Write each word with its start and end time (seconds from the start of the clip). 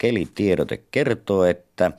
kelitiedote 0.00 0.76
kertoo, 0.90 1.44
että 1.44 1.92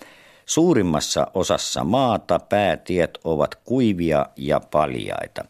suurimmassa 0.46 1.28
osassa 1.34 1.84
maata 1.84 2.40
päätiet 2.40 3.20
ovat 3.24 3.56
kuivia 3.56 4.26
ja 4.38 4.60
paljaita. 4.60 5.46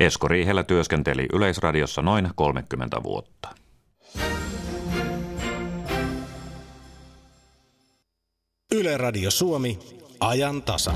Esko 0.00 0.28
Riihelä 0.28 0.62
työskenteli 0.62 1.26
Yleisradiossa 1.32 2.02
noin 2.02 2.30
30 2.34 3.02
vuotta. 3.02 3.48
Yle 8.74 8.96
Radio 8.96 9.30
Suomi, 9.30 9.78
ajan 10.20 10.62
tasa. 10.62 10.94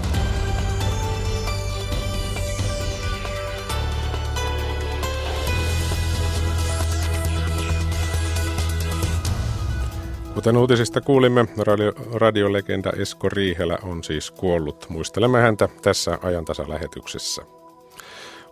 Kuten 10.37 10.57
uutisista 10.57 11.01
kuulimme, 11.01 11.47
radio, 11.59 11.93
radiolegenda 12.15 12.93
Esko 12.97 13.29
Riihelä 13.29 13.79
on 13.83 14.05
siis 14.05 14.31
kuollut. 14.31 14.87
Muistelemme 14.89 15.41
häntä 15.41 15.69
tässä 15.83 16.19
ajantasa-lähetyksessä. 16.23 17.43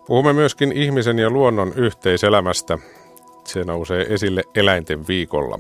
Puhumme 0.06 0.32
myöskin 0.32 0.72
ihmisen 0.72 1.18
ja 1.18 1.30
luonnon 1.30 1.72
yhteiselämästä. 1.76 2.78
Se 3.44 3.64
nousee 3.64 4.06
esille 4.08 4.42
eläinten 4.54 5.06
viikolla. 5.08 5.58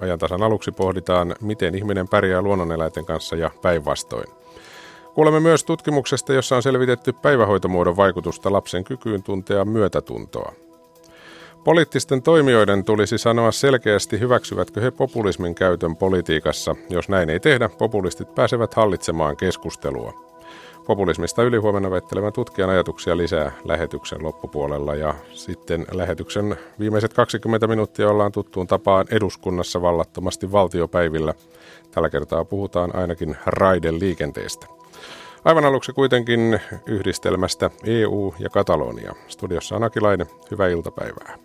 Ajantasan 0.00 0.42
aluksi 0.42 0.72
pohditaan, 0.72 1.36
miten 1.40 1.74
ihminen 1.74 2.08
pärjää 2.08 2.42
luonnoneläinten 2.42 3.04
kanssa 3.04 3.36
ja 3.36 3.50
päinvastoin. 3.62 4.28
Kuulemme 5.14 5.40
myös 5.40 5.64
tutkimuksesta, 5.64 6.32
jossa 6.32 6.56
on 6.56 6.62
selvitetty 6.62 7.12
päivähoitomuodon 7.12 7.96
vaikutusta 7.96 8.52
lapsen 8.52 8.84
kykyyn 8.84 9.22
tuntea 9.22 9.64
myötätuntoa. 9.64 10.52
Poliittisten 11.64 12.22
toimijoiden 12.22 12.84
tulisi 12.84 13.18
sanoa 13.18 13.52
selkeästi, 13.52 14.20
hyväksyvätkö 14.20 14.80
he 14.80 14.90
populismin 14.90 15.54
käytön 15.54 15.96
politiikassa. 15.96 16.76
Jos 16.90 17.08
näin 17.08 17.30
ei 17.30 17.40
tehdä, 17.40 17.68
populistit 17.68 18.34
pääsevät 18.34 18.74
hallitsemaan 18.74 19.36
keskustelua. 19.36 20.12
Populismista 20.86 21.42
ylihuomenna 21.42 21.90
väittelemään 21.90 22.32
tutkijan 22.32 22.70
ajatuksia 22.70 23.16
lisää 23.16 23.52
lähetyksen 23.64 24.22
loppupuolella 24.22 24.94
ja 24.94 25.14
sitten 25.32 25.86
lähetyksen 25.92 26.56
viimeiset 26.78 27.12
20 27.12 27.66
minuuttia 27.66 28.10
ollaan 28.10 28.32
tuttuun 28.32 28.66
tapaan 28.66 29.06
eduskunnassa 29.10 29.82
vallattomasti 29.82 30.52
valtiopäivillä. 30.52 31.34
Tällä 31.90 32.10
kertaa 32.10 32.44
puhutaan 32.44 32.96
ainakin 32.96 33.36
raiden 33.46 34.00
liikenteestä. 34.00 34.81
Aivan 35.44 35.64
aluksi 35.64 35.92
kuitenkin 35.92 36.60
yhdistelmästä 36.86 37.70
EU 37.84 38.34
ja 38.38 38.50
Katalonia. 38.50 39.14
Studiossa 39.28 39.76
on 39.76 39.84
Akilainen. 39.84 40.26
Hyvää 40.50 40.68
iltapäivää. 40.68 41.38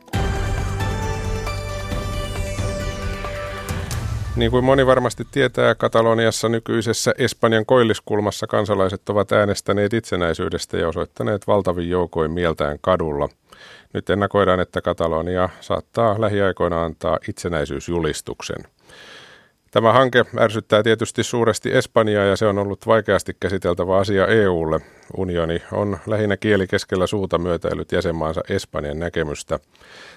Niin 4.35 4.51
kuin 4.51 4.65
moni 4.65 4.85
varmasti 4.85 5.23
tietää, 5.31 5.75
Kataloniassa 5.75 6.49
nykyisessä 6.49 7.13
Espanjan 7.17 7.65
koilliskulmassa 7.65 8.47
kansalaiset 8.47 9.09
ovat 9.09 9.31
äänestäneet 9.31 9.93
itsenäisyydestä 9.93 10.77
ja 10.77 10.87
osoittaneet 10.87 11.47
valtavin 11.47 11.89
joukoin 11.89 12.31
mieltään 12.31 12.77
kadulla. 12.81 13.29
Nyt 13.93 14.09
ennakoidaan, 14.09 14.59
että 14.59 14.81
Katalonia 14.81 15.49
saattaa 15.61 16.21
lähiaikoina 16.21 16.83
antaa 16.83 17.19
itsenäisyysjulistuksen. 17.29 18.76
Tämä 19.71 19.93
hanke 19.93 20.25
ärsyttää 20.39 20.83
tietysti 20.83 21.23
suuresti 21.23 21.73
Espanjaa 21.73 22.25
ja 22.25 22.35
se 22.35 22.45
on 22.45 22.57
ollut 22.57 22.87
vaikeasti 22.87 23.37
käsiteltävä 23.39 23.97
asia 23.97 24.27
EUlle. 24.27 24.79
Unioni 25.17 25.61
on 25.71 25.97
lähinnä 26.05 26.37
kieli 26.37 26.67
keskellä 26.67 27.07
suuta 27.07 27.37
myötäillyt 27.37 27.91
jäsenmaansa 27.91 28.41
Espanjan 28.49 28.99
näkemystä. 28.99 29.59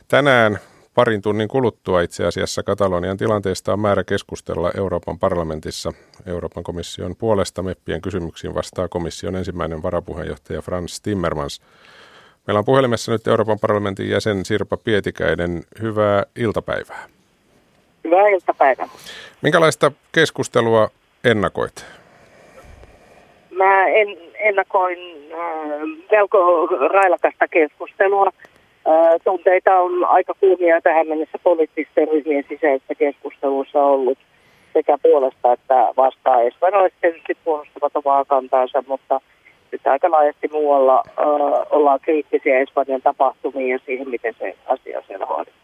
Tänään 0.08 0.58
parin 0.94 1.22
tunnin 1.22 1.48
kuluttua 1.48 2.00
itse 2.00 2.26
asiassa 2.26 2.62
Katalonian 2.62 3.16
tilanteesta 3.16 3.72
on 3.72 3.80
määrä 3.80 4.04
keskustella 4.04 4.70
Euroopan 4.76 5.18
parlamentissa. 5.18 5.92
Euroopan 6.26 6.62
komission 6.62 7.16
puolesta 7.16 7.62
meppien 7.62 8.00
kysymyksiin 8.00 8.54
vastaa 8.54 8.88
komission 8.88 9.36
ensimmäinen 9.36 9.82
varapuheenjohtaja 9.82 10.62
Frans 10.62 11.00
Timmermans. 11.00 11.60
Meillä 12.46 12.58
on 12.58 12.64
puhelimessa 12.64 13.12
nyt 13.12 13.26
Euroopan 13.26 13.58
parlamentin 13.60 14.08
jäsen 14.08 14.44
Sirpa 14.44 14.76
Pietikäinen. 14.76 15.62
Hyvää 15.82 16.24
iltapäivää. 16.36 17.19
Hyvää 18.04 18.28
iltapäivää. 18.28 18.88
Minkälaista 19.42 19.92
keskustelua 20.12 20.88
ennakoit? 21.24 21.86
Mä 23.50 23.86
en, 23.86 24.16
ennakoin 24.38 24.98
äh, 25.32 25.38
melko 26.10 26.66
railakasta 26.66 27.48
keskustelua. 27.48 28.26
Äh, 28.26 29.20
tunteita 29.24 29.78
on 29.78 30.04
aika 30.04 30.34
kuumia 30.40 30.80
tähän 30.80 31.08
mennessä 31.08 31.38
poliittisten 31.42 32.08
ryhmien 32.08 32.44
sisäisessä 32.48 32.94
keskustelussa 32.94 33.82
ollut 33.82 34.18
sekä 34.72 34.98
puolesta 35.02 35.52
että 35.52 35.92
vastaan. 35.96 36.46
Espanjalaiset 36.46 37.00
tietysti 37.00 37.36
puolustavat 37.44 37.96
omaa 37.96 38.24
kantaansa, 38.24 38.84
mutta 38.86 39.20
nyt 39.72 39.86
aika 39.86 40.10
laajasti 40.10 40.48
muualla 40.52 41.02
äh, 41.08 41.24
ollaan 41.70 42.00
kriittisiä 42.02 42.58
Espanjan 42.58 43.02
tapahtumiin 43.02 43.68
ja 43.68 43.78
siihen, 43.86 44.08
miten 44.08 44.34
se 44.38 44.56
asia 44.66 45.02
siellä 45.06 45.26
hoidetaan. 45.26 45.59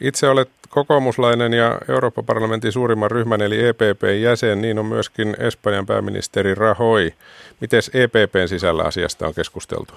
Itse 0.00 0.28
olet 0.28 0.48
kokoomuslainen 0.70 1.52
ja 1.52 1.78
Euroopan 1.88 2.26
parlamentin 2.26 2.72
suurimman 2.72 3.10
ryhmän 3.10 3.42
eli 3.42 3.66
EPPn 3.68 4.20
jäsen, 4.20 4.60
niin 4.60 4.78
on 4.78 4.86
myöskin 4.86 5.36
Espanjan 5.38 5.86
pääministeri 5.86 6.54
Rahoi. 6.54 7.12
Miten 7.60 7.80
EPPn 7.94 8.48
sisällä 8.48 8.82
asiasta 8.82 9.26
on 9.26 9.34
keskusteltu? 9.34 9.94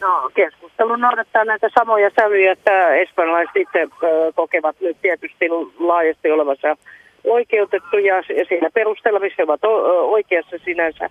No, 0.00 0.30
keskustelu 0.34 0.96
noudattaa 0.96 1.44
näitä 1.44 1.68
samoja 1.78 2.10
sävyjä, 2.20 2.52
että 2.52 2.94
espanjalaiset 2.94 3.56
itse 3.56 3.88
kokevat 4.34 4.76
nyt 4.80 4.96
tietysti 5.02 5.48
laajasti 5.78 6.30
olevansa 6.30 6.76
oikeutettuja 7.24 8.16
ja 8.16 8.44
siinä 8.48 8.70
perusteella, 8.74 9.20
missä 9.20 9.42
ovat 9.42 9.60
oikeassa 10.00 10.56
sinänsä, 10.64 11.10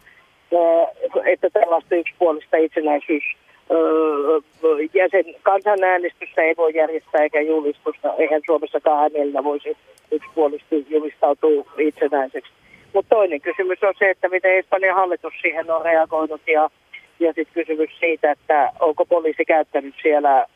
että 1.25 1.49
tällaista 1.49 1.95
yksipuolista 1.95 2.57
itsenäisyys 2.57 3.23
jäsen 4.93 5.25
kansanäänestystä 5.43 6.41
ei 6.41 6.53
voi 6.57 6.75
järjestää 6.75 7.23
eikä 7.23 7.41
julistusta. 7.41 8.13
Eihän 8.17 8.41
Suomessakaan 8.45 9.11
hänellä 9.11 9.43
voisi 9.43 9.77
yksipuolisesti 10.11 10.85
julistautua 10.89 11.71
itsenäiseksi. 11.77 12.51
Mutta 12.93 13.15
toinen 13.15 13.41
kysymys 13.41 13.83
on 13.83 13.93
se, 13.99 14.09
että 14.09 14.29
miten 14.29 14.57
Espanjan 14.57 14.95
hallitus 14.95 15.33
siihen 15.41 15.71
on 15.71 15.85
reagoinut 15.85 16.41
ja, 16.47 16.69
ja 17.19 17.33
sitten 17.33 17.53
kysymys 17.53 17.89
siitä, 17.99 18.31
että 18.31 18.71
onko 18.79 19.05
poliisi 19.05 19.45
käyttänyt 19.45 19.95
siellä 20.01 20.39
äh, 20.39 20.47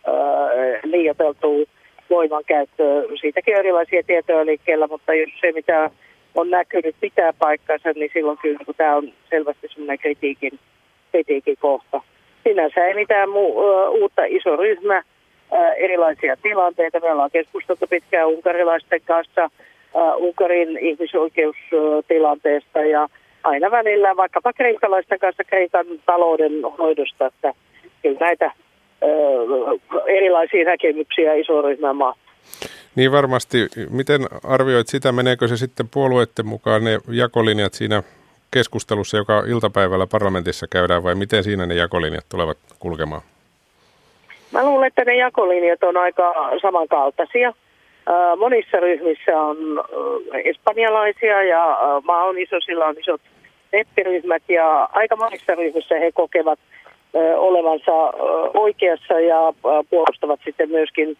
liioteltua 0.83 1.65
voimankäyttöä. 2.09 3.03
Siitäkin 3.21 3.53
on 3.53 3.59
erilaisia 3.59 4.03
tietoja 4.03 4.45
liikkeellä, 4.45 4.87
mutta 4.87 5.13
jos 5.13 5.29
se 5.41 5.51
mitä 5.51 5.89
on 6.35 6.49
näkynyt 6.49 6.95
pitää 7.01 7.33
paikkansa, 7.33 7.89
niin 7.95 8.11
silloin 8.13 8.37
kyllä 8.37 8.59
tämä 8.77 8.95
on 8.95 9.13
selvästi 9.29 9.67
semmoinen 9.67 9.99
kritiikin, 9.99 10.59
kritiikin 11.11 11.57
kohta 11.57 12.01
sinänsä 12.49 12.85
ei 12.85 12.93
mitään 12.93 13.29
muu, 13.29 13.59
uutta 13.89 14.25
iso 14.25 14.55
ryhmä, 14.55 15.03
erilaisia 15.77 16.37
tilanteita. 16.43 16.99
Me 16.99 17.11
ollaan 17.11 17.31
keskusteltu 17.31 17.87
pitkään 17.89 18.27
unkarilaisten 18.27 19.01
kanssa 19.05 19.49
Unkarin 20.17 20.77
ihmisoikeustilanteesta 20.77 22.79
ja 22.79 23.07
aina 23.43 23.71
välillä 23.71 24.15
vaikkapa 24.15 24.53
kreikkalaisten 24.53 25.19
kanssa 25.19 25.43
Kreikan 25.43 25.85
talouden 26.05 26.51
hoidosta, 26.77 27.25
että 27.25 27.53
kyllä 28.01 28.17
näitä 28.19 28.51
erilaisia 30.07 30.65
näkemyksiä 30.65 31.33
iso 31.33 31.61
ryhmä 31.61 31.93
maa. 31.93 32.15
Niin 32.95 33.11
varmasti. 33.11 33.57
Miten 33.89 34.21
arvioit 34.43 34.87
sitä, 34.87 35.11
meneekö 35.11 35.47
se 35.47 35.57
sitten 35.57 35.89
puolueiden 35.93 36.45
mukaan 36.45 36.83
ne 36.83 36.99
jakolinjat 37.11 37.73
siinä 37.73 38.03
keskustelussa, 38.51 39.17
joka 39.17 39.43
iltapäivällä 39.47 40.07
parlamentissa 40.07 40.67
käydään, 40.67 41.03
vai 41.03 41.15
miten 41.15 41.43
siinä 41.43 41.65
ne 41.65 41.75
jakolinjat 41.75 42.25
tulevat 42.29 42.57
kulkemaan? 42.79 43.21
Mä 44.51 44.63
luulen, 44.63 44.87
että 44.87 45.05
ne 45.05 45.15
jakolinjat 45.15 45.83
on 45.83 45.97
aika 45.97 46.33
samankaltaisia. 46.61 47.53
Monissa 48.37 48.77
ryhmissä 48.79 49.41
on 49.41 49.57
espanjalaisia 50.43 51.43
ja 51.43 51.77
maa 52.03 52.23
on 52.23 52.37
iso, 52.37 52.61
sillä 52.65 52.85
on 52.85 52.95
isot 52.99 53.21
neppiryhmät 53.73 54.43
ja 54.47 54.89
aika 54.91 55.15
monissa 55.15 55.55
ryhmissä 55.55 55.95
he 55.95 56.11
kokevat 56.11 56.59
olevansa 57.37 57.91
oikeassa 58.53 59.19
ja 59.19 59.53
puolustavat 59.89 60.39
sitten 60.45 60.69
myöskin 60.69 61.17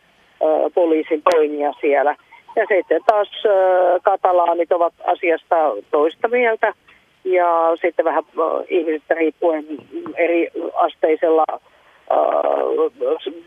poliisin 0.74 1.22
toimia 1.32 1.74
siellä. 1.82 2.16
Ja 2.56 2.66
sitten 2.70 3.02
taas 3.06 3.44
katalaanit 4.04 4.72
ovat 4.72 4.94
asiasta 5.06 5.56
toista 5.92 6.28
mieltä 6.28 6.74
ja 7.24 7.72
sitten 7.82 8.06
vähän 8.06 8.24
ihmisistä 8.70 9.14
riippuen 9.14 9.66
eri 10.18 10.52
asteisella 10.74 11.46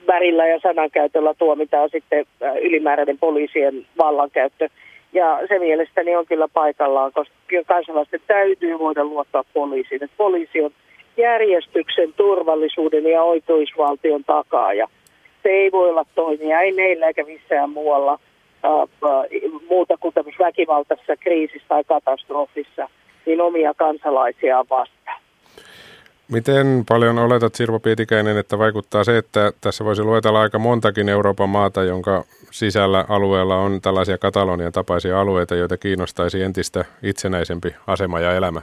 värillä 0.07 0.47
ja 0.47 0.61
sanankäytöllä 0.61 1.35
tuomitaan 1.35 1.91
sitten 1.91 2.27
ylimääräinen 2.63 3.19
poliisien 3.19 3.87
vallankäyttö. 3.99 4.69
Ja 5.13 5.39
se 5.49 5.59
mielestäni 5.59 6.17
on 6.17 6.27
kyllä 6.27 6.49
paikallaan, 6.49 7.13
koska 7.13 7.35
kansalaisten 7.67 8.21
täytyy 8.27 8.79
voida 8.79 9.05
luottaa 9.05 9.45
poliisiin. 9.55 10.05
Että 10.05 10.17
poliisi 10.17 10.63
on 10.63 10.71
järjestyksen, 11.17 12.13
turvallisuuden 12.17 13.05
ja 13.05 13.23
oikeusvaltion 13.23 14.25
takaaja. 14.25 14.89
Se 15.43 15.49
ei 15.49 15.73
voi 15.73 15.91
olla 15.91 16.05
toimia, 16.15 16.61
ei 16.61 16.73
meillä 16.73 17.07
eikä 17.07 17.25
missään 17.25 17.71
muualla 17.71 18.19
muuta 19.69 19.97
kuin 20.01 20.15
väkivaltaisessa 20.39 21.17
kriisissä 21.17 21.69
tai 21.69 21.85
katastrofissa, 21.85 22.89
niin 23.27 23.41
omia 23.41 23.75
kansalaisiaan 23.75 24.67
vastaan. 24.71 25.23
Miten 26.33 26.85
paljon 26.89 27.19
oletat, 27.19 27.55
Sirvo 27.55 27.79
Pietikäinen, 27.81 28.37
että 28.37 28.59
vaikuttaa 28.59 29.05
se, 29.05 29.19
että 29.19 29.53
tässä 29.61 29.85
voisi 29.85 30.03
luetella 30.03 30.41
aika 30.41 30.59
montakin 30.59 31.09
Euroopan 31.09 31.49
maata, 31.49 31.83
jonka 31.83 32.25
sisällä 32.51 33.05
alueella 33.09 33.57
on 33.57 33.81
tällaisia 33.81 34.19
Katalonian 34.19 34.73
tapaisia 34.73 35.21
alueita, 35.21 35.55
joita 35.55 35.77
kiinnostaisi 35.77 36.43
entistä 36.43 36.85
itsenäisempi 37.03 37.75
asema 37.87 38.21
ja 38.21 38.35
elämä? 38.35 38.63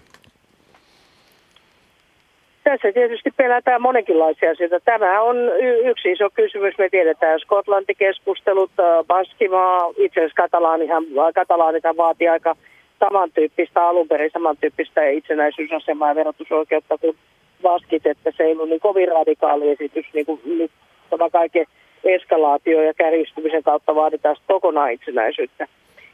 Tässä 2.64 2.92
tietysti 2.94 3.32
pelätään 3.38 3.82
monenkinlaisia 3.82 4.52
asioita. 4.52 4.80
Tämä 4.80 5.22
on 5.22 5.38
yksi 5.86 6.12
iso 6.12 6.30
kysymys. 6.30 6.78
Me 6.78 6.90
tiedetään 6.90 7.40
Skotlantikeskustelut, 7.40 8.72
Baskimaa, 9.08 9.90
itse 9.98 10.20
asiassa 10.20 10.42
Katalaanihan, 10.42 11.04
Katalaanihan 11.36 11.98
vaatii 11.98 12.28
aika 12.28 12.56
samantyyppistä, 13.00 13.88
alun 13.88 14.08
perin 14.08 14.32
samantyyppistä 14.34 15.08
itsenäisyysasemaa 15.08 16.10
ja 16.10 16.16
verotusoikeutta 16.16 16.98
kuin 16.98 17.18
Baskit, 17.62 18.06
että 18.06 18.32
se 18.38 18.44
ei 18.44 18.52
ollut 18.52 18.70
niin 18.70 18.80
kovin 18.80 19.08
radikaali 19.08 19.70
esitys, 19.70 20.06
niin 20.14 20.26
kuin 20.26 20.42
nyt 20.46 20.72
tämä 21.10 21.30
kaiken 21.30 21.66
eskalaatio 22.04 22.82
ja 22.82 22.94
kärjistymisen 22.94 23.64
kautta 23.64 23.96
vaaditaan 23.96 24.36
kokonaan 24.48 24.92
itsenäisyyttä. 24.92 25.68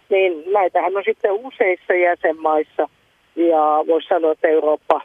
Niin 0.09 0.43
näitähän 0.53 0.97
on 0.97 1.03
sitten 1.05 1.31
useissa 1.31 1.93
jäsenmaissa– 1.93 2.89
ja 3.35 3.83
voisi 3.87 4.07
sanoa, 4.07 4.31
että 4.31 4.47
Eurooppa, 4.47 5.01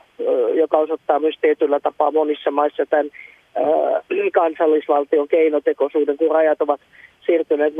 joka 0.54 0.78
osoittaa 0.78 1.18
myös 1.18 1.38
tietyllä 1.40 1.80
tapaa 1.80 2.10
monissa 2.10 2.50
maissa 2.50 2.86
tämän 2.86 3.10
kansallisvaltion 4.32 5.28
keinotekoisuuden, 5.28 6.16
kun 6.16 6.30
rajat 6.30 6.62
ovat 6.62 6.80
siirtyneet 7.26 7.74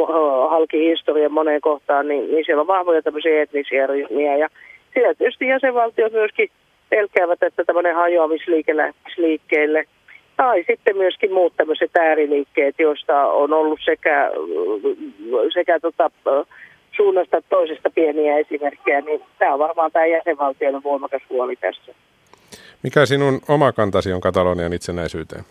halki 0.49 0.79
historian 0.91 1.33
moneen 1.33 1.61
kohtaan, 1.61 2.09
niin, 2.09 2.31
niin 2.31 2.45
siellä 2.45 2.61
on 2.61 2.67
vahvoja 2.67 3.03
tämmöisiä 3.03 3.43
etnisiä 3.43 3.87
ryhmiä. 3.87 4.37
Ja 4.37 4.49
siellä 4.95 5.15
tietysti 5.15 5.47
jäsenvaltiot 5.47 6.13
myöskin 6.13 6.51
pelkäävät, 6.91 7.43
että 7.43 7.65
tämmöinen 7.65 7.95
hajoamisliike 7.95 8.77
lähtisi 8.77 9.23
liikkeelle. 9.23 9.85
Tai 10.37 10.65
sitten 10.67 10.97
myöskin 10.97 11.33
muut 11.33 11.53
tämmöiset 11.57 11.97
ääriliikkeet, 11.97 12.75
joista 12.79 13.27
on 13.27 13.53
ollut 13.53 13.81
sekä, 13.85 14.31
sekä 15.53 15.81
tota, 15.81 16.11
suunnasta 16.97 17.43
toisesta 17.49 17.91
pieniä 17.91 18.39
esimerkkejä, 18.39 19.01
niin 19.01 19.21
tämä 19.39 19.53
on 19.53 19.59
varmaan 19.59 19.93
tämä 19.93 20.07
jäsenvaltioiden 20.07 20.83
voimakas 20.83 21.23
huoli 21.31 21.57
tässä. 21.57 21.95
Mikä 22.83 23.07
sinun 23.07 23.41
oma 23.49 23.73
kantasi 23.73 24.13
on 24.13 24.21
Katalonian 24.21 24.73
itsenäisyyteen? 24.73 25.45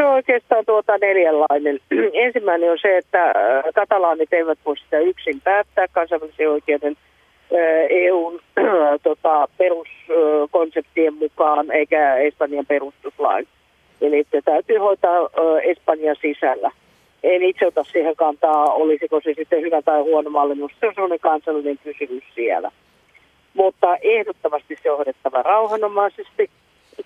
Se 0.00 0.04
on 0.04 0.14
oikeastaan 0.14 0.66
tuota 0.66 0.98
neljänlainen. 0.98 1.78
Ensimmäinen 2.26 2.70
on 2.70 2.78
se, 2.82 2.96
että 2.96 3.24
äh, 3.24 3.34
katalaanit 3.74 4.32
eivät 4.32 4.58
voi 4.66 4.78
sitä 4.78 4.98
yksin 4.98 5.40
päättää 5.40 5.88
kansainvälisen 5.88 6.50
oikeuden 6.50 6.96
äh, 6.96 7.86
EUn 7.90 8.40
äh, 8.58 8.64
tota, 9.02 9.48
peruskonseptien 9.58 11.14
mukaan 11.14 11.70
eikä 11.70 12.16
Espanjan 12.16 12.66
perustuslain. 12.66 13.48
Eli 14.00 14.24
se 14.30 14.40
täytyy 14.44 14.78
hoitaa 14.78 15.28
Espanjan 15.64 16.16
sisällä 16.20 16.70
en 17.22 17.42
itse 17.42 17.66
ota 17.66 17.84
siihen 17.84 18.16
kantaa, 18.16 18.64
olisiko 18.64 19.20
se 19.20 19.34
sitten 19.34 19.60
hyvä 19.62 19.82
tai 19.82 20.00
huono 20.00 20.30
malli. 20.30 20.54
Minusta 20.54 20.76
se 20.80 20.86
on 20.86 20.94
sellainen 20.94 21.20
kansallinen 21.20 21.78
kysymys 21.78 22.24
siellä. 22.34 22.70
Mutta 23.54 23.96
ehdottomasti 23.96 24.78
se 24.82 24.90
on 24.90 24.96
hoidettava 24.96 25.42
rauhanomaisesti. 25.42 26.50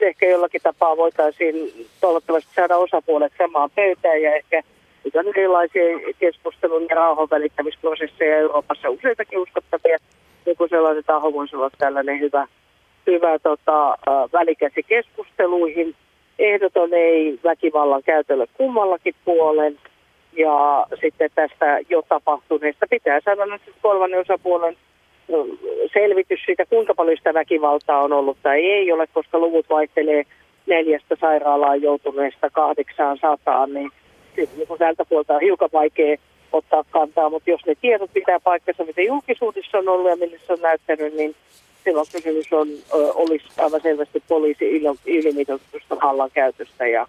Ehkä 0.01 0.27
jollakin 0.27 0.61
tapaa 0.63 0.97
voitaisiin 0.97 1.87
toivottavasti 2.01 2.55
saada 2.55 2.77
osapuolet 2.77 3.33
samaan 3.39 3.71
pöytään 3.71 4.23
ja 4.23 4.37
ehkä 4.37 4.63
nyt 5.05 5.17
on 5.17 5.27
erilaisia 5.27 5.83
keskustelun 6.19 6.87
ja 6.91 6.97
rauhan 6.97 7.29
välittämisprosesseja 7.31 8.37
Euroopassa 8.37 8.91
useitakin 8.91 9.39
uskottavia. 9.39 9.99
Joku 10.47 10.69
sellainen 10.69 11.05
taho 11.05 11.33
voisi 11.33 11.57
olla 11.57 11.71
tällainen 11.79 12.21
hyvä, 12.21 12.47
hyvä 13.07 13.39
tota, 13.39 13.99
välikäsi 14.33 14.83
keskusteluihin. 14.83 15.95
Ehdoton 16.39 16.95
ei 16.95 17.39
väkivallan 17.45 18.03
käytölle 18.03 18.47
kummallakin 18.57 19.15
puolen– 19.25 19.79
ja 20.37 20.87
sitten 21.01 21.31
tästä 21.35 21.79
jo 21.89 22.03
tapahtuneesta 22.09 22.87
pitää 22.91 23.21
saada 23.25 23.59
kolmannen 23.83 24.21
osapuolen 24.21 24.77
selvitys 25.93 26.41
siitä, 26.45 26.67
kuinka 26.67 26.95
paljon 26.95 27.17
sitä 27.17 27.35
väkivaltaa 27.35 28.03
on 28.03 28.13
ollut 28.13 28.39
tai 28.43 28.65
ei 28.65 28.93
ole, 28.93 29.07
koska 29.07 29.39
luvut 29.39 29.67
vaihtelee 29.71 30.25
neljästä 30.67 31.17
sairaalaan 31.21 31.83
joutuneesta 31.83 32.51
kahdeksaan 32.51 33.19
sataan, 33.21 33.75
niin, 33.75 33.91
niin 34.37 34.69
kun 34.69 34.79
tältä 34.79 35.05
puolta 35.05 35.35
on 35.35 35.41
hiukan 35.41 35.69
vaikea 35.73 36.17
ottaa 36.53 36.85
kantaa, 36.91 37.31
mutta 37.31 37.51
jos 37.51 37.67
ne 37.67 37.75
tiedot 37.81 38.11
pitää 38.15 38.41
paikkansa, 38.41 38.85
mitä 38.85 39.03
julkisuudessa 39.03 39.79
on 39.79 39.89
ollut 39.89 40.11
ja 40.11 40.17
millä 40.17 40.39
se 40.47 40.53
on 40.53 40.63
näyttänyt, 40.63 41.15
niin 41.15 41.35
silloin 41.85 42.07
kysymys 42.13 42.53
on, 42.53 42.69
olisi 43.15 43.47
aivan 43.59 43.81
selvästi 43.81 44.23
poliisi 44.29 44.83
ylimitoitusta 45.07 45.97
vallan 46.03 46.31
käytöstä 46.35 46.87
ja 46.87 47.07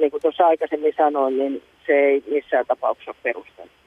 niin 0.00 0.10
kuin 0.10 0.22
tuossa 0.22 0.46
aikaisemmin 0.46 0.94
sanoin, 0.96 1.38
niin 1.38 1.62
se 1.86 1.92
ei 1.92 2.22
missään 2.30 2.66
tapauksessa 2.66 3.10
ole 3.10 3.16
perusteltu. 3.22 3.77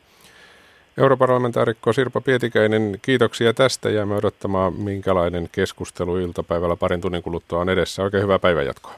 Europarlamentaarikko 0.97 1.93
Sirpa 1.93 2.21
Pietikäinen, 2.21 2.99
kiitoksia 3.01 3.53
tästä. 3.53 3.89
Jäämme 3.89 4.15
odottamaan, 4.15 4.73
minkälainen 4.73 5.49
keskustelu 5.51 6.17
iltapäivällä 6.17 6.75
parin 6.75 7.01
tunnin 7.01 7.23
kuluttua 7.23 7.59
on 7.59 7.69
edessä. 7.69 8.03
Oikein 8.03 8.23
hyvää 8.23 8.39
päivänjatkoa. 8.39 8.93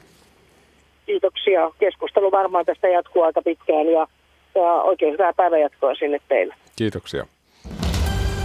Kiitoksia. 1.06 1.70
Keskustelu 1.78 2.30
varmaan 2.32 2.64
tästä 2.64 2.88
jatkuu 2.88 3.22
aika 3.22 3.42
pitkään 3.42 3.86
ja, 3.86 4.06
ja 4.54 4.72
oikein 4.72 5.12
hyvää 5.12 5.32
päivänjatkoa 5.32 5.94
sinne 5.94 6.18
teille. 6.28 6.54
Kiitoksia. 6.76 7.26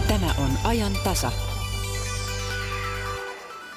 Tämä 0.07 0.27
on 0.37 0.69
ajan 0.71 0.91
tasa. 1.03 1.58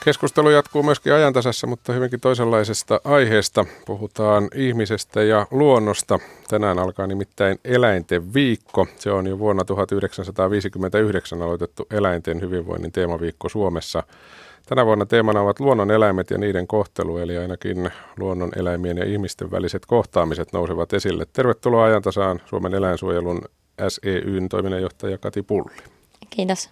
Keskustelu 0.04 0.50
jatkuu 0.50 0.82
myöskin 0.82 1.12
ajantasassa, 1.12 1.66
mutta 1.66 1.93
hyvinkin 1.93 2.20
toisenlaisesta 2.20 3.00
aiheesta. 3.04 3.64
Puhutaan 3.87 4.49
ihmisestä 4.54 5.22
ja 5.22 5.46
luonnosta. 5.50 6.19
Tänään 6.49 6.78
alkaa 6.78 7.06
nimittäin 7.06 7.58
eläinten 7.64 8.34
viikko. 8.34 8.87
Se 8.96 9.10
on 9.10 9.26
jo 9.26 9.38
vuonna 9.38 9.64
1959 9.64 11.43
aloitettu 11.43 11.87
eläinten 11.90 12.40
hyvinvoinnin 12.40 12.93
teemaviikko 12.93 13.49
Suomessa. 13.49 14.02
Tänä 14.66 14.87
vuonna 14.87 15.06
teemana 15.06 15.40
ovat 15.40 15.60
luonnon 15.60 15.90
eläimet 15.90 16.31
ja 16.31 16.38
niiden 16.38 16.66
kohtelu, 16.66 17.19
eli 17.19 17.37
ainakin 17.37 17.90
luonnon 18.19 18.52
eläimien 18.56 18.98
ja 18.98 19.05
ihmisten 19.05 19.50
väliset 19.50 19.87
kohtaamiset 19.87 20.52
nousevat 20.52 20.93
esille. 20.93 21.26
Tervetuloa 21.32 21.84
ajantasaan 21.84 22.40
Suomen 22.46 22.75
eläinsuojelun 22.75 23.43
SEYn 23.88 24.48
toiminnanjohtaja 24.48 25.19
Kati 25.19 25.43
Pulli. 25.43 25.76
Kiitos. 26.31 26.70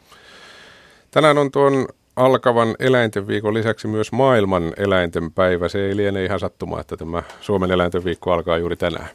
Tänään 1.11 1.39
on 1.39 1.51
tuon 1.51 1.87
alkavan 2.21 2.75
eläinten 2.79 3.27
viikon 3.27 3.55
lisäksi 3.55 3.89
myös 3.89 4.13
maailman 4.13 4.73
eläinten 4.77 5.33
päivä. 5.33 5.69
Se 5.69 5.87
ei 5.87 5.97
liene 5.97 6.25
ihan 6.25 6.41
sattuma, 6.41 6.81
että 6.81 6.97
tämä 6.97 7.23
Suomen 7.41 7.71
eläinten 7.71 8.05
viikko 8.05 8.33
alkaa 8.33 8.59
juuri 8.59 8.77
tänään. 8.77 9.09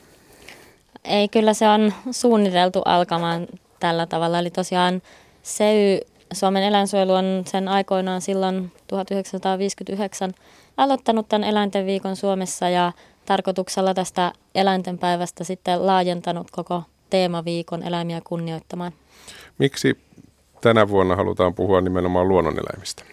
Ei, 1.04 1.28
kyllä 1.28 1.54
se 1.54 1.68
on 1.68 1.94
suunniteltu 2.12 2.82
alkamaan 2.86 3.48
tällä 3.80 4.06
tavalla. 4.06 4.40
Eli 4.40 4.50
tosiaan 4.50 5.02
SEY, 5.44 6.00
Suomen 6.34 6.64
eläinsuojelu 6.64 7.14
on 7.14 7.44
sen 7.46 7.68
aikoinaan 7.68 8.22
silloin 8.22 8.72
1959 8.88 10.34
aloittanut 10.78 11.30
tämän 11.30 11.50
eläinten 11.50 11.86
viikon 11.86 12.16
Suomessa 12.16 12.70
ja 12.70 12.92
tarkoituksella 13.26 13.94
tästä 13.94 14.32
eläinten 14.56 14.98
päivästä 14.98 15.44
sitten 15.44 15.88
laajentanut 15.88 16.52
koko 16.52 16.84
teemaviikon 17.10 17.84
eläimiä 17.84 18.22
kunnioittamaan. 18.24 18.92
Miksi 19.58 19.98
tänä 20.62 20.88
vuonna 20.88 21.16
halutaan 21.16 21.54
puhua 21.54 21.82
nimenomaan 21.82 22.28
luonnoneläimistä? 22.28 23.04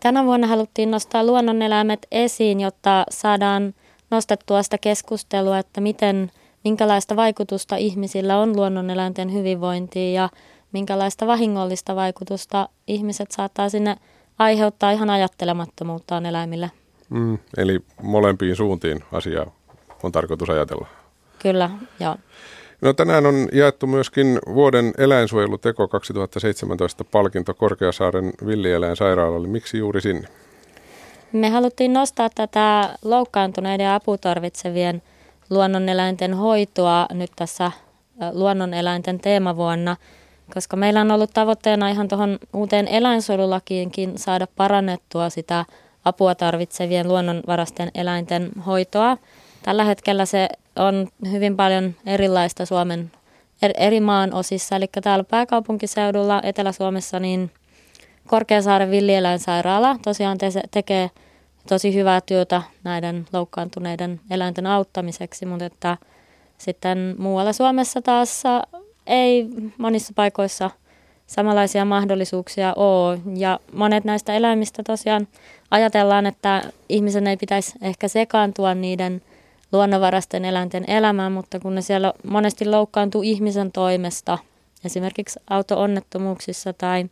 Tänä 0.00 0.24
vuonna 0.24 0.46
haluttiin 0.46 0.90
nostaa 0.90 1.24
luonnoneläimet 1.24 2.06
esiin, 2.10 2.60
jotta 2.60 3.04
saadaan 3.10 3.74
nostettua 4.10 4.62
sitä 4.62 4.78
keskustelua, 4.78 5.58
että 5.58 5.80
miten, 5.80 6.30
minkälaista 6.64 7.16
vaikutusta 7.16 7.76
ihmisillä 7.76 8.38
on 8.38 8.56
luonnoneläinten 8.56 9.32
hyvinvointiin 9.32 10.14
ja 10.14 10.28
minkälaista 10.72 11.26
vahingollista 11.26 11.96
vaikutusta 11.96 12.68
ihmiset 12.86 13.30
saattaa 13.30 13.68
sinne 13.68 13.96
aiheuttaa 14.38 14.90
ihan 14.90 15.10
ajattelemattomuuttaan 15.10 16.26
eläimille. 16.26 16.70
Mm, 17.10 17.38
eli 17.56 17.80
molempiin 18.02 18.56
suuntiin 18.56 19.04
asiaa 19.12 19.50
on 20.02 20.12
tarkoitus 20.12 20.50
ajatella. 20.50 20.86
Kyllä, 21.38 21.70
joo. 22.00 22.16
No 22.80 22.92
tänään 22.92 23.26
on 23.26 23.48
jaettu 23.52 23.86
myöskin 23.86 24.38
vuoden 24.54 24.92
eläinsuojeluteko 24.98 25.88
2017 25.88 27.04
palkinto 27.04 27.54
Korkeasaaren 27.54 28.32
villieläinsairaalalle. 28.46 29.48
Miksi 29.48 29.78
juuri 29.78 30.00
sinne? 30.00 30.28
Me 31.32 31.50
haluttiin 31.50 31.92
nostaa 31.92 32.30
tätä 32.34 32.98
loukkaantuneiden 33.04 33.84
ja 33.84 33.94
aputarvitsevien 33.94 35.02
luonnoneläinten 35.50 36.34
hoitoa 36.34 37.06
nyt 37.12 37.30
tässä 37.36 37.72
luonnoneläinten 38.32 39.20
teemavuonna, 39.20 39.96
koska 40.54 40.76
meillä 40.76 41.00
on 41.00 41.10
ollut 41.10 41.30
tavoitteena 41.34 41.88
ihan 41.88 42.08
tuohon 42.08 42.38
uuteen 42.52 42.88
eläinsuojelulakiinkin 42.88 44.18
saada 44.18 44.46
parannettua 44.56 45.30
sitä 45.30 45.64
apua 46.04 46.34
tarvitsevien 46.34 47.08
luonnonvarasten 47.08 47.90
eläinten 47.94 48.50
hoitoa. 48.66 49.16
Tällä 49.62 49.84
hetkellä 49.84 50.26
se 50.26 50.48
on 50.78 51.08
hyvin 51.30 51.56
paljon 51.56 51.94
erilaista 52.06 52.66
Suomen 52.66 53.10
eri 53.76 54.00
maan 54.00 54.34
osissa. 54.34 54.76
Eli 54.76 54.86
täällä 55.02 55.24
pääkaupunkiseudulla 55.24 56.40
Etelä-Suomessa 56.42 57.20
niin 57.20 57.50
Korkeasaaren 58.26 58.90
villieläinsairaala 58.90 59.96
tosiaan 60.02 60.38
te- 60.38 60.62
tekee 60.70 61.10
tosi 61.68 61.94
hyvää 61.94 62.20
työtä 62.20 62.62
näiden 62.84 63.26
loukkaantuneiden 63.32 64.20
eläinten 64.30 64.66
auttamiseksi, 64.66 65.46
mutta 65.46 65.64
että 65.64 65.96
sitten 66.58 67.14
muualla 67.18 67.52
Suomessa 67.52 68.02
taas 68.02 68.42
ei 69.06 69.48
monissa 69.78 70.12
paikoissa 70.16 70.70
samanlaisia 71.26 71.84
mahdollisuuksia 71.84 72.74
ole. 72.76 73.18
Ja 73.36 73.60
monet 73.72 74.04
näistä 74.04 74.34
eläimistä 74.34 74.82
tosiaan 74.82 75.28
ajatellaan, 75.70 76.26
että 76.26 76.62
ihmisen 76.88 77.26
ei 77.26 77.36
pitäisi 77.36 77.72
ehkä 77.82 78.08
sekaantua 78.08 78.74
niiden 78.74 79.22
luonnonvarasten 79.72 80.44
eläinten 80.44 80.84
elämään, 80.90 81.32
mutta 81.32 81.60
kun 81.60 81.74
ne 81.74 81.82
siellä 81.82 82.12
monesti 82.24 82.64
loukkaantuu 82.68 83.22
ihmisen 83.22 83.72
toimesta, 83.72 84.38
esimerkiksi 84.84 85.40
auto-onnettomuuksissa 85.50 86.72
tai, 86.72 87.04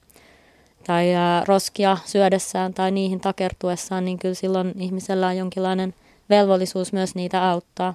tai 0.86 1.06
roskia 1.48 1.96
syödessään 2.04 2.75
tai 2.75 2.90
niihin 2.90 3.20
takertuessaan, 3.20 4.04
niin 4.04 4.18
kyllä 4.18 4.34
silloin 4.34 4.75
ihmisellä 4.78 5.26
on 5.26 5.36
jonkinlainen 5.36 5.94
velvollisuus 6.30 6.92
myös 6.92 7.14
niitä 7.14 7.50
auttaa. 7.50 7.94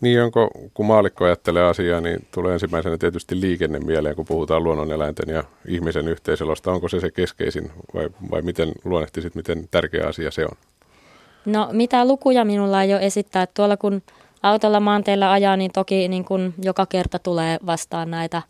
Niin 0.00 0.22
onko, 0.22 0.50
kun 0.74 0.86
maalikko 0.86 1.24
ajattelee 1.24 1.62
asiaa, 1.62 2.00
niin 2.00 2.26
tulee 2.30 2.52
ensimmäisenä 2.52 2.98
tietysti 2.98 3.40
liikenne 3.40 3.78
mieleen, 3.78 4.16
kun 4.16 4.24
puhutaan 4.24 4.64
luonnoneläinten 4.64 5.34
ja 5.34 5.44
ihmisen 5.68 6.08
yhteiselosta. 6.08 6.72
Onko 6.72 6.88
se 6.88 7.00
se 7.00 7.10
keskeisin 7.10 7.70
vai, 7.94 8.10
vai 8.30 8.42
miten 8.42 8.72
luonnehtisit, 8.84 9.34
miten 9.34 9.68
tärkeä 9.70 10.06
asia 10.06 10.30
se 10.30 10.44
on? 10.44 10.56
No 11.46 11.68
mitä 11.72 12.04
lukuja 12.04 12.44
minulla 12.44 12.82
ei 12.82 12.94
ole 12.94 13.06
esittää. 13.06 13.46
Tuolla 13.46 13.76
kun 13.76 14.02
autolla 14.42 14.80
maanteilla 14.80 15.32
ajaa, 15.32 15.56
niin 15.56 15.72
toki 15.72 16.08
niin 16.08 16.24
kun 16.24 16.54
joka 16.62 16.86
kerta 16.86 17.18
tulee 17.18 17.58
vastaan 17.66 18.10
näitä 18.10 18.42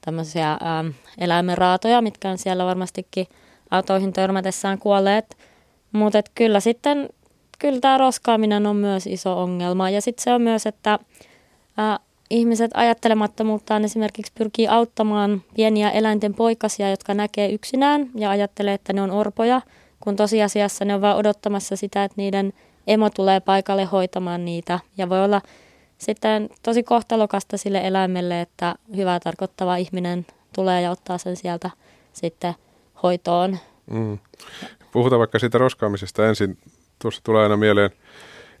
tämmöisiä 0.00 0.50
ähm, 0.50 0.88
eläimenraatoja, 1.18 2.02
mitkä 2.02 2.30
on 2.30 2.38
siellä 2.38 2.64
varmastikin 2.64 3.26
autoihin 3.70 4.12
törmätessään 4.12 4.78
kuolleet. 4.78 5.36
Mutta 5.92 6.22
kyllä 6.34 6.60
sitten 6.60 7.08
kyllä 7.58 7.80
tämä 7.80 7.98
roskaaminen 7.98 8.66
on 8.66 8.76
myös 8.76 9.06
iso 9.06 9.42
ongelma. 9.42 9.90
Ja 9.90 10.00
sitten 10.00 10.24
se 10.24 10.34
on 10.34 10.42
myös, 10.42 10.66
että 10.66 10.98
ää, 11.76 11.98
ihmiset 12.30 12.70
ajattelemattomuuttaan 12.74 13.84
esimerkiksi 13.84 14.32
pyrkii 14.38 14.68
auttamaan 14.68 15.42
pieniä 15.54 15.90
eläinten 15.90 16.34
poikasia, 16.34 16.90
jotka 16.90 17.14
näkee 17.14 17.52
yksinään 17.52 18.10
ja 18.14 18.30
ajattelee, 18.30 18.74
että 18.74 18.92
ne 18.92 19.02
on 19.02 19.10
orpoja, 19.10 19.60
kun 20.02 20.16
tosiasiassa 20.16 20.84
ne 20.84 20.94
on 20.94 21.00
vain 21.00 21.16
odottamassa 21.16 21.76
sitä, 21.76 22.04
että 22.04 22.14
niiden 22.16 22.52
emo 22.86 23.10
tulee 23.10 23.40
paikalle 23.40 23.84
hoitamaan 23.84 24.44
niitä. 24.44 24.80
Ja 24.96 25.08
voi 25.08 25.24
olla 25.24 25.40
sitten 25.98 26.48
tosi 26.62 26.82
kohtalokasta 26.82 27.56
sille 27.56 27.80
eläimelle, 27.86 28.40
että 28.40 28.74
hyvää 28.96 29.20
tarkoittava 29.20 29.76
ihminen 29.76 30.26
tulee 30.54 30.82
ja 30.82 30.90
ottaa 30.90 31.18
sen 31.18 31.36
sieltä 31.36 31.70
sitten 32.12 32.54
hoitoon. 33.02 33.58
Mm. 33.90 34.18
Puhutaan 34.92 35.18
vaikka 35.18 35.38
siitä 35.38 35.58
roskaamisesta 35.58 36.28
ensin 36.28 36.58
tuossa 36.98 37.20
tulee 37.24 37.42
aina 37.42 37.56
mieleen 37.56 37.90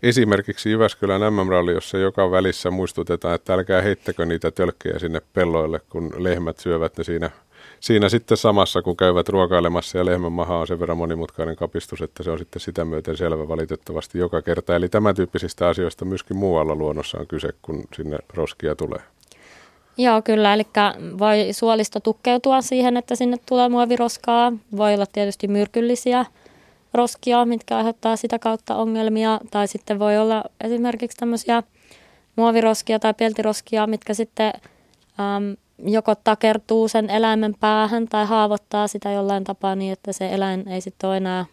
esimerkiksi 0.02 0.70
Jyväskylän 0.70 1.32
MM-ralli, 1.34 1.72
jossa 1.72 1.98
joka 1.98 2.30
välissä 2.30 2.70
muistutetaan, 2.70 3.34
että 3.34 3.54
älkää 3.54 3.82
heittäkö 3.82 4.26
niitä 4.26 4.50
tölkkejä 4.50 4.98
sinne 4.98 5.22
pelloille, 5.32 5.80
kun 5.88 6.10
lehmät 6.16 6.58
syövät 6.58 6.98
ne 6.98 7.04
siinä, 7.04 7.30
siinä 7.82 8.08
sitten 8.08 8.36
samassa, 8.36 8.82
kun 8.82 8.96
käyvät 8.96 9.28
ruokailemassa 9.28 9.98
ja 9.98 10.04
lehmän 10.04 10.32
maha 10.32 10.58
on 10.58 10.66
sen 10.66 10.80
verran 10.80 10.96
monimutkainen 10.96 11.56
kapistus, 11.56 12.02
että 12.02 12.22
se 12.22 12.30
on 12.30 12.38
sitten 12.38 12.60
sitä 12.60 12.84
myöten 12.84 13.16
selvä 13.16 13.48
valitettavasti 13.48 14.18
joka 14.18 14.42
kerta. 14.42 14.76
Eli 14.76 14.88
tämän 14.88 15.14
tyyppisistä 15.14 15.68
asioista 15.68 16.04
myöskin 16.04 16.36
muualla 16.36 16.74
luonnossa 16.74 17.18
on 17.18 17.26
kyse, 17.26 17.48
kun 17.62 17.84
sinne 17.96 18.18
roskia 18.34 18.74
tulee. 18.74 19.00
Joo, 19.96 20.22
kyllä. 20.22 20.54
Eli 20.54 20.66
voi 21.18 21.48
suolisto 21.52 22.00
tukkeutua 22.00 22.60
siihen, 22.60 22.96
että 22.96 23.16
sinne 23.16 23.36
tulee 23.48 23.68
muoviroskaa. 23.68 24.52
Voi 24.76 24.94
olla 24.94 25.06
tietysti 25.06 25.48
myrkyllisiä 25.48 26.26
roskia, 26.94 27.44
mitkä 27.44 27.76
aiheuttaa 27.76 28.16
sitä 28.16 28.38
kautta 28.38 28.76
ongelmia. 28.76 29.40
Tai 29.50 29.68
sitten 29.68 29.98
voi 29.98 30.18
olla 30.18 30.44
esimerkiksi 30.60 31.16
tämmöisiä 31.16 31.62
muoviroskia 32.36 32.98
tai 32.98 33.14
peltiroskia, 33.14 33.86
mitkä 33.86 34.14
sitten 34.14 34.52
äm, 35.20 35.56
joko 35.82 36.14
takertuu 36.14 36.88
sen 36.88 37.10
eläimen 37.10 37.54
päähän 37.60 38.08
tai 38.08 38.26
haavoittaa 38.26 38.88
sitä 38.88 39.12
jollain 39.12 39.44
tapaa 39.44 39.74
niin, 39.74 39.92
että 39.92 40.12
se 40.12 40.34
eläin 40.34 40.68
ei 40.68 40.80
sitten 40.80 41.10
ole 41.10 41.16
enää 41.16 41.44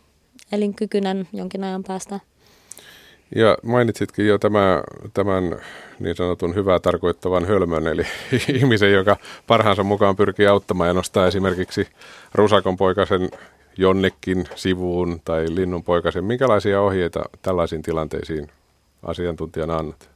elinkykyinen 0.51 1.27
jonkin 1.33 1.63
ajan 1.63 1.83
päästä. 1.83 2.19
Ja 3.35 3.57
mainitsitkin 3.63 4.27
jo 4.27 4.37
tämä, 4.37 4.83
tämän 5.13 5.55
niin 5.99 6.15
sanotun 6.15 6.55
hyvää 6.55 6.79
tarkoittavan 6.79 7.45
hölmön, 7.45 7.87
eli 7.87 8.03
ihmisen, 8.53 8.93
joka 8.93 9.17
parhaansa 9.47 9.83
mukaan 9.83 10.15
pyrkii 10.15 10.47
auttamaan 10.47 10.87
ja 10.87 10.93
nostaa 10.93 11.27
esimerkiksi 11.27 11.87
rusakon 12.33 12.77
poikasen 12.77 13.29
jonnekin 13.77 14.45
sivuun 14.55 15.21
tai 15.25 15.45
linnunpoikasen. 15.49 16.23
Minkälaisia 16.23 16.81
ohjeita 16.81 17.23
tällaisiin 17.41 17.81
tilanteisiin 17.81 18.47
asiantuntijana 19.03 19.77
annat? 19.77 20.09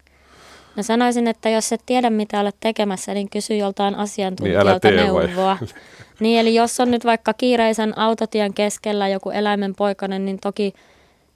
Mä 0.76 0.84
sanoisin, 0.84 1.28
että 1.28 1.50
jos 1.50 1.74
et 1.74 1.82
tiedä 1.86 2.10
mitä 2.10 2.40
olet 2.40 2.56
tekemässä, 2.60 3.14
niin 3.14 3.30
kysy 3.30 3.56
joltain 3.56 3.96
asiantuntijalta 3.96 4.88
niin 4.88 4.96
neuvoa. 4.96 5.58
niin, 6.20 6.40
eli 6.40 6.56
jos 6.56 6.80
on 6.80 6.92
nyt 6.92 7.06
vaikka 7.06 7.34
kiireisen 7.34 7.98
autotien 7.98 8.54
keskellä 8.54 9.08
joku 9.08 9.30
eläimen 9.30 9.76
poikainen, 9.76 10.26
niin 10.26 10.40
toki 10.40 10.74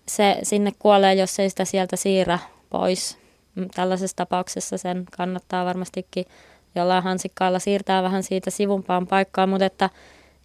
se 0.08 0.38
sinne 0.44 0.72
kuolee, 0.80 1.14
jos 1.14 1.40
ei 1.40 1.50
sitä 1.50 1.66
sieltä 1.66 1.96
siirrä 1.96 2.40
pois. 2.70 3.18
Mm, 3.56 3.68
tällaisessa 3.76 4.18
tapauksessa 4.18 4.78
sen 4.78 5.06
kannattaa 5.18 5.66
varmastikin 5.66 6.26
jollain 6.76 7.04
hansikkaalla 7.04 7.60
siirtää 7.60 8.04
vähän 8.04 8.24
siitä 8.24 8.50
sivumpaan 8.50 9.08
paikkaan, 9.08 9.50
mutta 9.50 9.66
että 9.66 9.90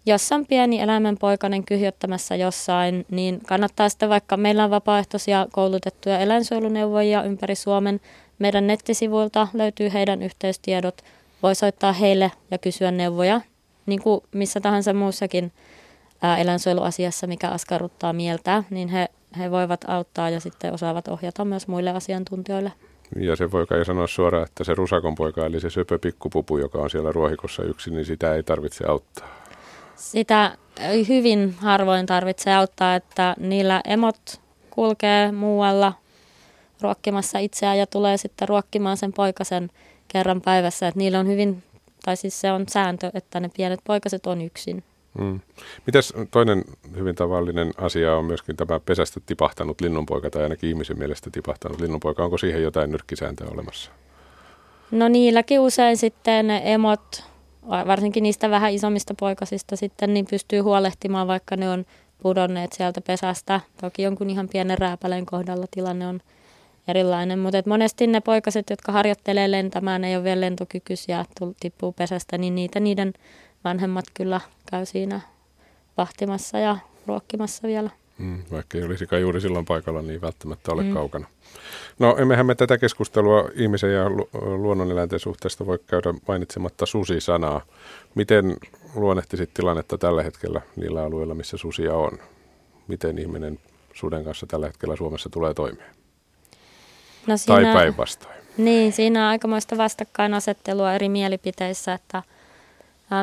jos 0.05 0.31
on 0.31 0.47
pieni 0.47 0.79
eläimenpoikainen 0.79 1.65
kyhjöttämässä 1.65 2.35
jossain, 2.35 3.05
niin 3.11 3.39
kannattaa 3.47 3.89
sitten 3.89 4.09
vaikka, 4.09 4.37
meillä 4.37 4.63
on 4.63 4.69
vapaaehtoisia 4.69 5.47
koulutettuja 5.51 6.19
eläinsuojeluneuvojia 6.19 7.23
ympäri 7.23 7.55
Suomen. 7.55 7.99
Meidän 8.39 8.67
nettisivuilta 8.67 9.47
löytyy 9.53 9.93
heidän 9.93 10.21
yhteystiedot. 10.21 11.01
Voi 11.43 11.55
soittaa 11.55 11.93
heille 11.93 12.31
ja 12.51 12.57
kysyä 12.57 12.91
neuvoja, 12.91 13.41
niin 13.85 14.01
kuin 14.01 14.21
missä 14.33 14.61
tahansa 14.61 14.93
muussakin 14.93 15.51
ää, 16.21 16.37
eläinsuojeluasiassa, 16.37 17.27
mikä 17.27 17.49
askarruttaa 17.49 18.13
mieltä, 18.13 18.63
niin 18.69 18.87
he, 18.87 19.07
he 19.37 19.51
voivat 19.51 19.85
auttaa 19.87 20.29
ja 20.29 20.39
sitten 20.39 20.73
osaavat 20.73 21.07
ohjata 21.07 21.45
myös 21.45 21.67
muille 21.67 21.89
asiantuntijoille. 21.89 22.71
Ja 23.19 23.35
se 23.35 23.51
voi 23.51 23.65
kai 23.67 23.85
sanoa 23.85 24.07
suoraan, 24.07 24.45
että 24.45 24.63
se 24.63 24.73
rusakon 24.75 25.15
poika, 25.15 25.45
eli 25.45 25.59
se 25.59 25.69
söpö 25.69 25.99
pikkupupu, 25.99 26.57
joka 26.57 26.77
on 26.77 26.89
siellä 26.89 27.11
ruohikossa 27.11 27.63
yksin, 27.63 27.93
niin 27.93 28.05
sitä 28.05 28.35
ei 28.35 28.43
tarvitse 28.43 28.85
auttaa 28.87 29.43
sitä 29.95 30.57
hyvin 31.07 31.55
harvoin 31.57 32.05
tarvitsee 32.05 32.55
auttaa, 32.55 32.95
että 32.95 33.35
niillä 33.39 33.81
emot 33.85 34.41
kulkee 34.69 35.31
muualla 35.31 35.93
ruokkimassa 36.81 37.39
itseään 37.39 37.77
ja 37.77 37.87
tulee 37.87 38.17
sitten 38.17 38.49
ruokkimaan 38.49 38.97
sen 38.97 39.13
poikasen 39.13 39.69
kerran 40.07 40.41
päivässä. 40.41 40.87
Että 40.87 40.97
niillä 40.97 41.19
on 41.19 41.27
hyvin, 41.27 41.63
tai 42.05 42.17
siis 42.17 42.41
se 42.41 42.51
on 42.51 42.65
sääntö, 42.69 43.11
että 43.13 43.39
ne 43.39 43.49
pienet 43.57 43.79
poikaset 43.83 44.27
on 44.27 44.41
yksin. 44.41 44.83
Mm. 45.17 45.39
Mitäs 45.85 46.13
toinen 46.31 46.63
hyvin 46.95 47.15
tavallinen 47.15 47.71
asia 47.77 48.15
on 48.15 48.25
myöskin 48.25 48.55
tämä 48.55 48.79
pesästä 48.79 49.19
tipahtanut 49.25 49.81
linnunpoika 49.81 50.29
tai 50.29 50.43
ainakin 50.43 50.69
ihmisen 50.69 50.99
mielestä 50.99 51.29
tipahtanut 51.29 51.81
linnunpoika. 51.81 52.23
Onko 52.23 52.37
siihen 52.37 52.63
jotain 52.63 52.91
nyrkkisääntöä 52.91 53.47
olemassa? 53.51 53.91
No 54.91 55.07
niilläkin 55.07 55.59
usein 55.59 55.97
sitten 55.97 56.49
emot 56.49 57.23
varsinkin 57.69 58.23
niistä 58.23 58.49
vähän 58.49 58.73
isommista 58.73 59.13
poikasista 59.19 59.75
sitten, 59.75 60.13
niin 60.13 60.25
pystyy 60.29 60.59
huolehtimaan, 60.59 61.27
vaikka 61.27 61.55
ne 61.55 61.69
on 61.69 61.85
pudonneet 62.21 62.73
sieltä 62.73 63.01
pesästä. 63.01 63.61
Toki 63.81 64.03
jonkun 64.03 64.29
ihan 64.29 64.49
pienen 64.49 64.77
rääpäleen 64.77 65.25
kohdalla 65.25 65.65
tilanne 65.71 66.07
on 66.07 66.19
erilainen, 66.87 67.39
mutta 67.39 67.57
et 67.57 67.65
monesti 67.65 68.07
ne 68.07 68.21
poikaset, 68.21 68.69
jotka 68.69 68.91
harjoittelee 68.91 69.51
lentämään, 69.51 70.03
ei 70.03 70.15
ole 70.15 70.23
vielä 70.23 70.41
lentokykyisiä, 70.41 71.25
tippuu 71.59 71.91
pesästä, 71.91 72.37
niin 72.37 72.55
niitä 72.55 72.79
niiden 72.79 73.13
vanhemmat 73.63 74.05
kyllä 74.13 74.41
käy 74.71 74.85
siinä 74.85 75.21
vahtimassa 75.97 76.59
ja 76.59 76.77
ruokkimassa 77.07 77.67
vielä. 77.67 77.89
Mm, 78.17 78.43
vaikka 78.51 78.77
ei 78.77 78.83
olisikaan 78.83 79.21
juuri 79.21 79.41
silloin 79.41 79.65
paikalla, 79.65 80.01
niin 80.01 80.21
välttämättä 80.21 80.71
ole 80.71 80.83
mm. 80.83 80.93
kaukana. 80.93 81.27
No 81.99 82.17
emmehän 82.17 82.45
me 82.45 82.55
tätä 82.55 82.77
keskustelua 82.77 83.49
ihmisen 83.55 83.93
ja 83.93 84.09
lu- 84.09 84.29
luonnoneläinten 84.33 85.19
suhteesta 85.19 85.65
voi 85.65 85.79
käydä 85.87 86.13
mainitsematta 86.27 86.85
susi-sanaa. 86.85 87.61
Miten 88.15 88.57
luonnehtisit 88.95 89.53
tilannetta 89.53 89.97
tällä 89.97 90.23
hetkellä 90.23 90.61
niillä 90.75 91.03
alueilla, 91.03 91.35
missä 91.35 91.57
susia 91.57 91.93
on? 91.93 92.11
Miten 92.87 93.17
ihminen 93.17 93.59
suden 93.93 94.23
kanssa 94.23 94.45
tällä 94.47 94.65
hetkellä 94.65 94.95
Suomessa 94.95 95.29
tulee 95.29 95.53
toimeen? 95.53 96.02
No 97.27 97.37
siinä, 97.37 97.61
tai 97.61 97.73
päinvastoin. 97.73 98.35
Niin, 98.57 98.93
siinä 98.93 99.23
on 99.23 99.29
aikamoista 99.29 99.77
vastakkainasettelua 99.77 100.93
eri 100.93 101.09
mielipiteissä, 101.09 101.93
että 101.93 102.23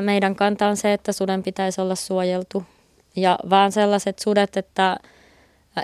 meidän 0.00 0.36
kanta 0.36 0.68
on 0.68 0.76
se, 0.76 0.92
että 0.92 1.12
suden 1.12 1.42
pitäisi 1.42 1.80
olla 1.80 1.94
suojeltu. 1.94 2.64
Ja 3.16 3.38
vaan 3.50 3.72
sellaiset 3.72 4.18
sudet, 4.18 4.56
että 4.56 4.96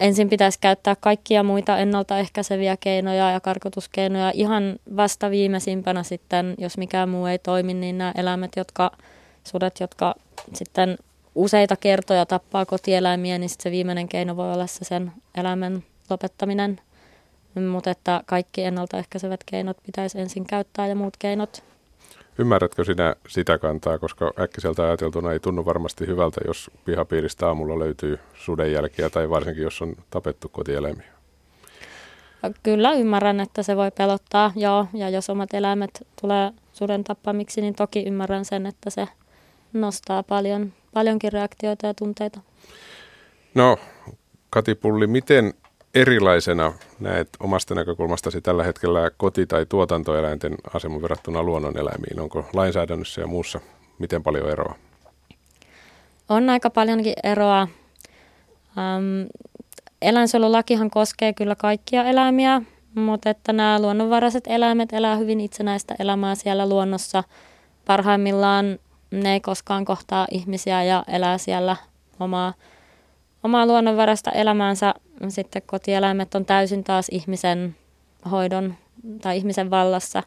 ensin 0.00 0.28
pitäisi 0.28 0.58
käyttää 0.60 0.96
kaikkia 1.00 1.42
muita 1.42 1.78
ennaltaehkäiseviä 1.78 2.76
keinoja 2.80 3.30
ja 3.30 3.40
karkotuskeinoja. 3.40 4.30
Ihan 4.34 4.76
vasta 4.96 5.30
viimeisimpänä 5.30 6.02
sitten, 6.02 6.54
jos 6.58 6.78
mikään 6.78 7.08
muu 7.08 7.26
ei 7.26 7.38
toimi, 7.38 7.74
niin 7.74 7.98
nämä 7.98 8.12
eläimet, 8.16 8.52
jotka, 8.56 8.90
sudet, 9.44 9.80
jotka 9.80 10.14
sitten 10.54 10.98
useita 11.34 11.76
kertoja 11.76 12.26
tappaa 12.26 12.66
kotieläimiä, 12.66 13.38
niin 13.38 13.50
se 13.50 13.70
viimeinen 13.70 14.08
keino 14.08 14.36
voi 14.36 14.52
olla 14.52 14.66
se 14.66 14.84
sen 14.84 15.12
eläimen 15.34 15.84
lopettaminen. 16.10 16.80
Mutta 17.60 17.90
että 17.90 18.22
kaikki 18.26 18.64
ennaltaehkäisevät 18.64 19.40
keinot 19.46 19.76
pitäisi 19.86 20.20
ensin 20.20 20.46
käyttää 20.46 20.86
ja 20.86 20.94
muut 20.94 21.16
keinot 21.18 21.62
Ymmärrätkö 22.38 22.84
sinä 22.84 23.16
sitä 23.28 23.58
kantaa, 23.58 23.98
koska 23.98 24.32
äkkiseltä 24.40 24.82
ajateltuna 24.82 25.32
ei 25.32 25.40
tunnu 25.40 25.64
varmasti 25.64 26.06
hyvältä, 26.06 26.40
jos 26.46 26.70
pihapiiristä 26.84 27.46
aamulla 27.46 27.78
löytyy 27.78 28.18
sudenjälkiä 28.34 29.10
tai 29.10 29.30
varsinkin 29.30 29.64
jos 29.64 29.82
on 29.82 29.96
tapettu 30.10 30.48
kotieläimiä? 30.48 31.06
Kyllä 32.62 32.92
ymmärrän, 32.92 33.40
että 33.40 33.62
se 33.62 33.76
voi 33.76 33.90
pelottaa, 33.90 34.52
joo. 34.56 34.86
Ja 34.92 35.08
jos 35.08 35.30
omat 35.30 35.54
eläimet 35.54 36.06
tulee 36.20 36.52
suden 36.72 37.04
tappamiksi, 37.04 37.60
niin 37.60 37.74
toki 37.74 38.02
ymmärrän 38.02 38.44
sen, 38.44 38.66
että 38.66 38.90
se 38.90 39.08
nostaa 39.72 40.22
paljon, 40.22 40.72
paljonkin 40.94 41.32
reaktioita 41.32 41.86
ja 41.86 41.94
tunteita. 41.94 42.40
No, 43.54 43.78
Kati 44.50 44.74
Pulli, 44.74 45.06
miten 45.06 45.54
erilaisena 45.96 46.72
näet 47.00 47.28
omasta 47.40 47.74
näkökulmastasi 47.74 48.40
tällä 48.40 48.64
hetkellä 48.64 49.10
koti- 49.16 49.46
tai 49.46 49.66
tuotantoeläinten 49.66 50.54
aseman 50.74 51.02
verrattuna 51.02 51.42
luonnoneläimiin? 51.42 52.20
Onko 52.20 52.48
lainsäädännössä 52.52 53.20
ja 53.20 53.26
muussa 53.26 53.60
miten 53.98 54.22
paljon 54.22 54.50
eroa? 54.50 54.74
On 56.28 56.50
aika 56.50 56.70
paljonkin 56.70 57.14
eroa. 57.22 57.60
Ähm, 58.78 59.26
eläinsuojelulakihan 60.02 60.90
koskee 60.90 61.32
kyllä 61.32 61.54
kaikkia 61.54 62.04
eläimiä, 62.04 62.62
mutta 62.94 63.30
että 63.30 63.52
nämä 63.52 63.80
luonnonvaraiset 63.80 64.44
eläimet 64.46 64.92
elää 64.92 65.16
hyvin 65.16 65.40
itsenäistä 65.40 65.94
elämää 65.98 66.34
siellä 66.34 66.68
luonnossa. 66.68 67.24
Parhaimmillaan 67.84 68.78
ne 69.10 69.32
ei 69.32 69.40
koskaan 69.40 69.84
kohtaa 69.84 70.26
ihmisiä 70.30 70.82
ja 70.82 71.04
elää 71.08 71.38
siellä 71.38 71.76
omaa 72.20 72.54
omaa 73.42 73.66
luonnonvarasta 73.66 74.30
elämäänsä. 74.30 74.94
Sitten 75.28 75.62
kotieläimet 75.66 76.34
on 76.34 76.44
täysin 76.44 76.84
taas 76.84 77.06
ihmisen 77.10 77.76
hoidon 78.30 78.74
tai 79.22 79.36
ihmisen 79.36 79.70
vallassa. 79.70 80.22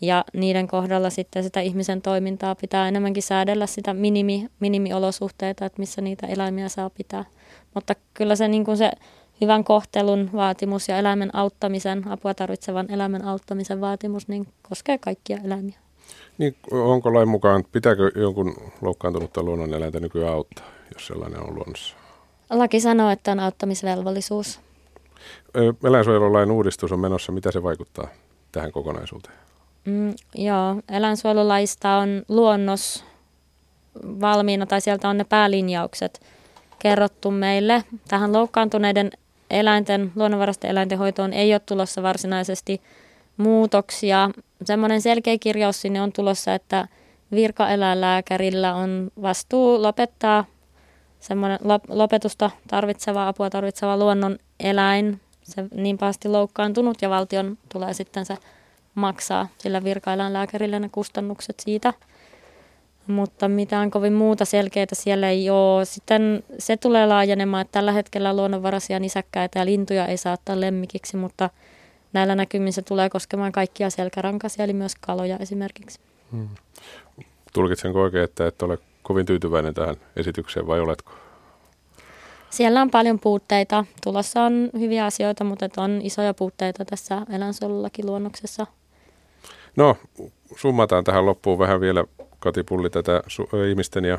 Ja 0.00 0.24
niiden 0.32 0.68
kohdalla 0.68 1.10
sitten 1.10 1.42
sitä 1.42 1.60
ihmisen 1.60 2.02
toimintaa 2.02 2.54
pitää 2.54 2.88
enemmänkin 2.88 3.22
säädellä 3.22 3.66
sitä 3.66 3.94
minimi, 3.94 4.48
minimiolosuhteita, 4.60 5.66
että 5.66 5.80
missä 5.80 6.00
niitä 6.00 6.26
eläimiä 6.26 6.68
saa 6.68 6.90
pitää. 6.90 7.24
Mutta 7.74 7.94
kyllä 8.14 8.36
se, 8.36 8.48
niin 8.48 8.64
kuin 8.64 8.76
se 8.76 8.90
hyvän 9.40 9.64
kohtelun 9.64 10.30
vaatimus 10.32 10.88
ja 10.88 10.98
eläimen 10.98 11.36
auttamisen, 11.36 12.08
apua 12.08 12.34
tarvitsevan 12.34 12.90
eläimen 12.90 13.24
auttamisen 13.24 13.80
vaatimus, 13.80 14.28
niin 14.28 14.46
koskee 14.68 14.98
kaikkia 14.98 15.38
eläimiä. 15.44 15.78
Niin, 16.38 16.56
onko 16.70 17.14
lain 17.14 17.28
mukaan, 17.28 17.64
pitääkö 17.72 18.10
jonkun 18.14 18.54
loukkaantunutta 18.80 19.42
luonnoneläintä 19.42 20.00
nykyään 20.00 20.32
auttaa, 20.32 20.64
jos 20.94 21.06
sellainen 21.06 21.40
on 21.40 21.54
luonnossa? 21.54 22.01
Laki 22.52 22.80
sanoo, 22.80 23.10
että 23.10 23.32
on 23.32 23.40
auttamisvelvollisuus. 23.40 24.60
Eläinsuojelulain 25.84 26.50
uudistus 26.50 26.92
on 26.92 27.00
menossa. 27.00 27.32
Mitä 27.32 27.50
se 27.52 27.62
vaikuttaa 27.62 28.08
tähän 28.52 28.72
kokonaisuuteen? 28.72 29.34
Mm, 29.84 30.14
joo, 30.34 30.76
eläinsuojelulaista 30.88 31.96
on 31.96 32.22
luonnos 32.28 33.04
valmiina, 34.04 34.66
tai 34.66 34.80
sieltä 34.80 35.08
on 35.08 35.18
ne 35.18 35.24
päälinjaukset 35.24 36.20
kerrottu 36.78 37.30
meille. 37.30 37.84
Tähän 38.08 38.32
loukkaantuneiden 38.32 39.10
eläinten, 39.50 40.12
luonnonvaraisten 40.16 40.70
eläinten 40.70 40.98
hoitoon 40.98 41.32
ei 41.32 41.54
ole 41.54 41.60
tulossa 41.66 42.02
varsinaisesti 42.02 42.80
muutoksia. 43.36 44.30
Semmoinen 44.64 45.00
selkeä 45.02 45.38
kirjaus 45.38 45.80
sinne 45.80 46.02
on 46.02 46.12
tulossa, 46.12 46.54
että 46.54 46.88
virkaeläinlääkärillä 47.30 48.74
on 48.74 49.10
vastuu 49.22 49.82
lopettaa 49.82 50.44
semmoinen 51.22 51.58
lopetusta 51.88 52.50
tarvitseva, 52.68 53.28
apua 53.28 53.50
tarvitseva 53.50 53.96
luonnon 53.96 54.38
eläin, 54.60 55.20
se 55.42 55.64
niin 55.74 55.98
pahasti 55.98 56.28
loukkaantunut 56.28 57.02
ja 57.02 57.10
valtion 57.10 57.58
tulee 57.68 57.94
sitten 57.94 58.26
se 58.26 58.36
maksaa 58.94 59.48
sillä 59.58 59.84
virkaeläinlääkärille 59.84 60.80
ne 60.80 60.88
kustannukset 60.88 61.60
siitä. 61.60 61.92
Mutta 63.06 63.48
mitään 63.48 63.90
kovin 63.90 64.12
muuta 64.12 64.44
selkeää 64.44 64.86
siellä 64.92 65.28
ei 65.28 65.50
ole. 65.50 65.84
Sitten 65.84 66.44
se 66.58 66.76
tulee 66.76 67.06
laajenemaan, 67.06 67.60
että 67.60 67.72
tällä 67.72 67.92
hetkellä 67.92 68.36
luonnonvaraisia 68.36 68.98
nisäkkäitä 68.98 69.58
ja 69.58 69.64
lintuja 69.64 70.06
ei 70.06 70.16
saa 70.16 70.32
ottaa 70.32 70.60
lemmikiksi, 70.60 71.16
mutta 71.16 71.50
näillä 72.12 72.34
näkymin 72.34 72.72
se 72.72 72.82
tulee 72.82 73.10
koskemaan 73.10 73.52
kaikkia 73.52 73.90
selkärankaisia, 73.90 74.64
eli 74.64 74.72
myös 74.72 74.94
kaloja 75.00 75.36
esimerkiksi. 75.38 76.00
Hmm. 76.32 76.48
Tulkitsenko 77.52 78.02
oikein, 78.02 78.24
että 78.24 78.46
et 78.46 78.62
ole 78.62 78.78
kovin 79.02 79.26
tyytyväinen 79.26 79.74
tähän 79.74 79.96
esitykseen 80.16 80.66
vai 80.66 80.80
oletko? 80.80 81.12
Siellä 82.50 82.82
on 82.82 82.90
paljon 82.90 83.18
puutteita. 83.18 83.84
Tulossa 84.04 84.42
on 84.42 84.70
hyviä 84.78 85.04
asioita, 85.04 85.44
mutta 85.44 85.68
on 85.76 86.00
isoja 86.02 86.34
puutteita 86.34 86.84
tässä 86.84 87.26
eläinsuojelullakin 87.30 88.06
luonnoksessa. 88.06 88.66
No, 89.76 89.96
summataan 90.56 91.04
tähän 91.04 91.26
loppuun 91.26 91.58
vähän 91.58 91.80
vielä, 91.80 92.04
Katipulli, 92.38 92.90
tätä 92.90 93.22
su- 93.28 93.56
ihmisten 93.70 94.04
ja 94.04 94.18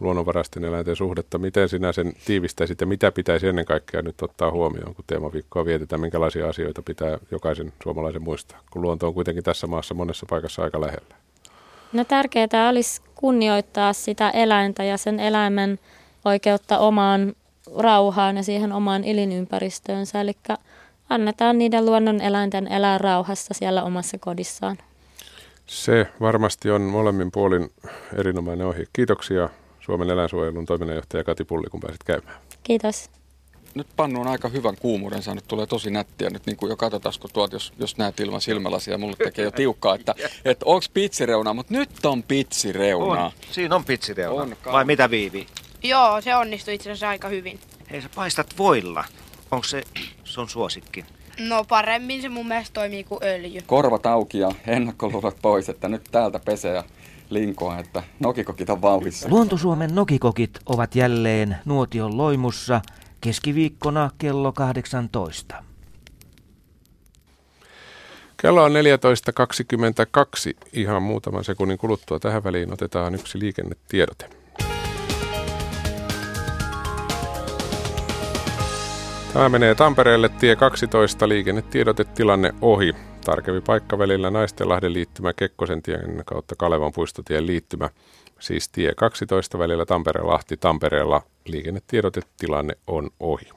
luonnonvaraisten 0.00 0.64
eläinten 0.64 0.96
suhdetta. 0.96 1.38
Miten 1.38 1.68
sinä 1.68 1.92
sen 1.92 2.12
tiivistäisit 2.24 2.80
ja 2.80 2.86
mitä 2.86 3.12
pitäisi 3.12 3.48
ennen 3.48 3.64
kaikkea 3.64 4.02
nyt 4.02 4.22
ottaa 4.22 4.50
huomioon, 4.50 4.94
kun 4.94 5.04
teemaviikkoa 5.06 5.64
vietetään? 5.64 6.00
Minkälaisia 6.00 6.48
asioita 6.48 6.82
pitää 6.82 7.18
jokaisen 7.30 7.72
suomalaisen 7.82 8.22
muistaa, 8.22 8.60
kun 8.70 8.82
luonto 8.82 9.06
on 9.06 9.14
kuitenkin 9.14 9.44
tässä 9.44 9.66
maassa 9.66 9.94
monessa 9.94 10.26
paikassa 10.30 10.62
aika 10.62 10.80
lähellä? 10.80 11.16
No 11.92 12.04
tärkeää 12.04 12.68
olisi 12.70 13.02
kunnioittaa 13.14 13.92
sitä 13.92 14.30
eläintä 14.30 14.84
ja 14.84 14.96
sen 14.96 15.20
eläimen 15.20 15.78
oikeutta 16.24 16.78
omaan 16.78 17.32
rauhaan 17.76 18.36
ja 18.36 18.42
siihen 18.42 18.72
omaan 18.72 19.04
elinympäristöönsä. 19.04 20.20
Eli 20.20 20.32
annetaan 21.08 21.58
niiden 21.58 21.86
luonnon 21.86 22.20
eläinten 22.20 22.68
elää 22.68 22.98
rauhassa 22.98 23.54
siellä 23.54 23.82
omassa 23.82 24.18
kodissaan. 24.18 24.78
Se 25.66 26.06
varmasti 26.20 26.70
on 26.70 26.82
molemmin 26.82 27.30
puolin 27.30 27.70
erinomainen 28.18 28.66
ohi. 28.66 28.86
Kiitoksia 28.92 29.48
Suomen 29.80 30.10
eläinsuojelun 30.10 30.66
toiminnanjohtaja 30.66 31.24
Kati 31.24 31.44
Pulli, 31.44 31.66
kun 31.70 31.80
pääsit 31.80 32.04
käymään. 32.04 32.36
Kiitos. 32.62 33.10
Nyt 33.74 33.86
pannu 33.96 34.20
on 34.20 34.28
aika 34.28 34.48
hyvän 34.48 34.76
kuumuuden 34.76 35.22
saanut, 35.22 35.44
tulee 35.48 35.66
tosi 35.66 35.90
nättiä 35.90 36.30
nyt, 36.30 36.46
niin 36.46 36.56
kuin 36.56 36.70
jo 36.70 36.76
katsotaan, 36.76 37.14
kun 37.20 37.30
tuolta, 37.32 37.54
jos, 37.54 37.72
jos 37.78 37.96
näet 37.96 38.20
ilman 38.20 38.40
silmälasia, 38.40 38.98
mulle 38.98 39.16
tekee 39.16 39.44
jo 39.44 39.50
tiukkaa, 39.50 39.94
että, 39.94 40.14
että 40.44 40.66
onko 40.66 40.86
pitsireuna, 40.94 41.54
mutta 41.54 41.74
nyt 41.74 42.06
on 42.06 42.22
pitsireuna. 42.22 43.24
On, 43.24 43.30
siinä 43.50 43.76
on 43.76 43.84
pitsireuna. 43.84 44.42
On, 44.42 44.72
Vai 44.72 44.84
mitä 44.84 45.10
Viivi? 45.10 45.46
Joo, 45.82 46.20
se 46.20 46.36
onnistui 46.36 46.74
itse 46.74 46.90
asiassa 46.90 47.08
aika 47.08 47.28
hyvin. 47.28 47.60
Hei, 47.90 48.02
sä 48.02 48.08
paistat 48.14 48.58
voilla. 48.58 49.04
Onko 49.50 49.64
se 49.64 49.82
sun 50.24 50.48
suosikki? 50.48 51.04
No 51.38 51.64
paremmin 51.64 52.22
se 52.22 52.28
mun 52.28 52.48
mielestä 52.48 52.74
toimii 52.74 53.04
kuin 53.04 53.24
öljy. 53.24 53.60
Korvat 53.66 54.06
auki 54.06 54.38
ja 54.38 54.50
ennakkoluulot 54.66 55.36
pois, 55.42 55.68
että 55.68 55.88
nyt 55.88 56.02
täältä 56.10 56.40
pesee 56.44 56.74
ja 56.74 56.84
linkoa, 57.30 57.78
että 57.78 58.02
nokikokit 58.20 58.70
on 58.70 58.82
vauhissa. 58.82 59.28
Luontosuomen 59.28 59.94
nokikokit 59.94 60.50
ovat 60.66 60.94
jälleen 60.94 61.56
nuotion 61.64 62.16
loimussa 62.16 62.80
keskiviikkona 63.20 64.10
kello 64.18 64.52
18. 64.52 65.64
Kello 68.36 68.64
on 68.64 68.72
14.22. 68.72 68.76
Ihan 70.72 71.02
muutaman 71.02 71.44
sekunnin 71.44 71.78
kuluttua 71.78 72.18
tähän 72.18 72.44
väliin 72.44 72.72
otetaan 72.72 73.14
yksi 73.14 73.38
liikennetiedote. 73.38 74.30
Tämä 79.32 79.48
menee 79.48 79.74
Tampereelle 79.74 80.28
tie 80.28 80.56
12 80.56 81.28
liikennetiedotetilanne 81.28 82.54
ohi. 82.60 82.92
Tarkempi 83.24 83.60
paikka 83.60 83.98
välillä 83.98 84.30
Naistenlahden 84.30 84.92
liittymä 84.92 85.32
Kekkosen 85.32 85.82
tien 85.82 86.22
kautta 86.26 86.54
Kalevan 86.58 86.92
puistotien 86.92 87.46
liittymä. 87.46 87.90
Siis 88.40 88.68
tie 88.68 88.94
12 88.94 89.58
välillä 89.58 89.84
Tampere-Lahti 89.86 90.56
Tampereella 90.56 91.22
liikennetiedotetilanne 91.44 92.74
on 92.86 93.10
ohi. 93.20 93.48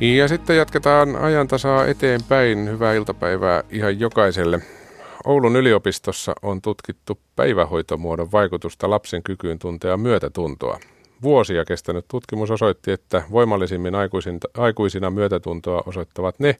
Ja 0.00 0.28
sitten 0.28 0.56
jatketaan 0.56 1.16
ajantasaa 1.16 1.86
eteenpäin. 1.86 2.70
Hyvää 2.70 2.94
iltapäivää 2.94 3.62
ihan 3.70 4.00
jokaiselle. 4.00 4.60
Oulun 5.24 5.56
yliopistossa 5.56 6.32
on 6.42 6.62
tutkittu 6.62 7.18
päivähoitomuodon 7.36 8.32
vaikutusta 8.32 8.90
lapsen 8.90 9.22
kykyyn 9.22 9.58
tuntea 9.58 9.96
myötätuntoa. 9.96 10.78
Vuosia 11.22 11.64
kestänyt 11.64 12.04
tutkimus 12.08 12.50
osoitti, 12.50 12.92
että 12.92 13.22
voimallisimmin 13.30 13.94
aikuisina 14.58 15.10
myötätuntoa 15.10 15.82
osoittavat 15.86 16.38
ne, 16.38 16.56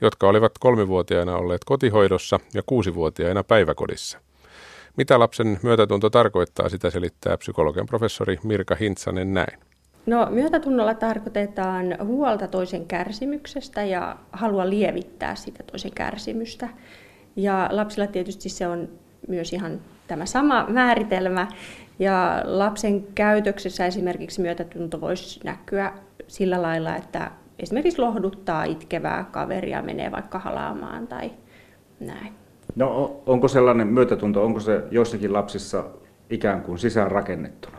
jotka 0.00 0.28
olivat 0.28 0.52
kolmivuotiaina 0.60 1.36
olleet 1.36 1.64
kotihoidossa 1.64 2.40
ja 2.54 2.62
kuusivuotiaina 2.66 3.44
päiväkodissa. 3.44 4.18
Mitä 4.96 5.18
lapsen 5.18 5.58
myötätunto 5.62 6.10
tarkoittaa, 6.10 6.68
sitä 6.68 6.90
selittää 6.90 7.36
psykologian 7.36 7.86
professori 7.86 8.38
Mirka 8.42 8.74
Hintsanen 8.74 9.34
näin. 9.34 9.58
No, 10.06 10.26
myötätunnolla 10.30 10.94
tarkoitetaan 10.94 11.96
huolta 12.04 12.48
toisen 12.48 12.86
kärsimyksestä 12.86 13.84
ja 13.84 14.16
halua 14.32 14.70
lievittää 14.70 15.34
sitä 15.34 15.62
toisen 15.62 15.92
kärsimystä. 15.94 16.68
Ja 17.36 17.68
lapsilla 17.72 18.06
tietysti 18.06 18.48
se 18.48 18.66
on 18.66 18.88
myös 19.28 19.52
ihan 19.52 19.80
tämä 20.06 20.26
sama 20.26 20.66
määritelmä. 20.68 21.48
Ja 22.00 22.42
lapsen 22.44 23.04
käytöksessä 23.14 23.86
esimerkiksi 23.86 24.40
myötätunto 24.40 25.00
voisi 25.00 25.40
näkyä 25.44 25.92
sillä 26.26 26.62
lailla, 26.62 26.96
että 26.96 27.30
esimerkiksi 27.58 28.00
lohduttaa 28.00 28.64
itkevää 28.64 29.24
kaveria, 29.30 29.82
menee 29.82 30.10
vaikka 30.10 30.38
halaamaan 30.38 31.06
tai 31.06 31.30
näin. 32.00 32.32
No 32.76 33.20
onko 33.26 33.48
sellainen 33.48 33.86
myötätunto, 33.86 34.44
onko 34.44 34.60
se 34.60 34.82
joissakin 34.90 35.32
lapsissa 35.32 35.84
ikään 36.30 36.62
kuin 36.62 36.78
sisäänrakennettuna? 36.78 37.78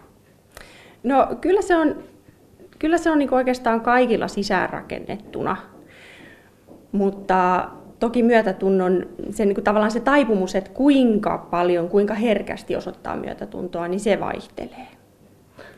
No 1.04 1.28
kyllä 1.42 1.62
se 1.62 1.76
on, 1.76 2.04
kyllä 2.80 2.98
se 2.98 3.12
on 3.12 3.20
niin 3.20 3.34
oikeastaan 3.34 3.82
kaikilla 3.82 4.28
sisäänrakennettuna, 4.28 5.58
mutta 6.92 7.70
toki 8.02 8.24
myötätunnon, 8.24 9.06
se 9.30 9.46
niin 9.46 9.56
kuin 9.56 9.66
tavallaan 9.66 9.92
se 9.92 10.00
taipumus, 10.00 10.56
että 10.56 10.72
kuinka 10.74 11.38
paljon, 11.38 11.90
kuinka 11.90 12.14
herkästi 12.14 12.76
osoittaa 12.76 13.16
myötätuntoa, 13.16 13.88
niin 13.88 14.00
se 14.00 14.20
vaihtelee. 14.20 14.88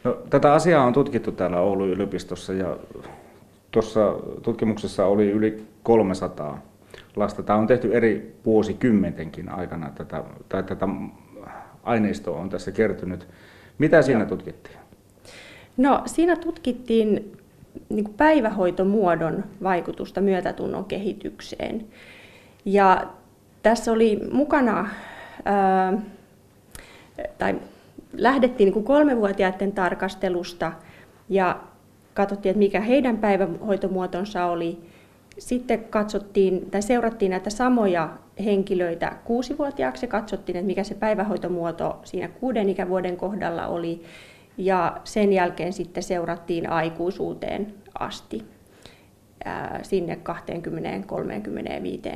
No, 0.04 0.18
tätä 0.30 0.54
asiaa 0.54 0.86
on 0.86 0.94
tutkittu 0.94 1.32
täällä 1.32 1.60
Oulun 1.60 1.90
yliopistossa 1.90 2.54
ja 2.54 2.78
tuossa 3.72 4.14
tutkimuksessa 4.42 5.06
oli 5.06 5.32
yli 5.32 5.64
300 5.84 6.62
lasta. 7.16 7.44
Tämä 7.44 7.60
on 7.60 7.68
tehty 7.68 7.96
eri 7.96 8.36
vuosikymmentenkin 8.46 9.50
aikana, 9.50 9.90
tätä, 9.96 10.24
tai 10.50 10.64
tätä 10.64 10.88
aineistoa 11.84 12.40
on 12.40 12.50
tässä 12.50 12.72
kertynyt. 12.72 13.28
Mitä 13.78 14.02
siinä 14.02 14.26
tutkittiin? 14.26 14.78
No 15.78 16.02
siinä 16.06 16.36
tutkittiin 16.36 17.38
niin 17.90 18.04
kuin 18.04 18.16
päivähoitomuodon 18.18 19.44
vaikutusta 19.64 20.22
myötätunnon 20.22 20.86
kehitykseen. 20.86 21.86
Ja 22.66 23.08
tässä 23.64 23.92
oli 23.92 24.20
mukana, 24.32 24.90
ää, 25.46 25.94
tai 27.38 27.56
lähdettiin 28.14 28.74
niin 28.74 28.84
kolmevuotiaiden 28.84 29.72
tarkastelusta 29.72 30.72
ja 31.30 31.60
katsottiin, 32.14 32.50
että 32.52 32.60
mikä 32.60 32.82
heidän 32.82 33.18
päivähoitomuotonsa 33.18 34.46
oli. 34.46 34.80
Sitten 35.38 35.84
katsottiin 35.84 36.72
tai 36.72 36.82
seurattiin 36.82 37.30
näitä 37.30 37.50
samoja 37.50 38.10
henkilöitä 38.46 39.16
kuusivuotiaaksi 39.26 40.06
ja 40.06 40.10
katsottiin, 40.10 40.56
että 40.56 40.68
mikä 40.68 40.84
se 40.84 40.96
päivähoitomuoto 40.96 42.00
siinä 42.04 42.28
kuuden 42.28 42.70
ikävuoden 42.70 43.18
kohdalla 43.18 43.68
oli. 43.68 44.04
Ja 44.58 44.98
sen 45.04 45.34
jälkeen 45.34 45.74
sitten 45.74 46.04
seurattiin 46.04 46.70
aikuisuuteen 46.70 47.74
asti 48.00 48.44
sinne 49.82 50.20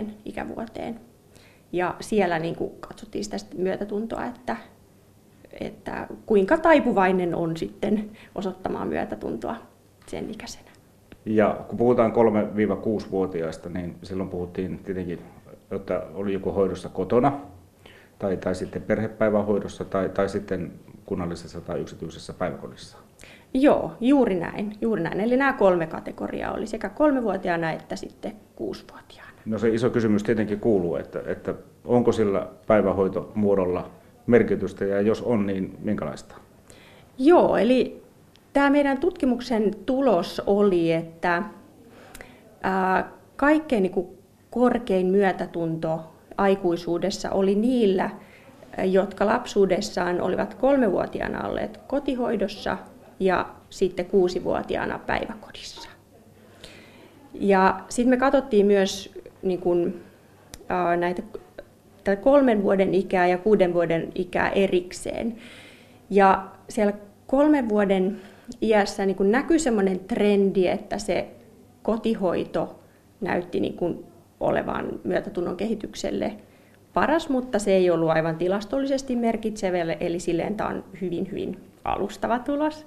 20-35 0.02 0.06
ikävuoteen. 0.26 1.00
Ja 1.72 1.96
siellä 2.00 2.40
niin 2.40 2.56
kuin 2.56 2.72
katsottiin 2.80 3.24
sitä 3.24 3.38
myötätuntoa, 3.58 4.26
että, 4.26 4.58
että 5.60 6.08
kuinka 6.26 6.58
taipuvainen 6.58 7.36
on 7.36 7.58
sitten 7.58 8.10
osoittamaan 8.36 8.88
myötätuntoa 8.88 9.56
sen 10.08 10.30
ikäisenä. 10.30 10.72
Ja 11.26 11.60
kun 11.68 11.78
puhutaan 11.78 12.12
3-6-vuotiaista, 12.12 13.70
niin 13.70 13.96
silloin 14.04 14.30
puhuttiin 14.30 14.80
tietenkin, 14.80 15.20
että 15.72 16.04
oli 16.14 16.34
joku 16.34 16.52
hoidossa 16.52 16.90
kotona, 16.90 17.42
tai, 18.20 18.38
tai 18.38 18.56
sitten 18.56 18.82
perhepäivähoidossa, 18.82 19.86
tai, 19.86 20.10
tai 20.10 20.30
sitten 20.30 20.72
kunnallisessa 21.06 21.62
tai 21.62 21.80
yksityisessä 21.80 22.34
päiväkodissa. 22.34 22.98
Joo, 23.54 23.92
juuri 24.02 24.36
näin, 24.36 24.74
juuri 24.82 25.04
näin. 25.04 25.20
Eli 25.20 25.38
nämä 25.38 25.54
kolme 25.54 25.88
kategoriaa 25.88 26.54
oli 26.54 26.68
sekä 26.68 26.90
kolmevuotiaana 26.90 27.72
että 27.72 27.96
sitten 27.96 28.32
kuusivuotiaana. 28.56 29.32
No 29.46 29.58
se 29.58 29.70
iso 29.70 29.90
kysymys 29.90 30.24
tietenkin 30.24 30.60
kuuluu, 30.60 30.96
että, 30.96 31.22
että 31.26 31.54
onko 31.86 32.12
sillä 32.12 32.48
päivähoitomuodolla 32.68 33.90
merkitystä 34.28 34.86
ja 34.86 35.02
jos 35.02 35.22
on, 35.22 35.46
niin 35.46 35.78
minkälaista? 35.80 36.36
Joo, 37.18 37.58
eli 37.58 38.04
tämä 38.54 38.70
meidän 38.70 38.98
tutkimuksen 38.98 39.76
tulos 39.86 40.42
oli, 40.46 40.92
että 40.94 41.44
ää, 42.64 43.12
kaikkein 43.36 43.84
niin 43.84 43.94
kuin 43.94 44.08
korkein 44.50 45.08
myötätunto 45.08 46.00
aikuisuudessa 46.38 47.32
oli 47.32 47.56
niillä, 47.56 48.10
jotka 48.84 49.26
lapsuudessaan 49.26 50.22
olivat 50.22 50.54
kolmevuotiaana 50.54 51.48
olleet 51.48 51.80
kotihoidossa 51.88 52.78
ja 53.20 53.50
sitten 53.70 54.06
kuusivuotiaana 54.06 55.00
päiväkodissa. 55.00 55.90
Ja 57.34 57.80
sitten 57.90 58.10
me 58.10 58.18
katsottiin 58.18 58.66
myös 58.66 59.14
niin 59.42 59.60
kun, 59.60 59.94
ää, 60.70 60.98
näitä 60.98 61.24
kolmen 62.22 62.64
vuoden 62.64 62.94
ikää 62.94 63.28
ja 63.28 63.38
kuuden 63.38 63.74
vuoden 63.74 64.12
ikää 64.16 64.50
erikseen. 64.50 65.36
Ja 66.10 66.48
siellä 66.70 66.94
kolmen 67.28 67.70
vuoden 67.70 68.22
iässä 68.62 69.06
niin 69.06 69.16
kun 69.16 69.32
näkyi 69.32 69.60
sellainen 69.60 70.00
trendi, 70.00 70.68
että 70.68 70.98
se 70.98 71.28
kotihoito 71.84 72.80
näytti 73.22 73.60
niin 73.60 73.74
kun 73.74 74.06
olevan 74.40 75.00
myötätunnon 75.04 75.58
kehitykselle 75.58 76.34
paras, 76.94 77.30
mutta 77.30 77.60
se 77.60 77.72
ei 77.72 77.90
ollut 77.90 78.10
aivan 78.10 78.36
tilastollisesti 78.36 79.16
merkitsevä, 79.16 79.78
eli 79.78 80.20
silleen 80.20 80.56
tämä 80.56 80.70
on 80.70 80.84
hyvin, 81.02 81.28
hyvin 81.32 81.58
alustava 81.88 82.40
tulos. 82.40 82.86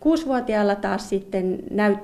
Kuusivuotiaalla 0.00 0.74
taas 0.74 1.08
sitten 1.08 1.58
näyt, 1.70 1.98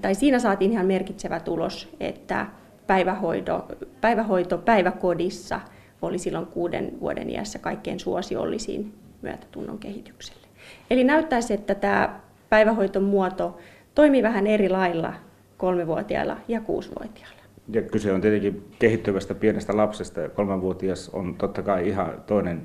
tai 0.00 0.14
siinä 0.14 0.38
saatiin 0.38 0.72
ihan 0.72 0.86
merkitsevä 0.86 1.40
tulos, 1.40 1.88
että 2.00 2.46
päivähoito, 2.86 3.68
päivähoito 4.00 4.58
päiväkodissa 4.58 5.60
oli 6.02 6.18
silloin 6.18 6.46
kuuden 6.46 7.00
vuoden 7.00 7.30
iässä 7.30 7.58
kaikkein 7.58 8.00
suosiollisin 8.00 8.94
myötätunnon 9.22 9.78
kehitykselle. 9.78 10.46
Eli 10.90 11.04
näyttäisi, 11.04 11.54
että 11.54 11.74
tämä 11.74 12.20
päivähoiton 12.50 13.04
muoto 13.04 13.58
toimii 13.94 14.22
vähän 14.22 14.46
eri 14.46 14.68
lailla 14.68 15.12
kolmevuotiailla 15.56 16.36
ja 16.48 16.60
kuusivuotiailla. 16.60 17.42
Ja 17.72 17.82
kyse 17.82 18.12
on 18.12 18.20
tietenkin 18.20 18.68
kehittyvästä 18.78 19.34
pienestä 19.34 19.76
lapsesta 19.76 20.20
ja 20.20 20.28
kolmenvuotias 20.28 21.08
on 21.08 21.34
totta 21.34 21.62
kai 21.62 21.88
ihan 21.88 22.22
toinen 22.26 22.62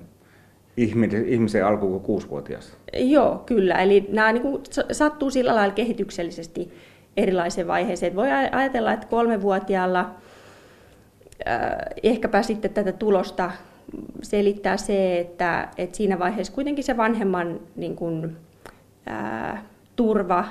ihmisen 0.77 1.65
alku 1.65 1.87
kuin 1.87 2.01
kuusivuotias. 2.01 2.77
Joo, 2.93 3.43
kyllä. 3.45 3.75
Eli 3.75 4.07
nämä 4.11 4.31
niin 4.31 4.41
kuin 4.41 4.61
sattuu 4.91 5.29
sillä 5.29 5.55
lailla 5.55 5.73
kehityksellisesti 5.73 6.73
erilaiseen 7.17 7.67
vaiheeseen. 7.67 8.15
Voi 8.15 8.27
ajatella, 8.51 8.93
että 8.93 9.07
kolmevuotiaalla 9.07 9.99
äh, 9.99 11.71
ehkäpä 12.03 12.43
sitten 12.43 12.73
tätä 12.73 12.91
tulosta 12.91 13.51
selittää 14.21 14.77
se, 14.77 15.19
että, 15.19 15.69
että 15.77 15.97
siinä 15.97 16.19
vaiheessa 16.19 16.53
kuitenkin 16.53 16.83
se 16.83 16.97
vanhemman 16.97 17.59
niin 17.75 17.95
kuin, 17.95 18.37
äh, 19.11 19.63
turva 19.95 20.45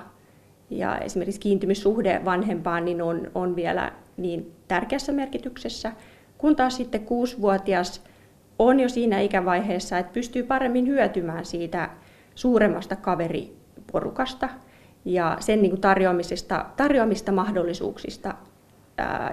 ja 0.70 0.98
esimerkiksi 0.98 1.40
kiintymyssuhde 1.40 2.20
vanhempaan 2.24 2.84
niin 2.84 3.02
on, 3.02 3.30
on 3.34 3.56
vielä 3.56 3.92
niin 4.16 4.52
tärkeässä 4.68 5.12
merkityksessä, 5.12 5.92
kun 6.38 6.56
taas 6.56 6.76
sitten 6.76 7.04
kuusivuotias 7.04 8.02
on 8.58 8.80
jo 8.80 8.88
siinä 8.88 9.20
ikävaiheessa, 9.20 9.98
että 9.98 10.12
pystyy 10.12 10.42
paremmin 10.42 10.86
hyötymään 10.86 11.44
siitä 11.44 11.90
suuremmasta 12.34 12.96
kaveriporukasta 12.96 14.48
ja 15.04 15.36
sen 15.40 15.62
niin 15.62 15.80
tarjoamisesta, 15.80 16.64
tarjoamista 16.76 17.32
mahdollisuuksista 17.32 18.34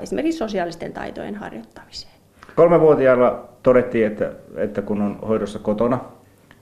esimerkiksi 0.01 0.37
sosiaalisten 0.37 0.93
taitojen 0.93 1.35
harjoittamiseen. 1.35 2.13
Kolmevuotiaalla 2.55 3.49
todettiin, 3.63 4.07
että, 4.07 4.31
että 4.55 4.81
kun 4.81 5.01
on 5.01 5.19
hoidossa 5.27 5.59
kotona, 5.59 5.99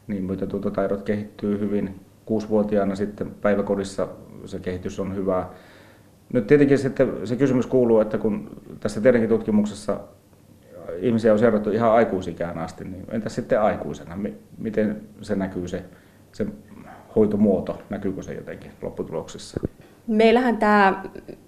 niin 0.07 0.23
myötätuntotaidot 0.23 1.03
kehittyy 1.03 1.59
hyvin. 1.59 1.99
Kuusivuotiaana 2.25 2.95
sitten 2.95 3.31
päiväkodissa 3.41 4.07
se 4.45 4.59
kehitys 4.59 4.99
on 4.99 5.15
hyvää. 5.15 5.49
Nyt 6.33 6.47
tietenkin 6.47 6.77
sitten 6.77 7.27
se 7.27 7.35
kysymys 7.35 7.67
kuuluu, 7.67 7.99
että 7.99 8.17
kun 8.17 8.49
tässä 8.79 9.01
teidänkin 9.01 9.29
tutkimuksessa 9.29 9.99
ihmisiä 10.99 11.33
on 11.33 11.39
seurattu 11.39 11.71
ihan 11.71 11.91
aikuisikään 11.91 12.57
asti, 12.57 12.83
niin 12.83 13.05
entä 13.11 13.29
sitten 13.29 13.61
aikuisena? 13.61 14.17
Miten 14.57 15.01
se 15.21 15.35
näkyy 15.35 15.67
se, 15.67 15.83
se 16.31 16.45
hoitomuoto, 17.15 17.81
näkyykö 17.89 18.21
se 18.21 18.33
jotenkin 18.33 18.71
lopputuloksessa? 18.81 19.59
Meillähän 20.07 20.57
tämä, 20.57 21.03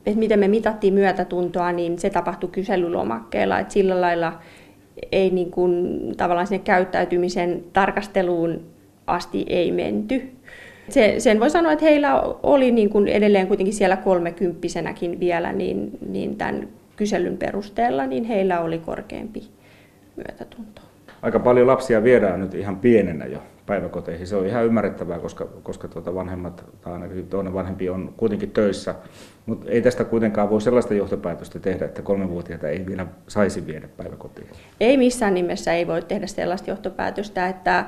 että 0.05 0.19
miten 0.19 0.39
me 0.39 0.47
mitattiin 0.47 0.93
myötätuntoa, 0.93 1.71
niin 1.71 1.99
se 1.99 2.09
tapahtui 2.09 2.49
kyselylomakkeella, 2.49 3.59
että 3.59 3.73
sillä 3.73 4.01
lailla 4.01 4.39
ei 5.11 5.29
niin 5.29 5.51
kuin, 5.51 5.99
tavallaan 6.17 6.47
sinne 6.47 6.63
käyttäytymisen 6.63 7.63
tarkasteluun 7.73 8.61
asti 9.07 9.45
ei 9.49 9.71
menty. 9.71 10.31
Se, 10.89 11.15
sen 11.17 11.39
voi 11.39 11.49
sanoa, 11.49 11.71
että 11.71 11.85
heillä 11.85 12.21
oli 12.43 12.71
niin 12.71 12.89
kuin 12.89 13.07
edelleen 13.07 13.47
kuitenkin 13.47 13.73
siellä 13.73 13.97
kolmekymppisenäkin 13.97 15.19
vielä, 15.19 15.53
niin, 15.53 15.97
niin 16.09 16.35
tämän 16.35 16.67
kyselyn 16.95 17.37
perusteella 17.37 18.07
niin 18.07 18.23
heillä 18.23 18.59
oli 18.61 18.79
korkeampi 18.79 19.49
myötätunto. 20.15 20.81
aika 21.21 21.39
paljon 21.39 21.67
lapsia 21.67 22.03
viedään 22.03 22.39
nyt 22.39 22.53
ihan 22.53 22.75
pienenä 22.75 23.25
jo 23.25 23.39
päiväkoteihin. 23.65 24.27
Se 24.27 24.35
on 24.35 24.45
ihan 24.45 24.65
ymmärrettävää, 24.65 25.19
koska, 25.19 25.45
koska 25.63 25.87
tuota 25.87 26.15
vanhemmat, 26.15 26.65
tai 26.81 26.93
ainakin 26.93 27.27
toinen 27.27 27.53
vanhempi 27.53 27.89
on 27.89 28.13
kuitenkin 28.17 28.51
töissä. 28.51 28.95
Mutta 29.45 29.69
ei 29.69 29.81
tästä 29.81 30.03
kuitenkaan 30.03 30.49
voi 30.49 30.61
sellaista 30.61 30.93
johtopäätöstä 30.93 31.59
tehdä, 31.59 31.85
että 31.85 32.01
kolmevuotiaita 32.01 32.67
ei 32.67 32.85
vielä 32.85 33.07
saisi 33.27 33.67
viedä 33.67 33.87
päiväkotiin. 33.97 34.47
Ei 34.79 34.97
missään 34.97 35.33
nimessä 35.33 35.73
ei 35.73 35.87
voi 35.87 36.01
tehdä 36.01 36.27
sellaista 36.27 36.69
johtopäätöstä, 36.69 37.47
että, 37.47 37.85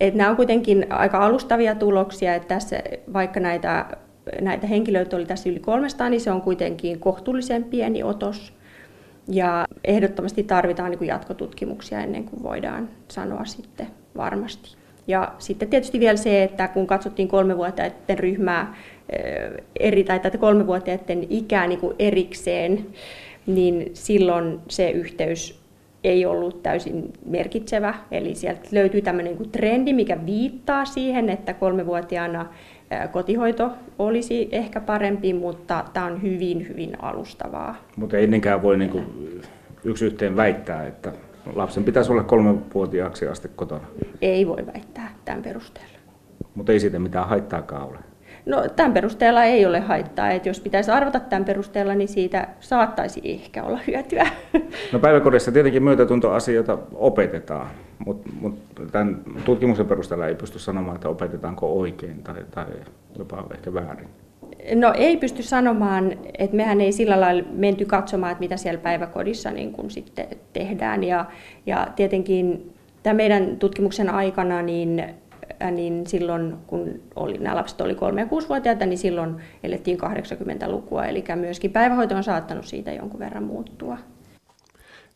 että 0.00 0.18
nämä 0.18 0.30
on 0.30 0.36
kuitenkin 0.36 0.86
aika 0.92 1.18
alustavia 1.18 1.74
tuloksia, 1.74 2.34
että 2.34 2.48
tässä, 2.48 2.82
vaikka 3.12 3.40
näitä, 3.40 3.86
näitä 4.40 4.66
henkilöitä 4.66 5.16
oli 5.16 5.26
tässä 5.26 5.50
yli 5.50 5.60
300, 5.60 6.08
niin 6.08 6.20
se 6.20 6.30
on 6.30 6.42
kuitenkin 6.42 7.00
kohtuullisen 7.00 7.64
pieni 7.64 8.02
otos. 8.02 8.52
Ja 9.28 9.66
ehdottomasti 9.84 10.42
tarvitaan 10.42 10.90
niin 10.90 11.06
jatkotutkimuksia 11.06 12.00
ennen 12.00 12.24
kuin 12.24 12.42
voidaan 12.42 12.88
sanoa 13.08 13.44
sitten 13.44 13.86
varmasti. 14.16 14.76
Ja 15.06 15.34
sitten 15.38 15.68
tietysti 15.68 16.00
vielä 16.00 16.16
se, 16.16 16.42
että 16.42 16.68
kun 16.68 16.86
katsottiin 16.86 17.28
kolmevuotiaiden 17.28 18.18
ryhmää 18.18 18.76
eh, 19.10 19.50
eri, 19.80 20.04
tai 20.04 20.20
tätä 20.20 20.38
kolmevuotiaiden 20.38 21.26
ikää 21.30 21.66
niin 21.66 21.80
kuin 21.80 21.96
erikseen, 21.98 22.86
niin 23.46 23.90
silloin 23.94 24.60
se 24.68 24.90
yhteys 24.90 25.60
ei 26.04 26.26
ollut 26.26 26.62
täysin 26.62 27.12
merkitsevä. 27.26 27.94
Eli 28.10 28.34
sieltä 28.34 28.68
löytyy 28.72 29.02
tämmöinen 29.02 29.38
niin 29.38 29.50
trendi, 29.50 29.92
mikä 29.92 30.26
viittaa 30.26 30.84
siihen, 30.84 31.28
että 31.28 31.54
kolmevuotiaana 31.54 32.46
kotihoito 33.12 33.70
olisi 33.98 34.48
ehkä 34.52 34.80
parempi, 34.80 35.32
mutta 35.32 35.84
tämä 35.92 36.06
on 36.06 36.22
hyvin, 36.22 36.68
hyvin 36.68 37.02
alustavaa. 37.02 37.76
Mutta 37.96 38.18
ennenkään 38.18 38.62
voi 38.62 38.78
niin 38.78 38.90
kuin 38.90 39.06
yksi 39.84 40.04
yhteen 40.06 40.36
väittää, 40.36 40.86
että 40.86 41.12
lapsen 41.54 41.84
pitäisi 41.84 42.12
olla 42.12 42.22
kolmevuotiaaksi 42.22 43.26
asti 43.26 43.48
kotona. 43.56 43.84
Ei 44.22 44.46
voi 44.46 44.66
väittää 44.66 45.14
tämän 45.24 45.42
perusteella. 45.42 45.98
Mutta 46.54 46.72
ei 46.72 46.80
siitä 46.80 46.98
mitään 46.98 47.28
haittaakaan 47.28 47.88
ole. 47.88 47.98
No 48.50 48.64
tämän 48.76 48.92
perusteella 48.92 49.44
ei 49.44 49.66
ole 49.66 49.80
haittaa, 49.80 50.30
että 50.30 50.48
jos 50.48 50.60
pitäisi 50.60 50.90
arvata 50.90 51.20
tämän 51.20 51.44
perusteella, 51.44 51.94
niin 51.94 52.08
siitä 52.08 52.48
saattaisi 52.60 53.20
ehkä 53.24 53.62
olla 53.62 53.78
hyötyä. 53.86 54.26
No 54.92 54.98
päiväkodissa 54.98 55.52
tietenkin 55.52 55.82
myötätuntoasioita 55.82 56.78
opetetaan, 56.94 57.66
mutta 58.06 58.30
mut 58.40 58.58
tämän 58.92 59.20
tutkimuksen 59.44 59.86
perusteella 59.86 60.26
ei 60.26 60.34
pysty 60.34 60.58
sanomaan, 60.58 60.94
että 60.94 61.08
opetetaanko 61.08 61.80
oikein 61.80 62.22
tai, 62.22 62.44
tai 62.50 62.66
jopa 63.18 63.44
ehkä 63.54 63.74
väärin. 63.74 64.08
No 64.74 64.92
ei 64.96 65.16
pysty 65.16 65.42
sanomaan, 65.42 66.12
että 66.38 66.56
mehän 66.56 66.80
ei 66.80 66.92
sillä 66.92 67.20
lailla 67.20 67.48
menty 67.52 67.84
katsomaan, 67.84 68.32
että 68.32 68.40
mitä 68.40 68.56
siellä 68.56 68.80
päiväkodissa 68.80 69.50
niin 69.50 69.72
kun 69.72 69.90
sitten 69.90 70.26
tehdään. 70.52 71.04
Ja, 71.04 71.24
ja 71.66 71.86
tietenkin 71.96 72.72
tämän 73.02 73.16
meidän 73.16 73.56
tutkimuksen 73.56 74.10
aikana, 74.10 74.62
niin, 74.62 75.04
niin 75.70 76.06
silloin 76.06 76.56
kun 76.66 77.02
oli, 77.16 77.38
nämä 77.38 77.56
lapset 77.56 77.80
oli 77.80 77.92
3- 77.92 77.96
ja 78.18 78.24
6-vuotiaita, 78.24 78.86
niin 78.86 78.98
silloin 78.98 79.36
elettiin 79.62 79.98
80-lukua. 79.98 81.04
Eli 81.04 81.24
myöskin 81.34 81.72
päivähoito 81.72 82.16
on 82.16 82.24
saattanut 82.24 82.66
siitä 82.66 82.92
jonkun 82.92 83.20
verran 83.20 83.44
muuttua. 83.44 83.98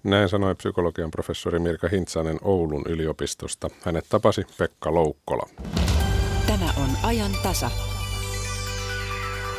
Näin 0.04 0.28
sanoi 0.28 0.54
psykologian 0.54 1.10
professori 1.10 1.58
Mirka 1.58 1.88
Hintsanen 1.88 2.38
Oulun 2.42 2.82
yliopistosta. 2.88 3.70
Hänet 3.84 4.04
tapasi 4.08 4.42
Pekka 4.58 4.94
Loukkola. 4.94 5.48
Tämä 6.46 6.66
on 6.76 6.90
ajan 7.02 7.30
tasa. 7.42 7.93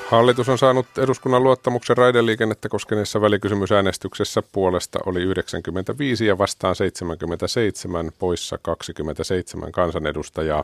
Hallitus 0.05 0.49
on 0.49 0.57
saanut 0.57 0.97
eduskunnan 0.97 1.43
luottamuksen 1.43 1.97
raideliikennettä 1.97 2.69
koskeneessa 2.69 3.21
välikysymysäänestyksessä 3.21 4.43
puolesta 4.51 4.99
oli 5.05 5.23
95 5.23 6.25
ja 6.25 6.37
vastaan 6.37 6.75
77, 6.75 8.11
poissa 8.19 8.57
27 8.61 9.71
kansanedustajaa. 9.71 10.63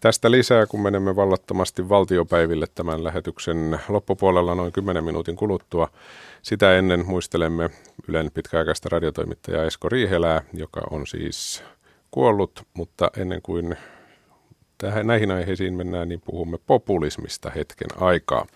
Tästä 0.00 0.30
lisää, 0.30 0.66
kun 0.66 0.80
menemme 0.80 1.16
vallattomasti 1.16 1.88
valtiopäiville 1.88 2.66
tämän 2.74 3.04
lähetyksen 3.04 3.80
loppupuolella 3.88 4.54
noin 4.54 4.72
10 4.72 5.04
minuutin 5.04 5.36
kuluttua. 5.36 5.88
Sitä 6.42 6.76
ennen 6.78 7.06
muistelemme 7.06 7.70
Ylen 8.08 8.30
pitkäaikaista 8.34 8.88
radiotoimittajaa 8.88 9.64
Esko 9.64 9.88
Riihelää, 9.88 10.42
joka 10.52 10.80
on 10.90 11.06
siis 11.06 11.62
kuollut, 12.10 12.62
mutta 12.74 13.10
ennen 13.16 13.42
kuin 13.42 13.76
tähän, 14.80 15.06
näihin 15.06 15.30
aiheisiin 15.30 15.74
mennään, 15.74 16.08
niin 16.08 16.20
puhumme 16.24 16.58
populismista 16.66 17.50
hetken 17.50 17.88
aikaa. 18.02 18.46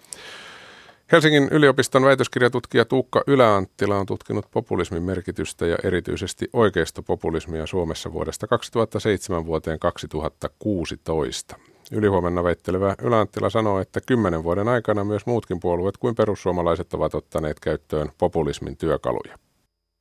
Helsingin 1.13 1.49
yliopiston 1.51 2.05
väitöskirjatutkija 2.05 2.85
Tuukka 2.85 3.23
Yläanttila 3.27 3.99
on 3.99 4.07
tutkinut 4.07 4.47
populismin 4.51 5.03
merkitystä 5.03 5.67
ja 5.67 5.77
erityisesti 5.85 6.49
oikeistopopulismia 6.53 7.67
Suomessa 7.67 8.13
vuodesta 8.13 8.47
2007 8.47 9.47
vuoteen 9.47 9.79
2016. 9.79 11.57
Ylihuomenna 11.93 12.45
väittelevä 12.45 12.95
Yläanttila 13.03 13.51
sanoo, 13.51 13.81
että 13.81 14.01
kymmenen 14.07 14.45
vuoden 14.45 14.69
aikana 14.69 15.05
myös 15.05 15.27
muutkin 15.27 15.61
puolueet 15.61 15.97
kuin 15.97 16.15
perussuomalaiset 16.15 16.95
ovat 16.95 17.15
ottaneet 17.15 17.61
käyttöön 17.61 18.11
populismin 18.19 18.77
työkaluja. 18.77 19.39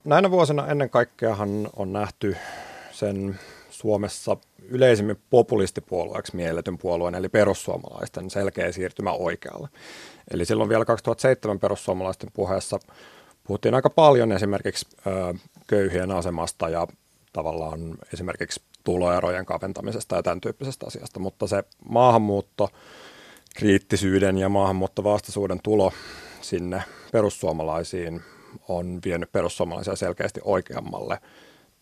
Näinä 0.03 0.31
vuosina 0.31 0.67
ennen 0.67 0.89
kaikkeahan 0.89 1.69
on 1.75 1.93
nähty 1.93 2.35
sen 2.91 3.39
Suomessa 3.83 4.37
yleisimmin 4.69 5.21
populistipuolueeksi 5.29 6.35
mielletyn 6.35 6.77
puolueen, 6.77 7.15
eli 7.15 7.29
perussuomalaisten 7.29 8.29
selkeä 8.29 8.71
siirtymä 8.71 9.11
oikealle. 9.11 9.69
Eli 10.31 10.45
silloin 10.45 10.69
vielä 10.69 10.85
2007 10.85 11.59
perussuomalaisten 11.59 12.29
puheessa 12.33 12.79
puhuttiin 13.43 13.75
aika 13.75 13.89
paljon 13.89 14.31
esimerkiksi 14.31 14.87
köyhien 15.67 16.11
asemasta 16.11 16.69
ja 16.69 16.87
tavallaan 17.33 17.79
esimerkiksi 18.13 18.61
tuloerojen 18.83 19.45
kaventamisesta 19.45 20.15
ja 20.15 20.23
tämän 20.23 20.41
tyyppisestä 20.41 20.85
asiasta, 20.87 21.19
mutta 21.19 21.47
se 21.47 21.63
maahanmuutto, 21.89 22.69
kriittisyyden 23.55 24.37
ja 24.37 24.49
maahanmuuttovastaisuuden 24.49 25.59
tulo 25.63 25.93
sinne 26.41 26.83
perussuomalaisiin 27.11 28.21
on 28.67 28.99
vienyt 29.05 29.31
perussuomalaisia 29.31 29.95
selkeästi 29.95 30.41
oikeammalle 30.43 31.19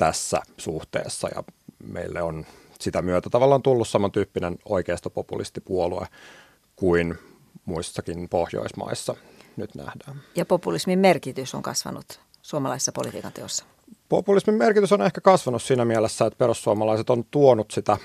tässä 0.01 0.41
suhteessa 0.57 1.29
ja 1.35 1.43
meille 1.83 2.21
on 2.21 2.45
sitä 2.79 3.01
myötä 3.01 3.29
tavallaan 3.29 3.61
tullut 3.61 3.87
samantyyppinen 3.87 4.57
oikeistopopulistipuolue 4.65 6.07
kuin 6.75 7.17
muissakin 7.65 8.29
Pohjoismaissa 8.29 9.15
nyt 9.57 9.75
nähdään. 9.75 10.21
Ja 10.35 10.45
populismin 10.45 10.99
merkitys 10.99 11.55
on 11.55 11.61
kasvanut 11.61 12.19
suomalaisessa 12.41 12.91
politiikan 12.91 13.33
teossa? 13.33 13.65
Populismin 14.09 14.55
merkitys 14.55 14.91
on 14.91 15.01
ehkä 15.01 15.21
kasvanut 15.21 15.61
siinä 15.61 15.85
mielessä, 15.85 16.25
että 16.25 16.37
perussuomalaiset 16.37 17.09
on 17.09 17.25
tuonut 17.31 17.71
sitä 17.71 17.97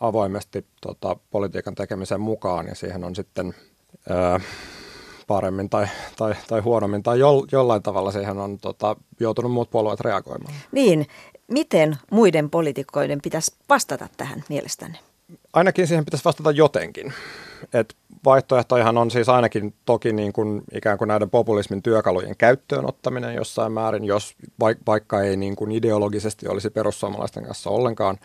avoimesti 0.00 0.66
tota, 0.80 1.16
politiikan 1.30 1.74
tekemisen 1.74 2.20
mukaan 2.20 2.66
ja 2.66 2.74
siihen 2.74 3.04
on 3.04 3.14
sitten 3.14 3.54
ää, 4.10 4.40
paremmin 5.26 5.70
tai, 5.70 5.86
tai, 6.16 6.34
tai 6.48 6.60
huonommin 6.60 7.02
tai 7.02 7.18
jo, 7.18 7.44
jollain 7.52 7.82
tavalla 7.82 8.12
siihen 8.12 8.38
on 8.38 8.58
tota, 8.58 8.96
joutunut 9.20 9.52
muut 9.52 9.70
puolueet 9.70 10.00
reagoimaan. 10.00 10.54
Niin, 10.72 11.06
miten 11.48 11.96
muiden 12.10 12.50
poliitikoiden 12.50 13.20
pitäisi 13.22 13.52
vastata 13.68 14.08
tähän 14.16 14.44
mielestänne? 14.48 14.98
Ainakin 15.52 15.86
siihen 15.86 16.04
pitäisi 16.04 16.24
vastata 16.24 16.50
jotenkin. 16.50 17.12
Et 17.74 17.94
vaihtoehtojahan 18.24 18.98
on 18.98 19.10
siis 19.10 19.28
ainakin 19.28 19.74
toki 19.84 20.12
niin 20.12 20.32
kuin 20.32 20.62
ikään 20.72 20.98
kuin 20.98 21.08
näiden 21.08 21.30
populismin 21.30 21.82
työkalujen 21.82 22.36
käyttöön 22.36 22.88
ottaminen 22.88 23.34
jossain 23.34 23.72
määrin, 23.72 24.04
jos 24.04 24.34
vaikka 24.86 25.22
ei 25.22 25.36
niin 25.36 25.56
kuin 25.56 25.72
ideologisesti 25.72 26.48
olisi 26.48 26.70
perussuomalaisten 26.70 27.44
kanssa 27.44 27.70
ollenkaan 27.70 28.18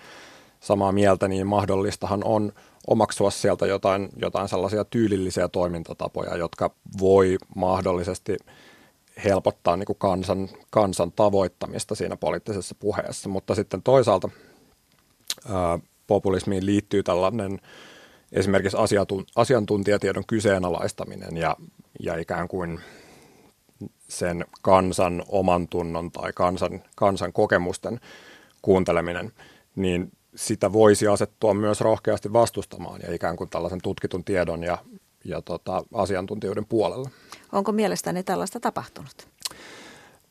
samaa 0.60 0.92
mieltä, 0.92 1.28
niin 1.28 1.48
mahdollistahan 1.48 2.24
on 2.24 2.54
omaksua 2.88 3.32
sieltä 3.32 3.66
jotain, 3.66 4.10
jotain 4.16 4.50
sellaisia 4.50 4.86
tyylillisiä 4.86 5.48
toimintatapoja, 5.48 6.38
jotka 6.38 6.72
voi 7.00 7.38
mahdollisesti 7.56 8.38
helpottaa 9.24 9.78
niin 9.78 9.86
kuin 9.86 10.00
kansan, 10.00 10.50
kansan 10.70 11.12
tavoittamista 11.12 11.96
siinä 11.96 12.18
poliittisessa 12.18 12.76
puheessa. 12.80 13.30
Mutta 13.30 13.56
sitten 13.56 13.84
toisaalta 13.84 14.30
ää, 15.50 15.80
populismiin 16.08 16.66
liittyy 16.66 17.04
tällainen 17.04 17.60
esimerkiksi 18.32 18.78
asiantuntijatiedon 19.36 20.24
kyseenalaistaminen 20.28 21.38
ja, 21.38 21.56
ja 22.00 22.18
ikään 22.18 22.48
kuin 22.48 22.80
sen 24.08 24.46
kansan 24.62 25.24
oman 25.28 25.68
tunnon 25.68 26.12
tai 26.12 26.34
kansan, 26.34 26.84
kansan 26.96 27.34
kokemusten 27.34 28.00
kuunteleminen, 28.62 29.32
niin 29.76 30.12
sitä 30.36 30.74
voisi 30.74 31.08
asettua 31.08 31.54
myös 31.54 31.82
rohkeasti 31.82 32.34
vastustamaan 32.34 33.02
ja 33.08 33.14
ikään 33.14 33.36
kuin 33.36 33.50
tällaisen 33.50 33.82
tutkitun 33.84 34.24
tiedon 34.24 34.64
ja, 34.64 34.78
ja 35.30 35.42
tota, 35.42 35.84
asiantuntijoiden 35.94 36.66
puolella. 36.66 37.10
Onko 37.52 37.72
mielestäni 37.72 38.24
tällaista 38.24 38.60
tapahtunut? 38.60 39.28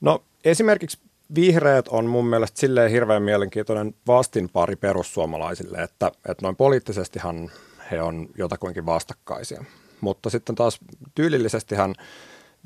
No 0.01 0.23
esimerkiksi 0.45 0.99
vihreät 1.35 1.89
on 1.89 2.07
mun 2.07 2.27
mielestä 2.27 2.61
silleen 2.61 2.91
hirveän 2.91 3.23
mielenkiintoinen 3.23 3.95
vastinpari 4.07 4.77
perussuomalaisille, 4.77 5.79
että, 5.79 6.07
että 6.07 6.43
noin 6.43 6.57
poliittisestihan 6.57 7.51
he 7.91 8.03
on 8.03 8.29
jotakuinkin 8.39 8.87
vastakkaisia. 8.87 9.65
Mutta 10.01 10.31
sitten 10.31 10.55
taas 10.55 10.79
tyylillisestihan 11.15 11.95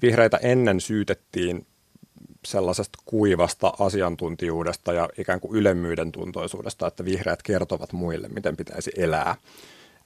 vihreitä 0.03 0.37
ennen 0.37 0.81
syytettiin 0.81 1.67
sellaisesta 2.45 2.99
kuivasta 3.05 3.73
asiantuntijuudesta 3.79 4.93
ja 4.93 5.09
ikään 5.19 5.41
kuin 5.41 5.57
ylemmyyden 5.57 6.13
tuntoisuudesta, 6.13 6.87
että 6.87 7.05
vihreät 7.05 7.43
kertovat 7.43 7.93
muille, 7.93 8.29
miten 8.29 8.57
pitäisi 8.57 8.91
elää. 8.97 9.37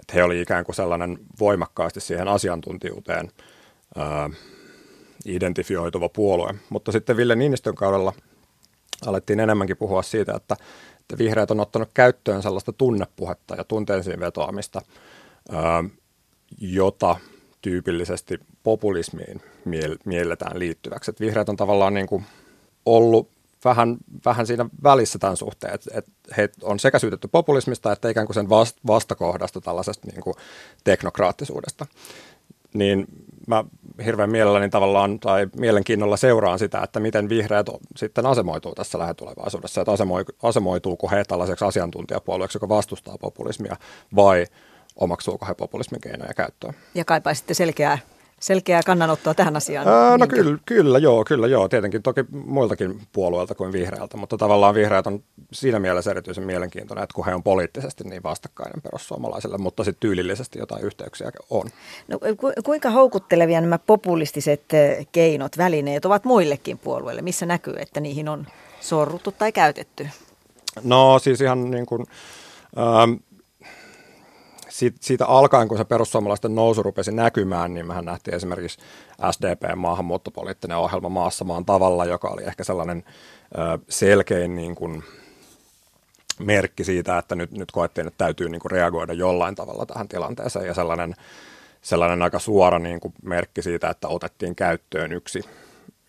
Että 0.00 0.12
he 0.14 0.22
oli 0.22 0.40
ikään 0.40 0.64
kuin 0.64 0.76
sellainen 0.76 1.18
voimakkaasti 1.40 2.00
siihen 2.00 2.28
asiantuntijuuteen 2.28 3.30
ää, 3.96 4.30
identifioituva 5.26 6.08
puolue. 6.08 6.54
Mutta 6.68 6.92
sitten 6.92 7.16
Ville 7.16 7.36
Niinistön 7.36 7.74
kaudella 7.74 8.12
alettiin 9.06 9.40
enemmänkin 9.40 9.76
puhua 9.76 10.02
siitä, 10.02 10.32
että, 10.36 10.56
että 11.00 11.18
vihreät 11.18 11.50
on 11.50 11.60
ottanut 11.60 11.88
käyttöön 11.94 12.42
sellaista 12.42 12.72
tunnepuhetta 12.72 13.54
ja 13.54 13.64
tunteisiin 13.64 14.20
vetoamista, 14.20 14.82
ää, 15.50 15.84
jota 16.60 17.16
tyypillisesti 17.62 18.38
populismiin 18.62 19.42
mielletään 20.04 20.58
liittyväksi. 20.58 21.10
Et 21.10 21.20
vihreät 21.20 21.48
on 21.48 21.56
tavallaan 21.56 21.94
niin 21.94 22.06
kuin 22.06 22.24
ollut 22.86 23.35
vähän, 23.64 23.96
vähän 24.24 24.46
siinä 24.46 24.66
välissä 24.82 25.18
tämän 25.18 25.36
suhteen, 25.36 25.74
että 25.74 25.90
et 25.94 26.06
he 26.36 26.48
on 26.62 26.78
sekä 26.78 26.98
syytetty 26.98 27.28
populismista 27.28 27.92
että 27.92 28.08
ikään 28.08 28.26
kuin 28.26 28.34
sen 28.34 28.48
vastakohdasta 28.86 29.60
tällaisesta 29.60 30.06
niin 30.06 30.20
kuin 30.20 30.34
teknokraattisuudesta. 30.84 31.86
Niin 32.74 33.06
mä 33.46 33.64
hirveän 34.04 34.30
mielelläni 34.30 34.68
tavallaan 34.68 35.20
tai 35.20 35.48
mielenkiinnolla 35.58 36.16
seuraan 36.16 36.58
sitä, 36.58 36.80
että 36.82 37.00
miten 37.00 37.28
vihreät 37.28 37.66
sitten 37.96 38.26
asemoituu 38.26 38.74
tässä 38.74 38.98
lähetulevaisuudessa, 38.98 39.80
että 39.80 39.92
asemoituuko 40.42 41.08
he 41.08 41.24
tällaiseksi 41.24 41.64
asiantuntijapuolueeksi, 41.64 42.56
joka 42.56 42.68
vastustaa 42.68 43.18
populismia 43.20 43.76
vai 44.16 44.46
omaksuuko 44.96 45.46
he 45.46 45.54
populismin 45.54 46.00
keinoja 46.00 46.34
käyttöön. 46.34 46.74
Ja 46.94 47.04
kaipaisitte 47.04 47.54
selkeää 47.54 47.98
selkeää 48.40 48.82
kannanottoa 48.86 49.34
tähän 49.34 49.56
asiaan? 49.56 49.88
Ää, 49.88 50.18
no 50.18 50.26
kyllä, 50.26 50.58
kyllä, 50.66 50.98
joo, 50.98 51.24
kyllä 51.24 51.46
joo. 51.46 51.68
Tietenkin 51.68 52.02
toki 52.02 52.24
muiltakin 52.30 53.00
puolueilta 53.12 53.54
kuin 53.54 53.72
vihreältä, 53.72 54.16
mutta 54.16 54.36
tavallaan 54.36 54.74
vihreät 54.74 55.06
on 55.06 55.22
siinä 55.52 55.78
mielessä 55.78 56.10
erityisen 56.10 56.44
mielenkiintoinen, 56.44 57.02
että 57.02 57.14
kun 57.14 57.26
he 57.26 57.34
on 57.34 57.42
poliittisesti 57.42 58.04
niin 58.04 58.22
vastakkainen 58.22 58.82
perussuomalaisille, 58.82 59.58
mutta 59.58 59.84
sitten 59.84 60.00
tyylillisesti 60.00 60.58
jotain 60.58 60.84
yhteyksiä 60.84 61.30
on. 61.50 61.66
No, 62.08 62.18
ku, 62.18 62.52
kuinka 62.64 62.90
houkuttelevia 62.90 63.60
nämä 63.60 63.78
populistiset 63.78 64.62
keinot, 65.12 65.58
välineet 65.58 66.04
ovat 66.04 66.24
muillekin 66.24 66.78
puolueille? 66.78 67.22
Missä 67.22 67.46
näkyy, 67.46 67.74
että 67.78 68.00
niihin 68.00 68.28
on 68.28 68.46
sorruttu 68.80 69.32
tai 69.32 69.52
käytetty? 69.52 70.08
No 70.84 71.18
siis 71.18 71.40
ihan 71.40 71.70
niin 71.70 71.86
kuin, 71.86 72.06
ähm, 72.78 73.12
siitä, 74.76 74.96
siitä 75.00 75.26
alkaen, 75.26 75.68
kun 75.68 75.78
se 75.78 75.84
perussuomalaisten 75.84 76.54
nousu 76.54 76.82
rupesi 76.82 77.12
näkymään, 77.12 77.74
niin 77.74 77.86
mehän 77.86 78.04
nähtiin 78.04 78.34
esimerkiksi 78.34 78.78
SDP 79.30 79.76
maahanmuuttopoliittinen 79.76 80.76
ohjelma 80.76 81.08
maassa 81.08 81.44
maan 81.44 81.64
tavalla, 81.64 82.04
joka 82.04 82.28
oli 82.28 82.44
ehkä 82.44 82.64
sellainen 82.64 83.04
ö, 83.58 83.78
selkein 83.88 84.56
niin 84.56 84.74
kuin, 84.74 85.02
merkki 86.38 86.84
siitä, 86.84 87.18
että 87.18 87.34
nyt, 87.34 87.50
nyt 87.50 87.72
koettiin, 87.72 88.06
että 88.06 88.24
täytyy 88.24 88.48
niin 88.48 88.60
kuin 88.60 88.70
reagoida 88.70 89.12
jollain 89.12 89.54
tavalla 89.54 89.86
tähän 89.86 90.08
tilanteeseen 90.08 90.66
ja 90.66 90.74
sellainen, 90.74 91.14
sellainen 91.82 92.22
aika 92.22 92.38
suora 92.38 92.78
niin 92.78 93.00
kuin 93.00 93.14
merkki 93.22 93.62
siitä, 93.62 93.90
että 93.90 94.08
otettiin 94.08 94.54
käyttöön 94.54 95.12
yksi, 95.12 95.40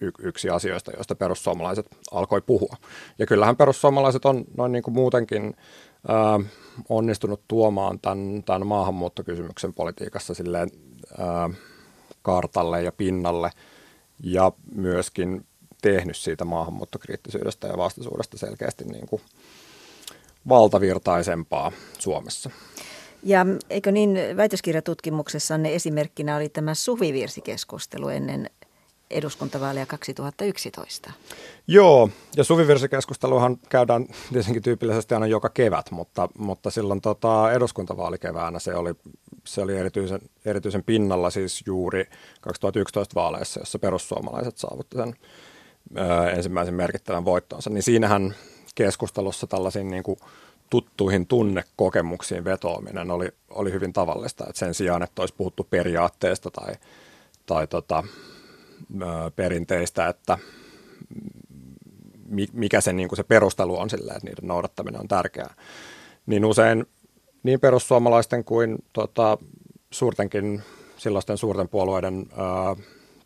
y, 0.02 0.12
yksi 0.20 0.50
asioista, 0.50 0.92
joista 0.92 1.16
perussuomalaiset 1.16 1.88
alkoi 2.12 2.42
puhua. 2.42 2.76
Ja 3.20 3.26
kyllähän 3.26 3.58
perussuomalaiset 3.58 4.26
on 4.26 4.46
noin 4.58 4.72
niin 4.72 4.84
kuin 4.84 4.94
muutenkin 4.94 5.56
ää, 6.08 6.40
onnistunut 6.90 7.42
tuomaan 7.48 8.00
tämän, 8.00 8.44
tämän 8.46 8.68
maahanmuuttokysymyksen 8.68 9.74
politiikassa 9.74 10.34
silleen, 10.34 10.70
ää, 11.18 11.50
kartalle 12.22 12.84
ja 12.84 12.92
pinnalle 12.92 13.52
ja 14.24 14.52
myöskin 14.76 15.46
tehnyt 15.82 16.18
siitä 16.18 16.46
maahanmuuttokriittisyydestä 16.46 17.68
ja 17.68 17.78
vastaisuudesta 17.78 18.38
selkeästi 18.38 18.84
niin 18.84 19.08
kuin 19.08 19.22
valtavirtaisempaa 20.50 21.72
Suomessa. 22.00 22.50
Ja 23.24 23.46
eikö 23.70 23.92
niin, 23.92 24.20
väitöskirjatutkimuksessanne 24.38 25.76
esimerkkinä 25.76 26.36
oli 26.36 26.50
tämä 26.50 26.74
suvivirsikeskustelu 26.74 28.08
ennen 28.08 28.50
eduskuntavaaleja 29.12 29.86
2011. 29.86 31.12
Joo, 31.68 32.10
ja 32.36 32.44
suvivirsikeskusteluhan 32.44 33.58
käydään 33.70 34.06
tietenkin 34.34 34.64
tyypillisesti 34.64 35.14
aina 35.14 35.28
joka 35.28 35.50
kevät, 35.50 35.92
mutta, 35.92 36.30
mutta 36.38 36.72
silloin 36.72 37.02
tota, 37.02 37.52
eduskuntavaalikeväänä 37.52 38.60
se 38.60 38.76
oli, 38.76 38.94
se 39.44 39.62
oli 39.62 39.78
erityisen, 39.78 40.22
erityisen 40.46 40.84
pinnalla 40.84 41.30
siis 41.30 41.64
juuri 41.66 42.10
2011 42.42 43.16
vaaleissa, 43.16 43.60
jossa 43.60 43.80
perussuomalaiset 43.80 44.58
saavutti 44.58 44.98
sen 44.98 45.16
ö, 45.98 46.32
ensimmäisen 46.32 46.74
merkittävän 46.74 47.26
voittonsa. 47.26 47.70
Niin 47.70 47.84
siinähän 47.84 48.36
keskustelussa 48.76 49.48
tällaisiin 49.48 49.90
niin 49.92 50.04
kuin 50.04 50.20
tuttuihin 50.70 51.28
tunnekokemuksiin 51.28 52.44
vetoaminen 52.44 53.12
oli, 53.12 53.30
oli 53.50 53.72
hyvin 53.72 53.94
tavallista. 53.94 54.46
Et 54.50 54.56
sen 54.56 54.74
sijaan, 54.74 55.04
että 55.04 55.22
olisi 55.22 55.36
puhuttu 55.38 55.68
periaatteesta 55.70 56.52
tai, 56.52 56.74
tai 57.46 57.68
tota, 57.68 58.04
perinteistä, 59.36 60.08
että 60.08 60.38
mikä 62.54 62.82
se, 62.82 62.94
niin 62.94 63.10
kuin 63.10 63.18
se 63.18 63.24
perustelu 63.24 63.80
on 63.80 63.90
sille, 63.90 64.12
että 64.12 64.30
niiden 64.30 64.48
noudattaminen 64.48 65.02
on 65.02 65.08
tärkeää. 65.08 65.54
Niin 66.26 66.46
usein 66.46 66.86
niin 67.44 67.60
perussuomalaisten 67.60 68.44
kuin 68.44 68.78
tota, 68.94 69.38
suurtenkin 69.92 70.64
silloisten 70.98 71.38
suurten 71.38 71.70
puolueiden 71.70 72.26
ää, 72.38 72.76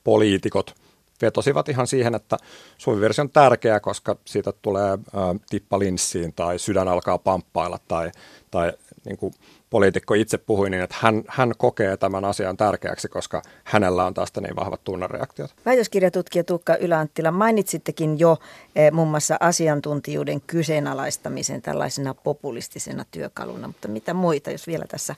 poliitikot 0.03 0.75
vetosivat 1.21 1.69
ihan 1.69 1.87
siihen, 1.87 2.15
että 2.15 2.37
suvivirsi 2.77 3.21
on 3.21 3.29
tärkeä, 3.29 3.79
koska 3.79 4.15
siitä 4.25 4.53
tulee 4.61 4.89
ää, 4.89 5.35
tippa 5.49 5.79
linssiin 5.79 6.33
tai 6.33 6.59
sydän 6.59 6.87
alkaa 6.87 7.17
pamppailla 7.17 7.79
tai, 7.87 8.11
tai 8.51 8.73
niin 9.05 9.17
kuin 9.17 9.33
poliitikko 9.71 10.13
itse 10.13 10.38
puhui 10.38 10.69
niin, 10.69 10.84
että 10.84 10.95
hän, 10.99 11.23
hän 11.27 11.51
kokee 11.57 11.97
tämän 11.97 12.25
asian 12.25 12.57
tärkeäksi, 12.57 13.07
koska 13.07 13.41
hänellä 13.63 14.05
on 14.05 14.13
tästä 14.13 14.41
niin 14.41 14.55
vahvat 14.55 14.84
tunnereaktiot. 14.84 15.55
Väitöskirjatutkija 15.65 16.43
Tuukka 16.43 16.75
Yläanttila, 16.75 17.31
mainitsittekin 17.31 18.19
jo 18.19 18.38
eh, 18.75 18.91
muun 18.91 19.07
mm. 19.07 19.10
muassa 19.10 19.38
asiantuntijuuden 19.39 20.41
kyseenalaistamisen 20.41 21.62
tällaisena 21.62 22.13
populistisena 22.13 23.05
työkaluna, 23.12 23.67
mutta 23.67 23.88
mitä 23.88 24.13
muita, 24.13 24.51
jos 24.51 24.67
vielä 24.67 24.86
tässä 24.88 25.15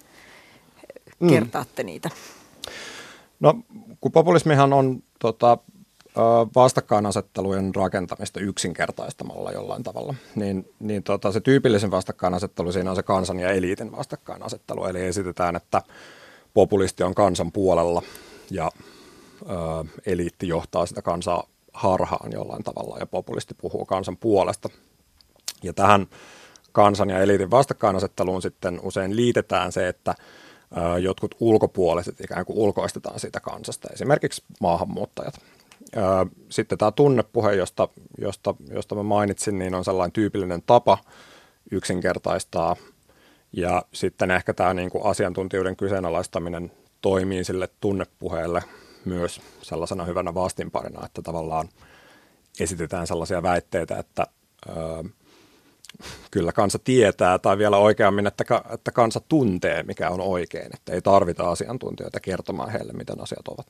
mm. 1.20 1.30
kertaatte 1.30 1.84
mm. 1.84 1.86
niitä? 1.86 2.10
No, 3.40 3.54
kun 4.02 4.12
populismihan 4.12 4.74
on 4.74 5.04
tota, 5.20 5.58
vastakkainasettelujen 6.56 7.76
rakentamista 7.76 8.40
yksinkertaistamalla 8.40 9.52
jollain 9.52 9.84
tavalla, 9.84 10.16
niin, 10.36 10.70
niin 10.80 11.04
tota, 11.04 11.32
se 11.32 11.42
tyypillisen 11.42 11.92
vastakkainasettelu 11.92 12.72
siinä 12.72 12.90
on 12.90 12.96
se 12.96 13.04
kansan 13.04 13.40
ja 13.40 13.50
eliitin 13.50 13.92
vastakkainasettelu. 13.92 14.86
Eli 14.86 15.02
esitetään, 15.02 15.56
että 15.56 15.82
populisti 16.54 17.04
on 17.04 17.16
kansan 17.16 17.52
puolella 17.52 18.02
ja 18.52 18.72
ö, 19.42 19.46
eliitti 20.06 20.48
johtaa 20.48 20.86
sitä 20.86 21.02
kansaa 21.02 21.48
harhaan 21.74 22.32
jollain 22.32 22.64
tavalla 22.64 22.98
ja 22.98 23.06
populisti 23.06 23.54
puhuu 23.54 23.86
kansan 23.86 24.18
puolesta. 24.18 24.70
Ja 25.64 25.74
tähän 25.74 26.08
kansan 26.72 27.10
ja 27.10 27.20
eliitin 27.20 27.52
vastakkainasetteluun 27.52 28.42
sitten 28.42 28.80
usein 28.84 29.16
liitetään 29.16 29.72
se, 29.72 29.88
että 29.88 30.16
jotkut 31.02 31.36
ulkopuoliset 31.40 32.22
ikään 32.22 32.46
kuin 32.46 32.60
ulkoistetaan 32.60 33.20
siitä 33.20 33.40
kansasta, 33.40 33.90
esimerkiksi 33.94 34.44
maahanmuuttajat. 34.60 35.36
Sitten 36.50 36.78
tämä 36.78 36.92
tunnepuhe, 36.92 37.54
josta, 37.54 37.88
josta, 38.18 38.56
josta 38.70 38.96
mä 38.96 39.04
mainitsin, 39.04 39.60
niin 39.60 39.76
on 39.76 39.86
sellainen 39.86 40.12
tyypillinen 40.12 40.62
tapa 40.66 40.98
yksinkertaistaa. 41.72 42.76
Ja 43.54 43.84
sitten 43.94 44.32
ehkä 44.32 44.54
tämä 44.54 44.74
niin 44.74 44.90
kuin 44.90 45.06
asiantuntijuuden 45.06 45.76
kyseenalaistaminen 45.76 46.72
toimii 47.02 47.44
sille 47.44 47.70
tunnepuheelle 47.82 48.64
myös 49.06 49.42
sellaisena 49.62 50.06
hyvänä 50.06 50.34
vastinparina, 50.34 51.06
että 51.06 51.22
tavallaan 51.22 51.70
esitetään 52.60 53.08
sellaisia 53.08 53.44
väitteitä, 53.44 53.98
että 53.98 54.28
ö, 54.70 54.74
kyllä 56.32 56.52
kansa 56.52 56.80
tietää, 56.80 57.40
tai 57.40 57.58
vielä 57.58 57.78
oikeammin, 57.78 58.28
että, 58.28 58.44
että 58.74 58.92
kansa 58.92 59.22
tuntee, 59.30 59.84
mikä 59.84 60.10
on 60.10 60.22
oikein, 60.22 60.70
että 60.74 60.94
ei 60.94 61.02
tarvita 61.02 61.52
asiantuntijoita 61.52 62.20
kertomaan 62.20 62.70
heille, 62.70 62.94
miten 62.94 63.22
asiat 63.22 63.48
ovat. 63.48 63.68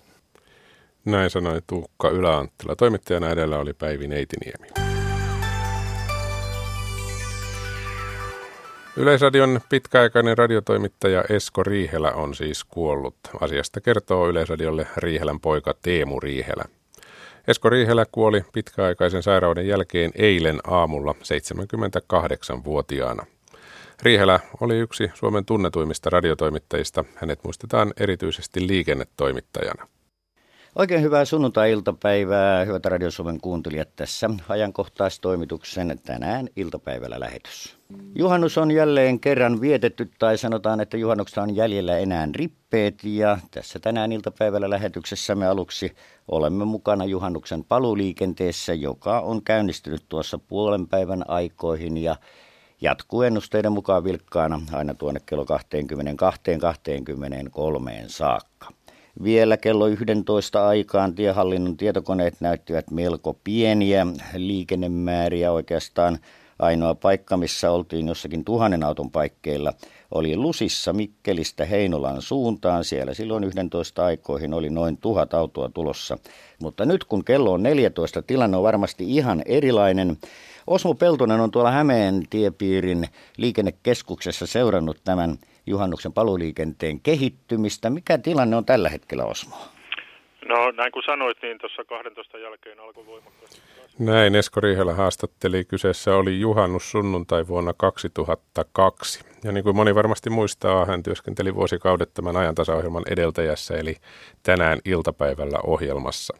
Näin 1.05 1.29
sanoi 1.29 1.61
Tuukka 1.67 2.09
Yläanttila. 2.09 2.75
Toimittajana 2.75 3.29
edellä 3.29 3.59
oli 3.59 3.73
Päivi 3.73 4.07
Neitiniemi. 4.07 4.67
Yleisradion 8.97 9.61
pitkäaikainen 9.69 10.37
radiotoimittaja 10.37 11.23
Esko 11.29 11.63
Riihelä 11.63 12.11
on 12.11 12.35
siis 12.35 12.63
kuollut. 12.63 13.15
Asiasta 13.41 13.81
kertoo 13.81 14.29
Yleisradiolle 14.29 14.87
Riihelän 14.97 15.39
poika 15.39 15.73
Teemu 15.81 16.19
Riihelä. 16.19 16.65
Esko 17.47 17.69
Riihelä 17.69 18.05
kuoli 18.11 18.43
pitkäaikaisen 18.53 19.23
sairauden 19.23 19.67
jälkeen 19.67 20.11
eilen 20.15 20.59
aamulla 20.67 21.15
78-vuotiaana. 21.23 23.25
Riihelä 24.01 24.39
oli 24.61 24.79
yksi 24.79 25.11
Suomen 25.13 25.45
tunnetuimmista 25.45 26.09
radiotoimittajista. 26.09 27.05
Hänet 27.15 27.43
muistetaan 27.43 27.93
erityisesti 27.97 28.67
liikennetoimittajana. 28.67 29.87
Oikein 30.75 31.01
hyvää 31.01 31.25
sunnuntai-iltapäivää, 31.25 32.65
hyvät 32.65 32.85
Radio 32.85 33.11
Suomen 33.11 33.41
kuuntelijat 33.41 33.95
tässä 33.95 34.29
ajankohtaistoimituksen 34.49 35.99
tänään 36.05 36.47
iltapäivällä 36.55 37.19
lähetys. 37.19 37.77
Juhannus 38.15 38.57
on 38.57 38.71
jälleen 38.71 39.19
kerran 39.19 39.61
vietetty 39.61 40.11
tai 40.19 40.37
sanotaan, 40.37 40.81
että 40.81 40.97
juhannuksesta 40.97 41.41
on 41.41 41.55
jäljellä 41.55 41.97
enää 41.97 42.27
rippeet 42.35 43.03
ja 43.03 43.37
tässä 43.51 43.79
tänään 43.79 44.11
iltapäivällä 44.11 44.69
lähetyksessämme 44.69 45.47
aluksi 45.47 45.95
olemme 46.27 46.65
mukana 46.65 47.05
juhannuksen 47.05 47.63
paluliikenteessä, 47.63 48.73
joka 48.73 49.19
on 49.19 49.43
käynnistynyt 49.43 50.05
tuossa 50.09 50.37
puolen 50.37 50.87
päivän 50.87 51.29
aikoihin 51.29 51.97
ja 51.97 52.15
jatkuu 52.81 53.21
ennusteiden 53.21 53.71
mukaan 53.71 54.03
vilkkaana 54.03 54.61
aina 54.71 54.93
tuonne 54.93 55.19
kello 55.25 55.43
22-23 55.43 55.45
saakka. 58.07 58.82
Vielä 59.23 59.57
kello 59.57 59.87
11 59.87 60.67
aikaan 60.67 61.15
tiehallinnon 61.15 61.77
tietokoneet 61.77 62.33
näyttivät 62.39 62.91
melko 62.91 63.39
pieniä 63.43 64.07
liikennemääriä. 64.35 65.51
Oikeastaan 65.51 66.19
ainoa 66.59 66.95
paikka, 66.95 67.37
missä 67.37 67.71
oltiin 67.71 68.07
jossakin 68.07 68.45
tuhannen 68.45 68.83
auton 68.83 69.11
paikkeilla, 69.11 69.73
oli 70.11 70.35
Lusissa 70.35 70.93
Mikkelistä 70.93 71.65
Heinolan 71.65 72.21
suuntaan. 72.21 72.83
Siellä 72.83 73.13
silloin 73.13 73.43
11 73.43 74.05
aikoihin 74.05 74.53
oli 74.53 74.69
noin 74.69 74.97
tuhat 74.97 75.33
autoa 75.33 75.69
tulossa. 75.69 76.17
Mutta 76.61 76.85
nyt 76.85 77.03
kun 77.03 77.25
kello 77.25 77.51
on 77.51 77.63
14, 77.63 78.21
tilanne 78.21 78.57
on 78.57 78.63
varmasti 78.63 79.15
ihan 79.15 79.41
erilainen. 79.45 80.17
Osmo 80.67 80.93
Peltonen 80.93 81.39
on 81.39 81.51
tuolla 81.51 81.71
Hämeen 81.71 82.23
tiepiirin 82.29 83.07
liikennekeskuksessa 83.37 84.47
seurannut 84.47 84.97
tämän 85.03 85.37
juhannuksen 85.65 86.13
paluliikenteen 86.13 86.99
kehittymistä. 86.99 87.89
Mikä 87.89 88.17
tilanne 88.17 88.55
on 88.55 88.65
tällä 88.65 88.89
hetkellä 88.89 89.25
Osmo? 89.25 89.55
No 90.47 90.71
näin 90.71 90.91
kuin 90.91 91.03
sanoit, 91.05 91.37
niin 91.41 91.57
tuossa 91.59 91.83
12 91.83 92.37
jälkeen 92.37 92.79
alkoi 92.79 93.05
voimakkaasti. 93.05 93.61
Näin 93.99 94.35
Esko 94.35 94.61
Riihelä 94.61 94.93
haastatteli. 94.93 95.65
Kyseessä 95.65 96.15
oli 96.15 96.39
juhannus 96.39 96.91
sunnuntai 96.91 97.47
vuonna 97.47 97.73
2002. 97.73 99.25
Ja 99.43 99.51
niin 99.51 99.63
kuin 99.63 99.75
moni 99.75 99.95
varmasti 99.95 100.29
muistaa, 100.29 100.85
hän 100.85 101.03
työskenteli 101.03 101.55
vuosikaudet 101.55 102.13
tämän 102.13 102.37
ajantasaohjelman 102.37 103.03
edeltäjässä, 103.09 103.77
eli 103.77 103.95
tänään 104.43 104.79
iltapäivällä 104.85 105.59
ohjelmassa. 105.63 106.37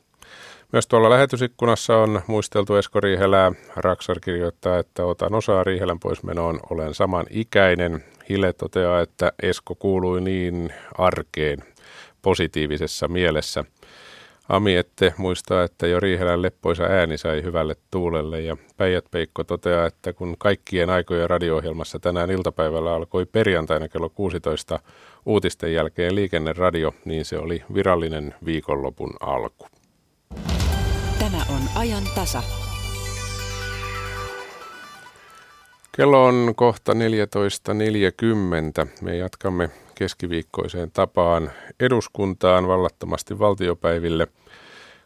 Myös 0.71 0.88
tuolla 0.88 1.09
lähetysikkunassa 1.09 1.97
on 1.97 2.21
muisteltu 2.28 2.76
Esko 2.76 2.99
Riihelää. 2.99 3.51
Raksar 3.76 4.19
kirjoittaa, 4.19 4.80
että 4.80 5.05
otan 5.05 5.36
osaa 5.36 5.63
Riihelän 5.63 5.99
poismenoon, 5.99 6.59
olen 6.69 6.93
saman 6.93 7.26
ikäinen. 7.30 8.03
Hile 8.30 8.53
toteaa, 8.53 9.01
että 9.01 9.32
Esko 9.43 9.76
kuului 9.76 10.21
niin 10.21 10.74
arkeen 10.97 11.59
positiivisessa 12.21 13.07
mielessä. 13.07 13.63
Ami 14.49 14.76
ette 14.76 15.13
muistaa, 15.17 15.63
että 15.63 15.88
jo 15.88 15.99
Riihelän 15.99 16.41
leppoisa 16.41 16.84
ääni 16.84 17.17
sai 17.17 17.43
hyvälle 17.43 17.76
tuulelle 17.91 18.41
ja 18.41 18.57
Päijät 18.78 19.05
Peikko 19.11 19.43
toteaa, 19.43 19.86
että 19.86 20.13
kun 20.13 20.36
kaikkien 20.38 20.89
aikojen 20.89 21.30
radio-ohjelmassa 21.30 21.99
tänään 21.99 22.32
iltapäivällä 22.32 22.93
alkoi 22.93 23.26
perjantaina 23.26 23.88
kello 23.88 24.09
16 24.09 24.80
uutisten 25.26 25.74
jälkeen 25.74 26.15
liikenneradio, 26.15 26.93
niin 27.05 27.26
se 27.26 27.38
oli 27.38 27.63
virallinen 27.74 28.36
viikonlopun 28.45 29.13
alku. 29.19 29.67
Tämä 31.19 31.45
on 31.49 31.61
ajan 31.76 32.03
tasa. 32.15 32.43
Kello 35.98 36.26
on 36.26 36.54
kohta 36.56 36.94
14.40. 36.94 36.98
Me 39.02 39.18
jatkamme 39.18 39.70
keskiviikkoiseen 39.96 40.91
tapaan 40.91 41.52
eduskuntaan 41.80 42.68
vallattomasti 42.68 43.39
valtiopäiville. 43.39 44.28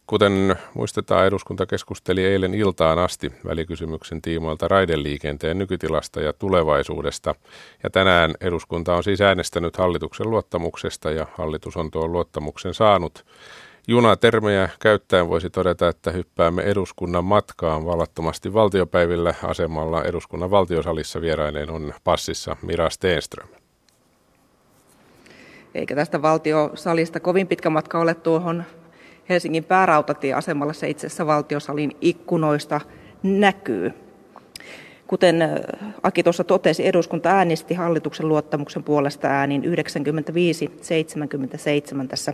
Kuten 0.06 0.56
muistetaan, 0.74 1.26
eduskunta 1.26 1.66
keskusteli 1.66 2.26
eilen 2.26 2.54
iltaan 2.54 3.00
asti 3.00 3.32
välikysymyksen 3.46 4.22
tiimoilta 4.22 4.68
raideliikenteen 4.68 5.58
nykytilasta 5.58 6.22
ja 6.22 6.34
tulevaisuudesta. 6.34 7.36
Ja 7.84 7.90
tänään 7.90 8.34
eduskunta 8.42 8.96
on 8.96 9.04
siis 9.04 9.22
äänestänyt 9.22 9.78
hallituksen 9.78 10.30
luottamuksesta 10.30 11.12
ja 11.12 11.28
hallitus 11.38 11.78
on 11.78 11.92
tuon 11.92 12.12
luottamuksen 12.12 12.74
saanut. 12.74 13.26
Junatermejä 13.90 14.70
käyttäen 14.80 15.30
voisi 15.30 15.50
todeta, 15.50 15.88
että 15.88 16.12
hyppäämme 16.12 16.62
eduskunnan 16.62 17.26
matkaan 17.26 17.86
vallattomasti 17.86 18.54
valtiopäivillä 18.54 19.34
asemalla 19.44 20.04
eduskunnan 20.04 20.52
valtiosalissa 20.52 21.22
vieraineen 21.22 21.70
on 21.70 21.94
passissa 22.04 22.58
Mira 22.62 22.90
Steenström. 22.90 23.48
Eikä 25.76 25.96
tästä 25.96 26.22
valtiosalista 26.22 27.20
kovin 27.20 27.48
pitkä 27.48 27.70
matka 27.70 28.00
ole 28.00 28.14
tuohon 28.14 28.64
Helsingin 29.30 29.64
päärautatieasemalla. 29.64 30.74
Se 30.74 30.90
itse 30.90 31.08
asiassa 31.08 31.28
valtiosalin 31.28 31.92
ikkunoista 32.02 32.82
näkyy. 33.24 33.94
Kuten 35.08 35.36
Aki 36.04 36.24
tuossa 36.24 36.44
totesi, 36.44 36.88
eduskunta 36.88 37.30
äänesti 37.30 37.74
hallituksen 37.74 38.28
luottamuksen 38.28 38.84
puolesta 38.84 39.28
äänin 39.28 39.64
95-77 39.64 39.68
tässä 42.08 42.34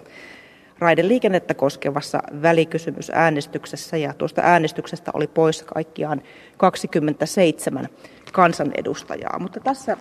raideliikennettä 0.83 1.53
koskevassa 1.53 2.19
välikysymysäänestyksessä 2.41 3.97
ja 3.97 4.13
tuosta 4.13 4.41
äänestyksestä 4.41 5.11
oli 5.13 5.27
poissa 5.27 5.65
kaikkiaan 5.65 6.21
27 6.57 7.87
kansanedustajaa. 8.33 9.39
Mutta 9.39 9.59
tässä 9.59 9.97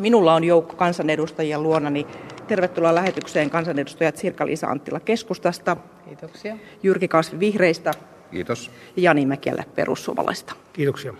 minulla 0.00 0.34
on 0.34 0.44
joukko 0.44 0.76
kansanedustajia 0.76 1.60
luonani. 1.60 2.06
Tervetuloa 2.46 2.94
lähetykseen 2.94 3.50
kansanedustajat 3.50 4.16
Sirkka-Liisa 4.16 4.66
Anttila 4.66 5.00
keskustasta. 5.00 5.76
Kiitoksia. 6.04 6.56
Jyrki 6.82 7.08
Kasvi 7.08 7.40
vihreistä. 7.40 7.90
Kiitos. 8.30 8.70
Ja 8.96 9.02
Jani 9.02 9.26
Mäkelä 9.26 9.64
perussuomalaista. 9.74 10.54
Kiitoksia. 10.72 11.14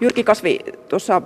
Jyrki 0.00 0.24
Kasvi, 0.24 0.58
tuossa 0.88 1.22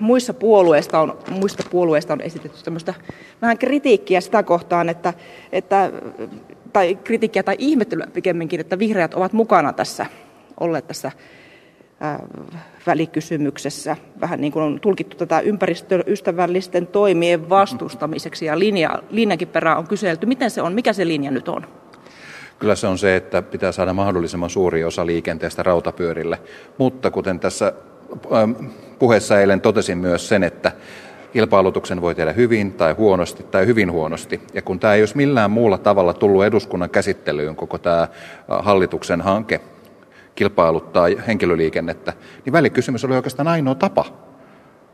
muissa 0.00 0.34
puolueista 0.34 1.00
on, 1.00 1.18
muista 1.30 1.62
puolueista 1.70 2.12
on 2.12 2.20
esitetty 2.20 2.64
tämmöistä 2.64 2.94
vähän 3.42 3.58
kritiikkiä 3.58 4.20
sitä 4.20 4.42
kohtaan, 4.42 4.88
että, 4.88 5.14
että, 5.52 5.90
tai 6.72 6.98
kritiikkiä 7.04 7.42
tai 7.42 7.56
ihmettelyä 7.58 8.06
pikemminkin, 8.12 8.60
että 8.60 8.78
vihreät 8.78 9.14
ovat 9.14 9.32
mukana 9.32 9.72
tässä, 9.72 10.06
olleet 10.60 10.86
tässä 10.86 11.12
välikysymyksessä. 12.86 13.96
Vähän 14.20 14.40
niin 14.40 14.52
kuin 14.52 14.62
on 14.62 14.80
tulkittu 14.80 15.16
tätä 15.16 15.40
ympäristöystävällisten 15.40 16.86
toimien 16.86 17.48
vastustamiseksi 17.48 18.44
ja 18.44 18.58
linja, 18.58 19.02
linjankin 19.10 19.48
perään 19.48 19.78
on 19.78 19.88
kyselty. 19.88 20.26
Miten 20.26 20.50
se 20.50 20.62
on? 20.62 20.72
Mikä 20.72 20.92
se 20.92 21.06
linja 21.06 21.30
nyt 21.30 21.48
on? 21.48 21.66
Kyllä 22.58 22.74
se 22.74 22.86
on 22.86 22.98
se, 22.98 23.16
että 23.16 23.42
pitää 23.42 23.72
saada 23.72 23.92
mahdollisimman 23.92 24.50
suuri 24.50 24.84
osa 24.84 25.06
liikenteestä 25.06 25.62
rautapyörille. 25.62 26.38
Mutta 26.78 27.10
kuten 27.10 27.40
tässä 27.40 27.72
puheessa 28.98 29.40
eilen 29.40 29.60
totesin 29.60 29.98
myös 29.98 30.28
sen, 30.28 30.42
että 30.42 30.72
kilpailutuksen 31.32 32.00
voi 32.00 32.14
tehdä 32.14 32.32
hyvin 32.32 32.72
tai 32.72 32.92
huonosti 32.92 33.42
tai 33.42 33.66
hyvin 33.66 33.92
huonosti. 33.92 34.40
Ja 34.54 34.62
kun 34.62 34.80
tämä 34.80 34.94
ei 34.94 35.02
olisi 35.02 35.16
millään 35.16 35.50
muulla 35.50 35.78
tavalla 35.78 36.14
tullut 36.14 36.44
eduskunnan 36.44 36.90
käsittelyyn 36.90 37.56
koko 37.56 37.78
tämä 37.78 38.02
äh, 38.02 38.08
hallituksen 38.46 39.20
hanke 39.20 39.60
kilpailuttaa 40.34 41.06
henkilöliikennettä, 41.26 42.12
niin 42.44 42.52
välikysymys 42.52 43.04
oli 43.04 43.16
oikeastaan 43.16 43.48
ainoa 43.48 43.74
tapa 43.74 44.04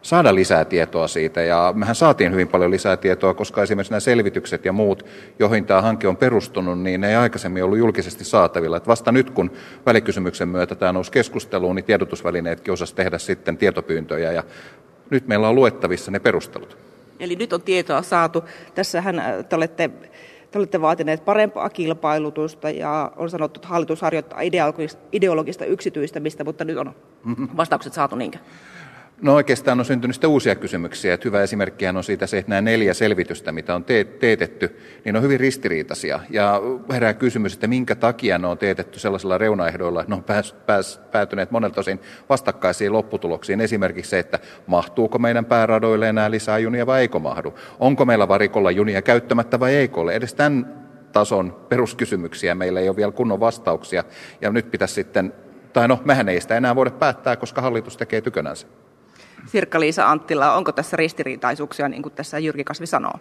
saada 0.02 0.34
lisää 0.34 0.64
tietoa 0.64 1.08
siitä. 1.08 1.42
Ja 1.42 1.72
mehän 1.76 1.94
saatiin 1.94 2.32
hyvin 2.32 2.48
paljon 2.48 2.70
lisää 2.70 2.96
tietoa, 2.96 3.34
koska 3.34 3.62
esimerkiksi 3.62 3.92
nämä 3.92 4.00
selvitykset 4.00 4.64
ja 4.64 4.72
muut, 4.72 5.06
joihin 5.38 5.64
tämä 5.64 5.82
hanke 5.82 6.08
on 6.08 6.16
perustunut, 6.16 6.80
niin 6.80 7.00
ne 7.00 7.08
ei 7.08 7.16
aikaisemmin 7.16 7.64
ollut 7.64 7.78
julkisesti 7.78 8.24
saatavilla. 8.24 8.76
Että 8.76 8.86
vasta 8.86 9.12
nyt, 9.12 9.30
kun 9.30 9.50
välikysymyksen 9.86 10.48
myötä 10.48 10.74
tämä 10.74 10.92
nousi 10.92 11.12
keskusteluun, 11.12 11.76
niin 11.76 11.84
tiedotusvälineetkin 11.84 12.72
osasivat 12.72 12.96
tehdä 12.96 13.18
sitten 13.18 13.56
tietopyyntöjä. 13.56 14.32
Ja 14.32 14.42
nyt 15.10 15.26
meillä 15.26 15.48
on 15.48 15.54
luettavissa 15.54 16.10
ne 16.10 16.18
perustelut. 16.18 16.76
Eli 17.20 17.36
nyt 17.36 17.52
on 17.52 17.62
tietoa 17.62 18.02
saatu. 18.02 18.44
Tässähän 18.74 19.18
äh, 19.18 19.44
te 19.48 19.56
olette 19.56 19.90
te 20.50 20.58
olette 20.58 20.80
vaatineet 20.80 21.24
parempaa 21.24 21.70
kilpailutusta 21.70 22.70
ja 22.70 23.12
on 23.16 23.30
sanottu, 23.30 23.58
että 23.58 23.68
hallitus 23.68 24.02
harjoittaa 24.02 24.40
ideologista 25.12 25.64
yksityistämistä, 25.64 26.44
mutta 26.44 26.64
nyt 26.64 26.78
on 26.78 26.94
mm-hmm. 27.24 27.48
vastaukset 27.56 27.92
saatu 27.92 28.16
niinkö? 28.16 28.38
No 29.22 29.34
oikeastaan 29.34 29.78
on 29.78 29.84
syntynyt 29.84 30.14
sitten 30.14 30.30
uusia 30.30 30.54
kysymyksiä. 30.54 31.14
Että 31.14 31.28
hyvä 31.28 31.42
esimerkkihän 31.42 31.96
on 31.96 32.04
siitä 32.04 32.26
se, 32.26 32.38
että 32.38 32.50
nämä 32.50 32.60
neljä 32.60 32.94
selvitystä, 32.94 33.52
mitä 33.52 33.74
on 33.74 33.84
te- 33.84 34.04
teetetty, 34.04 34.76
niin 35.04 35.16
on 35.16 35.22
hyvin 35.22 35.40
ristiriitaisia. 35.40 36.20
Ja 36.30 36.62
herää 36.92 37.14
kysymys, 37.14 37.54
että 37.54 37.66
minkä 37.66 37.94
takia 37.94 38.38
ne 38.38 38.46
on 38.46 38.58
teetetty 38.58 38.98
sellaisilla 38.98 39.38
reunaehdoilla, 39.38 40.00
että 40.00 40.10
ne 40.10 40.16
on 40.16 40.24
pääs, 40.24 40.52
pääs, 40.52 41.00
päätyneet 41.10 41.50
monelta 41.50 41.80
osin 41.80 42.00
vastakkaisiin 42.28 42.92
lopputuloksiin. 42.92 43.60
Esimerkiksi 43.60 44.10
se, 44.10 44.18
että 44.18 44.38
mahtuuko 44.66 45.18
meidän 45.18 45.44
pääradoille 45.44 46.08
enää 46.08 46.30
lisää 46.30 46.58
junia 46.58 46.86
vai 46.86 47.00
eikö 47.00 47.18
mahdu. 47.18 47.54
Onko 47.78 48.04
meillä 48.04 48.28
varikolla 48.28 48.70
junia 48.70 49.02
käyttämättä 49.02 49.60
vai 49.60 49.74
eikö 49.74 50.00
ole. 50.00 50.14
Edes 50.14 50.34
tämän 50.34 50.80
tason 51.12 51.66
peruskysymyksiä 51.68 52.54
meillä 52.54 52.80
ei 52.80 52.88
ole 52.88 52.96
vielä 52.96 53.12
kunnon 53.12 53.40
vastauksia. 53.40 54.04
Ja 54.40 54.50
nyt 54.50 54.70
pitäisi 54.70 54.94
sitten, 54.94 55.32
tai 55.72 55.88
no 55.88 55.98
mehän 56.04 56.28
ei 56.28 56.40
sitä 56.40 56.56
enää 56.56 56.76
voida 56.76 56.90
päättää, 56.90 57.36
koska 57.36 57.60
hallitus 57.60 57.96
tekee 57.96 58.20
tykönänsä. 58.20 58.66
Sirkka-Liisa 59.46 60.10
Anttila, 60.10 60.54
onko 60.54 60.72
tässä 60.72 60.96
ristiriitaisuuksia, 60.96 61.88
niin 61.88 62.02
kuin 62.02 62.14
tässä 62.14 62.38
Jyrki 62.38 62.64
Kasvi 62.64 62.86
sanoo? 62.86 63.14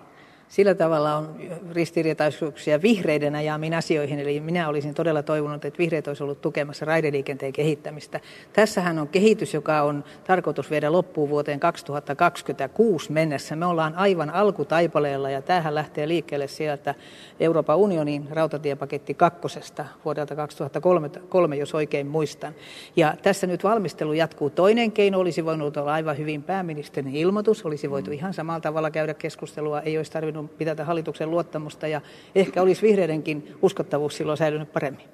Sillä 0.50 0.76
tavalla 0.76 1.16
on 1.16 1.36
ristiriitaisuuksia 1.72 2.82
vihreiden 2.82 3.36
ajamiin 3.36 3.74
asioihin. 3.74 4.20
Eli 4.20 4.40
minä 4.40 4.70
olisin 4.70 4.94
todella 4.94 5.24
toivonut, 5.24 5.66
että 5.66 5.78
vihreät 5.78 6.08
olisi 6.08 6.24
ollut 6.24 6.42
tukemassa 6.42 6.86
raideliikenteen 6.86 7.54
kehittämistä. 7.54 8.20
Tässähän 8.54 9.00
on 9.00 9.08
kehitys, 9.08 9.54
joka 9.54 9.82
on 9.82 10.04
tarkoitus 10.28 10.72
viedä 10.72 10.92
loppuun 10.92 11.30
vuoteen 11.30 11.60
2026 11.60 13.12
mennessä. 13.12 13.56
Me 13.56 13.66
ollaan 13.66 13.96
aivan 13.96 14.30
alkutaipaleella 14.30 15.30
ja 15.30 15.42
tämähän 15.42 15.76
lähtee 15.76 16.08
liikkeelle 16.08 16.48
sieltä 16.48 16.96
Euroopan 17.40 17.78
unionin 17.78 18.28
rautatiepaketti 18.32 19.14
kakkosesta 19.14 19.86
vuodelta 20.06 20.36
2003, 20.36 21.56
jos 21.56 21.76
oikein 21.76 22.08
muistan. 22.08 22.54
Ja 22.96 23.14
tässä 23.22 23.48
nyt 23.48 23.64
valmistelu 23.64 24.14
jatkuu. 24.14 24.50
Toinen 24.50 24.92
keino 24.92 25.20
olisi 25.20 25.46
voinut 25.46 25.78
olla 25.78 25.94
aivan 25.94 26.18
hyvin 26.18 26.44
pääministerin 26.44 27.16
ilmoitus, 27.16 27.66
olisi 27.66 27.90
voitu 27.90 28.12
ihan 28.12 28.34
samalla 28.34 28.60
tavalla 28.60 28.92
käydä 28.92 29.14
keskustelua, 29.14 29.82
ei 29.82 29.98
olisi 29.98 30.12
tarvinnut 30.12 30.39
pitää 30.48 30.86
hallituksen 30.86 31.32
luottamusta 31.32 31.88
ja 31.88 32.02
ehkä 32.36 32.62
olisi 32.62 32.82
vihreidenkin 32.82 33.56
uskottavuus 33.62 34.18
silloin 34.18 34.38
säilynyt 34.38 34.74
paremmin. 34.74 35.06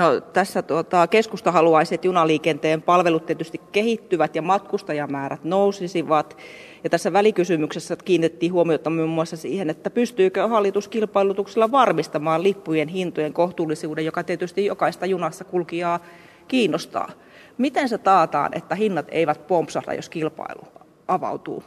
No, 0.00 0.20
tässä 0.20 0.62
tuota, 0.62 1.06
keskusta 1.06 1.52
haluaisi, 1.52 1.94
että 1.94 2.06
junaliikenteen 2.06 2.82
palvelut 2.82 3.26
tietysti 3.26 3.60
kehittyvät 3.72 4.36
ja 4.36 4.42
matkustajamäärät 4.42 5.44
nousisivat. 5.44 6.36
Ja 6.84 6.90
tässä 6.90 7.12
välikysymyksessä 7.12 7.96
kiinnitettiin 8.04 8.52
huomiota 8.52 8.90
muun 8.90 9.08
muassa 9.08 9.36
siihen, 9.36 9.70
että 9.70 9.90
pystyykö 9.90 10.48
hallitus 10.48 10.88
kilpailutuksella 10.88 11.70
varmistamaan 11.70 12.42
lippujen 12.42 12.88
hintojen 12.88 13.32
kohtuullisuuden, 13.32 14.04
joka 14.04 14.24
tietysti 14.24 14.64
jokaista 14.64 15.06
junassa 15.06 15.44
kulkijaa 15.44 16.00
kiinnostaa. 16.48 17.10
Miten 17.58 17.88
se 17.88 17.98
taataan, 17.98 18.54
että 18.54 18.74
hinnat 18.74 19.06
eivät 19.08 19.46
pompsahda, 19.46 19.94
jos 19.94 20.08
kilpailu 20.08 20.62
avautuu? 21.08 21.62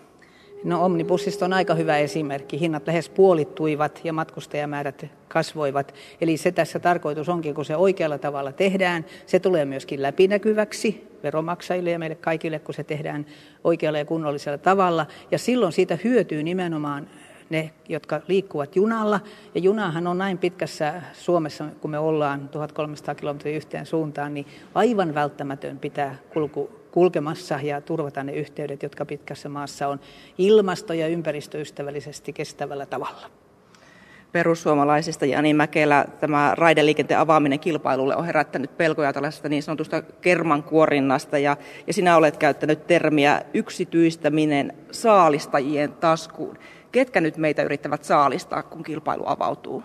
No 0.64 0.86
Omnibussista 0.86 1.46
on 1.46 1.54
aika 1.54 1.74
hyvä 1.74 1.98
esimerkki. 1.98 2.60
Hinnat 2.60 2.88
lähes 2.88 3.10
puolittuivat 3.10 4.02
ja 4.04 4.14
matkustajamäärät 4.14 5.06
kasvoivat. 5.28 5.94
Eli 6.22 6.38
se 6.38 6.52
tässä 6.52 6.80
tarkoitus 6.80 7.30
onkin, 7.30 7.56
kun 7.56 7.66
se 7.66 7.76
oikealla 7.76 8.18
tavalla 8.18 8.52
tehdään, 8.52 9.06
se 9.26 9.40
tulee 9.40 9.66
myöskin 9.66 10.02
läpinäkyväksi 10.02 11.08
veromaksajille 11.24 11.92
ja 11.92 12.00
meille 12.00 12.16
kaikille, 12.16 12.60
kun 12.60 12.74
se 12.74 12.84
tehdään 12.84 13.26
oikealla 13.64 14.00
ja 14.00 14.06
kunnollisella 14.06 14.58
tavalla. 14.58 15.06
Ja 15.32 15.38
silloin 15.38 15.74
siitä 15.74 15.98
hyötyy 16.04 16.44
nimenomaan 16.44 17.08
ne, 17.50 17.72
jotka 17.90 18.22
liikkuvat 18.28 18.76
junalla. 18.76 19.20
Ja 19.56 19.62
junahan 19.62 20.08
on 20.08 20.18
näin 20.18 20.38
pitkässä 20.38 21.02
Suomessa, 21.14 21.66
kun 21.82 21.92
me 21.92 22.00
ollaan 22.00 22.50
1300 22.50 23.16
kilometriä 23.16 23.56
yhteen 23.56 23.86
suuntaan, 23.86 24.34
niin 24.34 24.46
aivan 24.76 25.14
välttämätön 25.14 25.80
pitää 25.80 26.16
kulku, 26.34 26.83
kulkemassa 26.94 27.60
ja 27.64 27.82
turvata 27.82 28.24
ne 28.24 28.34
yhteydet, 28.34 28.84
jotka 28.84 29.06
pitkässä 29.06 29.50
maassa 29.50 29.88
on 29.88 30.00
ilmasto- 30.38 30.94
ja 30.94 31.08
ympäristöystävällisesti 31.08 32.34
kestävällä 32.34 32.86
tavalla. 32.86 33.30
Perussuomalaisista 34.32 35.26
Jani 35.26 35.54
Mäkelä 35.54 36.06
tämä 36.20 36.54
raideliikenteen 36.58 37.20
avaaminen 37.20 37.60
kilpailulle 37.60 38.16
on 38.16 38.26
herättänyt 38.26 38.78
pelkoja 38.78 39.14
tällaisesta 39.14 39.50
niin 39.50 39.64
sanotusta 39.64 40.02
kermankuorinnasta 40.02 41.38
ja, 41.38 41.58
ja 41.88 41.94
sinä 41.94 42.18
olet 42.18 42.38
käyttänyt 42.38 42.88
termiä 42.88 43.42
yksityistäminen 43.54 44.74
saalistajien 44.92 45.94
taskuun. 45.94 46.58
Ketkä 46.92 47.22
nyt 47.22 47.38
meitä 47.38 47.64
yrittävät 47.64 48.04
saalistaa, 48.04 48.64
kun 48.64 48.84
kilpailu 48.84 49.24
avautuu? 49.26 49.84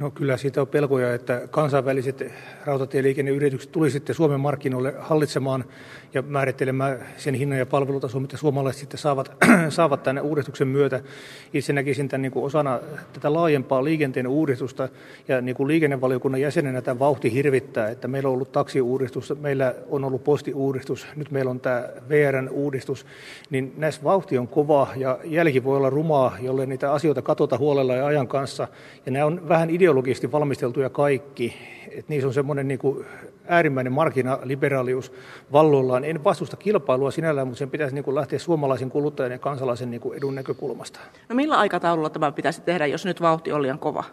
No 0.00 0.10
kyllä 0.10 0.36
siitä 0.36 0.60
on 0.60 0.68
pelkoja, 0.68 1.14
että 1.14 1.42
kansainväliset 1.50 2.32
rautatieliikenneyritykset 2.64 3.72
tulisivat 3.72 4.00
sitten 4.00 4.16
Suomen 4.16 4.40
markkinoille 4.40 4.94
hallitsemaan 4.98 5.64
ja 6.14 6.22
määrittelemään 6.22 7.06
sen 7.16 7.34
hinnan 7.34 7.58
ja 7.58 7.66
palvelutason, 7.66 8.22
mitä 8.22 8.36
suomalaiset 8.36 8.80
sitten 8.80 8.98
saavat, 8.98 9.32
saavat 9.68 10.02
tänne 10.02 10.20
uudistuksen 10.20 10.68
myötä. 10.68 11.00
Itse 11.54 11.72
näkisin 11.72 12.08
tämän 12.08 12.22
niin 12.22 12.32
kuin 12.32 12.44
osana 12.44 12.80
tätä 13.12 13.32
laajempaa 13.32 13.84
liikenteen 13.84 14.26
uudistusta 14.26 14.88
ja 15.28 15.40
niin 15.40 15.56
kuin 15.56 15.68
liikennevaliokunnan 15.68 16.40
jäsenenä 16.40 16.82
tämä 16.82 16.98
vauhti 16.98 17.32
hirvittää, 17.32 17.88
että 17.88 18.08
meillä 18.08 18.28
on 18.28 18.34
ollut 18.34 18.52
taksiuudistus, 18.52 19.34
meillä 19.40 19.74
on 19.88 20.04
ollut 20.04 20.24
postiuudistus, 20.24 21.06
nyt 21.16 21.30
meillä 21.30 21.50
on 21.50 21.60
tämä 21.60 21.88
VRn 22.08 22.48
uudistus, 22.48 23.06
niin 23.50 23.72
näissä 23.76 24.04
vauhti 24.04 24.38
on 24.38 24.48
kova 24.48 24.88
ja 24.96 25.18
jälki 25.24 25.64
voi 25.64 25.76
olla 25.76 25.90
rumaa, 25.90 26.36
jolle 26.40 26.66
niitä 26.66 26.92
asioita 26.92 27.22
katota 27.22 27.58
huolella 27.58 27.94
ja 27.94 28.06
ajan 28.06 28.28
kanssa. 28.28 28.68
Ja 29.06 29.12
nämä 29.12 29.26
on 29.26 29.48
vähän 29.48 29.70
ideologisesti 29.90 30.32
valmisteltuja 30.32 30.90
kaikki, 30.90 31.54
että 31.90 32.04
niissä 32.08 32.26
on 32.28 32.34
semmoinen 32.34 32.68
niin 32.68 32.78
kuin 32.78 33.06
äärimmäinen 33.48 33.92
markkinaliberaalius 33.92 35.12
valloillaan. 35.52 36.04
En 36.04 36.24
vastusta 36.24 36.56
kilpailua 36.56 37.10
sinällään, 37.10 37.46
mutta 37.46 37.58
sen 37.58 37.70
pitäisi 37.70 37.94
niin 37.94 38.04
kuin 38.04 38.14
lähteä 38.14 38.38
suomalaisen 38.38 38.90
kuluttajan 38.90 39.32
ja 39.32 39.38
kansalaisen 39.38 39.90
niin 39.90 40.00
kuin 40.00 40.18
edun 40.18 40.34
näkökulmasta. 40.34 41.00
No 41.28 41.34
millä 41.34 41.58
aikataululla 41.58 42.10
tämä 42.10 42.32
pitäisi 42.32 42.60
tehdä, 42.60 42.86
jos 42.86 43.04
nyt 43.04 43.20
vauhti 43.20 43.52
on 43.52 43.62
liian 43.62 43.78
kova? 43.78 44.04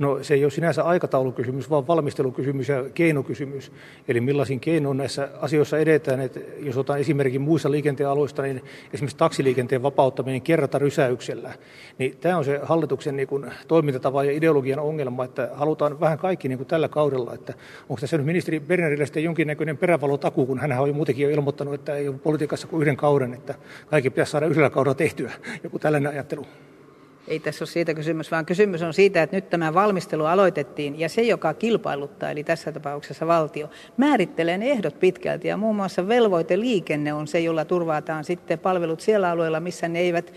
No 0.00 0.18
se 0.22 0.34
ei 0.34 0.44
ole 0.44 0.50
sinänsä 0.50 0.82
aikataulukysymys, 0.82 1.70
vaan 1.70 1.86
valmistelukysymys 1.86 2.68
ja 2.68 2.84
keinokysymys. 2.94 3.72
Eli 4.08 4.20
millaisin 4.20 4.60
keinoin 4.60 4.96
näissä 4.96 5.28
asioissa 5.40 5.78
edetään. 5.78 6.20
Että 6.20 6.40
jos 6.58 6.76
otan 6.76 6.98
esimerkin 6.98 7.40
muissa 7.40 7.70
liikenteen 7.70 8.08
aloista, 8.08 8.42
niin 8.42 8.62
esimerkiksi 8.92 9.16
taksiliikenteen 9.16 9.82
vapauttaminen 9.82 10.42
kerrata 10.42 10.78
rysäyksellä. 10.78 11.52
Niin 11.98 12.16
tämä 12.20 12.38
on 12.38 12.44
se 12.44 12.60
hallituksen 12.62 13.16
niin 13.16 13.28
kuin, 13.28 13.46
toimintatava 13.68 14.24
ja 14.24 14.32
ideologian 14.32 14.78
ongelma, 14.78 15.24
että 15.24 15.50
halutaan 15.52 16.00
vähän 16.00 16.18
kaikki 16.18 16.48
niin 16.48 16.58
kuin 16.58 16.68
tällä 16.68 16.88
kaudella. 16.88 17.34
Että 17.34 17.54
onko 17.88 18.00
tässä 18.00 18.16
nyt 18.16 18.26
ministeri 18.26 18.60
Bernerille 18.60 19.06
sitten 19.06 19.24
jonkinnäköinen 19.24 19.78
perävalotaku, 19.78 20.46
kun 20.46 20.58
hän 20.58 20.72
on 20.72 20.88
jo 20.88 20.94
muutenkin 20.94 21.24
jo 21.24 21.30
ilmoittanut, 21.30 21.74
että 21.74 21.94
ei 21.94 22.08
ole 22.08 22.18
politiikassa 22.18 22.66
kuin 22.66 22.82
yhden 22.82 22.96
kauden, 22.96 23.34
että 23.34 23.54
kaikki 23.86 24.10
pitäisi 24.10 24.32
saada 24.32 24.46
yhdellä 24.46 24.70
kaudella 24.70 24.94
tehtyä. 24.94 25.32
Joku 25.64 25.78
tällainen 25.78 26.12
ajattelu. 26.12 26.46
Ei 27.28 27.40
tässä 27.40 27.62
ole 27.62 27.70
siitä 27.70 27.94
kysymys, 27.94 28.30
vaan 28.30 28.46
kysymys 28.46 28.82
on 28.82 28.94
siitä, 28.94 29.22
että 29.22 29.36
nyt 29.36 29.50
tämä 29.50 29.74
valmistelu 29.74 30.24
aloitettiin 30.24 31.00
ja 31.00 31.08
se, 31.08 31.22
joka 31.22 31.54
kilpailuttaa, 31.54 32.30
eli 32.30 32.44
tässä 32.44 32.72
tapauksessa 32.72 33.26
valtio, 33.26 33.70
määrittelee 33.96 34.58
ne 34.58 34.70
ehdot 34.70 35.00
pitkälti. 35.00 35.48
Ja 35.48 35.56
muun 35.56 35.76
muassa 35.76 36.08
velvoiteliikenne 36.08 37.12
on 37.12 37.26
se, 37.26 37.40
jolla 37.40 37.64
turvataan 37.64 38.24
sitten 38.24 38.58
palvelut 38.58 39.00
siellä 39.00 39.30
alueilla, 39.30 39.60
missä 39.60 39.88
ne 39.88 39.98
eivät 39.98 40.32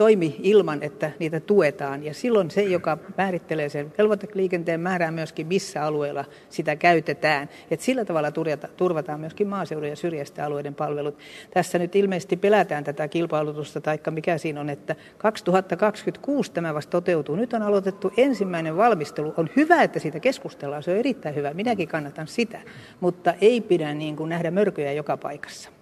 toimi 0.00 0.36
ilman, 0.42 0.82
että 0.82 1.10
niitä 1.18 1.40
tuetaan. 1.40 2.04
Ja 2.04 2.14
silloin 2.14 2.50
se, 2.50 2.62
joka 2.62 2.98
määrittelee 3.18 3.68
sen 3.68 3.92
velvoiteliikenteen, 3.98 4.80
määrää 4.80 5.10
myöskin, 5.10 5.46
missä 5.46 5.84
alueella 5.84 6.24
sitä 6.48 6.76
käytetään. 6.76 7.48
Et 7.70 7.80
sillä 7.80 8.04
tavalla 8.04 8.32
turvataan 8.76 9.20
myöskin 9.20 9.48
maaseudun 9.48 9.88
ja 9.88 9.96
syrjäisten 9.96 10.44
alueiden 10.44 10.74
palvelut. 10.74 11.18
Tässä 11.50 11.78
nyt 11.78 11.96
ilmeisesti 11.96 12.36
pelätään 12.36 12.84
tätä 12.84 13.08
kilpailutusta, 13.08 13.80
taikka 13.80 14.10
mikä 14.10 14.38
siinä 14.38 14.60
on, 14.60 14.70
että 14.70 14.96
2026 15.18 16.52
tämä 16.52 16.74
vasta 16.74 16.90
toteutuu. 16.90 17.36
Nyt 17.36 17.52
on 17.52 17.62
aloitettu 17.62 18.12
ensimmäinen 18.16 18.76
valmistelu. 18.76 19.34
On 19.36 19.50
hyvä, 19.56 19.82
että 19.82 19.98
siitä 19.98 20.20
keskustellaan, 20.20 20.82
se 20.82 20.90
on 20.90 20.96
erittäin 20.96 21.34
hyvä. 21.34 21.54
Minäkin 21.54 21.88
kannatan 21.88 22.26
sitä, 22.26 22.60
mutta 23.00 23.34
ei 23.40 23.60
pidä 23.60 23.94
niin 23.94 24.16
kuin 24.16 24.28
nähdä 24.28 24.50
mörköjä 24.50 24.92
joka 24.92 25.16
paikassa 25.16 25.79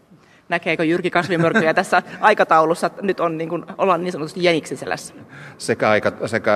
näkeekö 0.48 0.84
Jyrki 0.84 1.10
kasvimörkyjä 1.10 1.74
tässä 1.74 2.02
aikataulussa? 2.20 2.90
Nyt 3.02 3.20
on 3.20 3.38
niin 3.38 3.48
kuin, 3.48 3.64
ollaan 3.78 4.04
niin 4.04 4.12
sanotusti 4.12 4.42
jäniksen 4.42 4.78
selässä. 4.78 5.14
Sekä, 5.58 5.90
aika, 5.90 6.12
sekä 6.26 6.54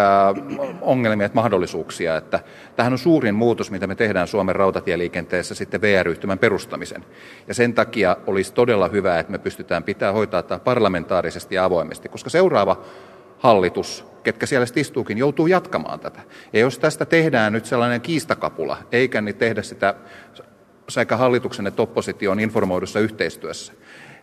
ongelmia 0.80 1.26
että 1.26 1.36
mahdollisuuksia. 1.36 2.16
Että 2.16 2.40
tähän 2.76 2.92
on 2.92 2.98
suurin 2.98 3.34
muutos, 3.34 3.70
mitä 3.70 3.86
me 3.86 3.94
tehdään 3.94 4.28
Suomen 4.28 4.56
rautatieliikenteessä 4.56 5.54
sitten 5.54 5.80
VR-yhtymän 5.80 6.38
perustamisen. 6.38 7.04
Ja 7.48 7.54
sen 7.54 7.74
takia 7.74 8.16
olisi 8.26 8.54
todella 8.54 8.88
hyvä, 8.88 9.18
että 9.18 9.32
me 9.32 9.38
pystytään 9.38 9.82
pitää 9.82 10.12
hoitaa 10.12 10.42
tämä 10.42 10.58
parlamentaarisesti 10.58 11.54
ja 11.54 11.64
avoimesti, 11.64 12.08
koska 12.08 12.30
seuraava 12.30 12.82
hallitus, 13.38 14.06
ketkä 14.22 14.46
siellä 14.46 14.66
istuukin, 14.76 15.18
joutuu 15.18 15.46
jatkamaan 15.46 16.00
tätä. 16.00 16.20
Ja 16.52 16.60
jos 16.60 16.78
tästä 16.78 17.04
tehdään 17.04 17.52
nyt 17.52 17.64
sellainen 17.64 18.00
kiistakapula, 18.00 18.76
eikä 18.92 19.20
niin 19.20 19.36
tehdä 19.36 19.62
sitä 19.62 19.94
sekä 20.92 21.16
hallituksen 21.16 21.66
että 21.66 21.82
opposition 21.82 22.40
informoidussa 22.40 23.00
yhteistyössä, 23.00 23.72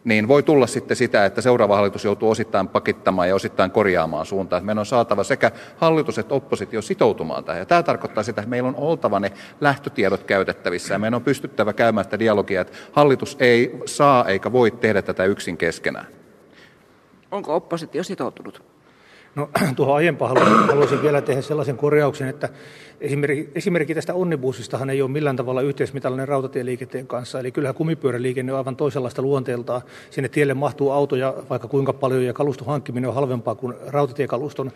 niin 0.03 0.27
voi 0.27 0.43
tulla 0.43 0.67
sitten 0.67 0.97
sitä, 0.97 1.25
että 1.25 1.41
seuraava 1.41 1.75
hallitus 1.75 2.05
joutuu 2.05 2.29
osittain 2.29 2.67
pakittamaan 2.67 3.27
ja 3.29 3.35
osittain 3.35 3.71
korjaamaan 3.71 4.25
suuntaan. 4.25 4.65
Meidän 4.65 4.79
on 4.79 4.85
saatava 4.85 5.23
sekä 5.23 5.51
hallitus 5.77 6.17
että 6.17 6.35
oppositio 6.35 6.81
sitoutumaan 6.81 7.43
tähän. 7.43 7.59
Ja 7.59 7.65
tämä 7.65 7.83
tarkoittaa 7.83 8.23
sitä, 8.23 8.41
että 8.41 8.49
meillä 8.49 8.69
on 8.69 8.75
oltava 8.75 9.19
ne 9.19 9.31
lähtötiedot 9.61 10.23
käytettävissä 10.23 10.93
ja 10.93 10.99
meidän 10.99 11.15
on 11.15 11.23
pystyttävä 11.23 11.73
käymään 11.73 12.03
sitä 12.03 12.19
dialogia, 12.19 12.61
että 12.61 12.77
hallitus 12.91 13.37
ei 13.39 13.79
saa 13.85 14.25
eikä 14.25 14.51
voi 14.51 14.71
tehdä 14.71 15.01
tätä 15.01 15.25
yksin 15.25 15.57
keskenään. 15.57 16.07
Onko 17.31 17.55
oppositio 17.55 18.03
sitoutunut? 18.03 18.63
No 19.35 19.49
tuohon 19.75 19.95
aiempaan 19.95 20.37
haluaisin 20.67 21.01
vielä 21.01 21.21
tehdä 21.21 21.41
sellaisen 21.41 21.77
korjauksen, 21.77 22.27
että 22.29 22.49
esimerkki, 23.01 23.49
esimerkki 23.55 23.95
tästä 23.95 24.13
onnibussistahan 24.13 24.89
ei 24.89 25.01
ole 25.01 25.11
millään 25.11 25.35
tavalla 25.35 25.61
yhteismitallinen 25.61 26.27
rautatieliikenteen 26.27 27.07
kanssa. 27.07 27.39
Eli 27.39 27.51
kyllähän 27.51 27.75
kumipyöräliikenne 27.75 28.51
on 28.51 28.57
aivan 28.57 28.75
toisenlaista 28.75 29.21
luonteeltaan. 29.21 29.81
Sinne 30.09 30.29
tielle 30.29 30.53
mahtuu 30.53 30.91
autoja 30.91 31.33
vaikka 31.49 31.67
kuinka 31.67 31.93
paljon 31.93 32.25
ja 32.25 32.33
kaluston 32.33 32.67
hankkiminen 32.67 33.07
on 33.07 33.15
halvempaa 33.15 33.55
kuin 33.55 33.73
rautatiekaluston. 33.87 34.71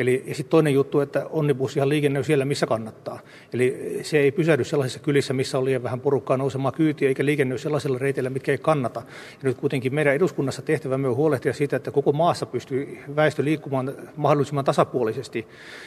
Eli 0.00 0.24
sitten 0.26 0.50
toinen 0.50 0.74
juttu, 0.74 1.00
että 1.00 1.26
onnibussihan 1.30 1.88
liikenne 1.88 2.18
on 2.18 2.24
siellä, 2.24 2.44
missä 2.44 2.66
kannattaa. 2.66 3.18
Eli 3.52 3.98
se 4.02 4.18
ei 4.18 4.32
pysähdy 4.32 4.64
sellaisissa 4.64 5.00
kylissä, 5.00 5.34
missä 5.34 5.58
on 5.58 5.64
liian 5.64 5.82
vähän 5.82 6.00
porukkaa 6.00 6.36
nousemaan 6.36 6.74
kyytiä, 6.74 7.08
eikä 7.08 7.24
liikenne 7.24 7.52
ole 7.52 7.58
sellaisilla 7.58 7.98
reiteillä, 7.98 8.30
mitkä 8.30 8.52
ei 8.52 8.58
kannata. 8.58 9.02
Ja 9.32 9.48
nyt 9.48 9.58
kuitenkin 9.58 9.94
meidän 9.94 10.14
eduskunnassa 10.14 10.62
tehtävämme 10.62 11.08
on 11.08 11.16
huolehtia 11.16 11.52
siitä, 11.52 11.76
että 11.76 11.90
koko 11.90 12.12
maassa 12.12 12.46
pystyy 12.46 12.98
väestö 13.16 13.44
liikkumaan 13.44 13.94
mahdollisimman 14.16 14.64
tasapuolisesti. 14.64 15.46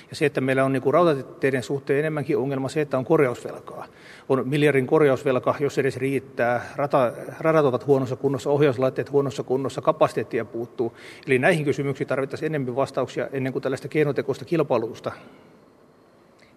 Ja 0.10 0.16
se, 0.16 0.26
että 0.26 0.42
meillä 0.42 0.64
on 0.64 0.74
niin 0.74 0.84
kuin 0.84 0.94
rautateiden 0.94 1.64
suhteen 1.64 2.00
enemmänkin 2.00 2.38
ongelma 2.38 2.70
se, 2.70 2.82
että 2.82 2.98
on 2.98 3.06
korjausvelkaa. 3.06 3.86
On 4.30 4.50
miljardin 4.50 4.88
korjausvelka, 4.88 5.56
jos 5.60 5.78
edes 5.78 5.98
riittää. 5.98 6.66
Rata, 6.76 7.14
radat 7.40 7.66
ovat 7.66 7.88
huonossa 7.88 8.16
kunnossa, 8.16 8.50
ohjauslaitteet 8.50 9.12
huonossa 9.12 9.44
kunnossa, 9.44 9.82
kapasiteettia 9.82 10.46
puuttuu. 10.46 10.94
Eli 11.28 11.40
näihin 11.40 11.66
kysymyksiin 11.66 12.08
tarvittaisiin 12.08 12.52
enemmän 12.52 12.76
vastauksia 12.76 13.28
ennen 13.32 13.54
kuin 13.54 13.64
tällaista 13.64 13.88
keinotekoista 14.04 14.46
kilpailutusta. 14.46 15.12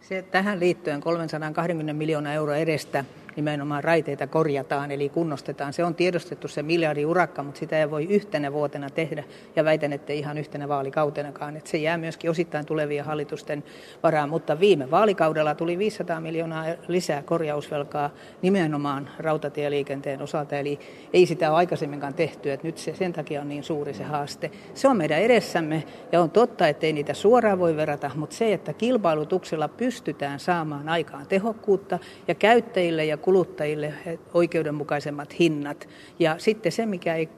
Se, 0.00 0.22
tähän 0.22 0.60
liittyen 0.60 1.00
320 1.00 1.92
miljoonaa 1.92 2.32
euroa 2.32 2.56
edestä 2.56 3.04
nimenomaan 3.36 3.84
raiteita 3.84 4.26
korjataan, 4.26 4.90
eli 4.90 5.08
kunnostetaan. 5.08 5.72
Se 5.72 5.84
on 5.84 5.94
tiedostettu 5.94 6.48
se 6.48 6.62
miljardi 6.62 7.04
urakka, 7.04 7.42
mutta 7.42 7.58
sitä 7.58 7.78
ei 7.78 7.90
voi 7.90 8.04
yhtenä 8.04 8.52
vuotena 8.52 8.90
tehdä, 8.90 9.24
ja 9.56 9.64
väitän, 9.64 9.92
että 9.92 10.12
ihan 10.12 10.38
yhtenä 10.38 10.68
vaalikautenakaan. 10.68 11.56
Että 11.56 11.70
se 11.70 11.78
jää 11.78 11.98
myöskin 11.98 12.30
osittain 12.30 12.66
tulevien 12.66 13.04
hallitusten 13.04 13.64
varaan, 14.02 14.28
mutta 14.28 14.60
viime 14.60 14.90
vaalikaudella 14.90 15.54
tuli 15.54 15.78
500 15.78 16.20
miljoonaa 16.20 16.64
lisää 16.88 17.22
korjausvelkaa 17.22 18.10
nimenomaan 18.42 19.10
rautatieliikenteen 19.18 20.22
osalta, 20.22 20.56
eli 20.56 20.78
ei 21.12 21.26
sitä 21.26 21.50
ole 21.50 21.56
aikaisemminkaan 21.56 22.14
tehty, 22.14 22.52
että 22.52 22.66
nyt 22.66 22.78
se 22.78 22.94
sen 22.94 23.12
takia 23.12 23.40
on 23.40 23.48
niin 23.48 23.64
suuri 23.64 23.94
se 23.94 24.04
haaste. 24.04 24.50
Se 24.74 24.88
on 24.88 24.96
meidän 24.96 25.20
edessämme, 25.20 25.84
ja 26.12 26.20
on 26.20 26.30
totta, 26.30 26.68
että 26.68 26.86
ei 26.86 26.92
niitä 26.92 27.14
suoraan 27.14 27.58
voi 27.58 27.76
verrata, 27.76 28.10
mutta 28.14 28.36
se, 28.36 28.52
että 28.52 28.72
kilpailutuksella 28.72 29.68
pystytään 29.68 30.40
saamaan 30.40 30.88
aikaan 30.88 31.26
tehokkuutta 31.26 31.98
ja 32.28 32.34
käyttäjille 32.34 33.04
ja 33.04 33.16
kuluttajille 33.26 33.94
oikeudenmukaisemmat 34.34 35.38
hinnat. 35.38 35.88
Ja 36.18 36.34
sitten 36.38 36.72
se, 36.72 36.86
mikä 36.86 37.14
ei 37.14 37.28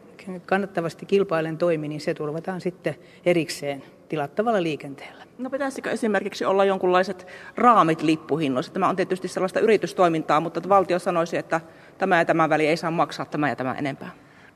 kannattavasti 0.46 1.06
kilpailen 1.06 1.58
toimi, 1.58 1.88
niin 1.88 2.00
se 2.00 2.14
turvataan 2.14 2.60
sitten 2.60 2.94
erikseen 3.26 3.82
tilattavalla 4.08 4.62
liikenteellä. 4.62 5.24
No 5.38 5.50
pitäisikö 5.50 5.90
esimerkiksi 5.90 6.44
olla 6.44 6.64
jonkunlaiset 6.64 7.26
raamit 7.56 8.02
lippuhinnoissa? 8.02 8.72
Tämä 8.72 8.88
on 8.88 8.96
tietysti 8.96 9.28
sellaista 9.28 9.60
yritystoimintaa, 9.60 10.40
mutta 10.40 10.68
valtio 10.68 10.98
sanoisi, 10.98 11.36
että 11.36 11.60
tämä 11.98 12.18
ja 12.18 12.24
tämä 12.24 12.48
väli 12.48 12.66
ei 12.66 12.76
saa 12.76 12.90
maksaa 12.90 13.26
tämä 13.26 13.48
ja 13.48 13.56
tämä 13.56 13.74
enempää. 13.74 14.10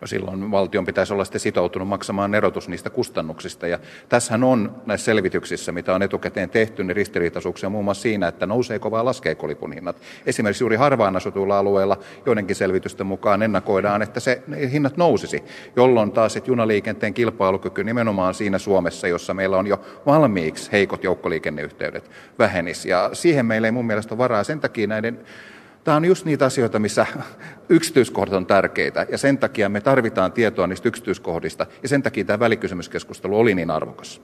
Silloin 0.05 0.51
valtion 0.51 0.85
pitäisi 0.85 1.13
olla 1.13 1.25
sitten 1.25 1.41
sitoutunut 1.41 1.89
maksamaan 1.89 2.35
erotus 2.35 2.69
niistä 2.69 2.91
kustannuksista. 2.91 3.67
Ja 3.67 3.79
tässähän 4.09 4.45
on 4.45 4.83
näissä 4.87 5.05
selvityksissä, 5.05 5.73
mitä 5.73 5.95
on 5.95 6.03
etukäteen 6.03 6.51
tehty, 6.51 6.85
niin 6.85 6.97
ristiriitaisuuksia 6.97 7.69
muun 7.69 7.85
muassa 7.85 8.03
siinä, 8.03 8.29
että 8.29 8.47
nouseeko 8.47 8.91
vai 8.91 9.05
laskeeko 9.05 9.49
lipun 9.49 9.73
hinnat. 9.73 9.97
Esimerkiksi 10.27 10.65
juuri 10.65 10.77
harvaan 10.77 11.17
asutuilla 11.17 11.59
alueilla 11.59 11.99
joidenkin 12.27 12.57
selvitysten 12.57 13.07
mukaan 13.07 13.43
ennakoidaan, 13.43 14.03
että 14.03 14.21
se 14.21 14.43
hinnat 14.73 14.97
nousisi, 14.97 15.45
jolloin 15.77 16.13
taas 16.13 16.39
junaliikenteen 16.47 17.15
kilpailukyky 17.15 17.85
nimenomaan 17.85 18.35
siinä 18.35 18.59
Suomessa, 18.59 19.09
jossa 19.09 19.35
meillä 19.35 19.57
on 19.57 19.67
jo 19.67 19.81
valmiiksi 20.07 20.73
heikot 20.73 21.05
joukkoliikenneyhteydet, 21.05 22.11
vähenisi. 22.39 22.89
Ja 22.89 23.11
siihen 23.13 23.47
meillä 23.47 23.69
ei 23.69 23.73
mun 23.73 23.87
mielestä 23.87 24.15
ole 24.15 24.19
varaa. 24.19 24.45
Sen 24.45 24.61
takia 24.61 24.87
näiden 24.87 25.19
Tämä 25.85 25.97
on 25.97 26.05
just 26.05 26.25
niitä 26.25 26.45
asioita, 26.45 26.79
missä 26.79 27.07
yksityiskohdat 27.69 28.35
on 28.35 28.47
tärkeitä 28.47 29.07
ja 29.11 29.19
sen 29.19 29.39
takia 29.39 29.69
me 29.69 29.81
tarvitaan 29.81 30.33
tietoa 30.33 30.67
niistä 30.67 30.89
yksityiskohdista 30.89 31.67
ja 31.83 31.89
sen 31.89 32.03
takia 32.03 32.25
tämä 32.25 32.39
välikysymyskeskustelu 32.39 33.39
oli 33.39 33.55
niin 33.55 33.71
arvokas. 33.71 34.23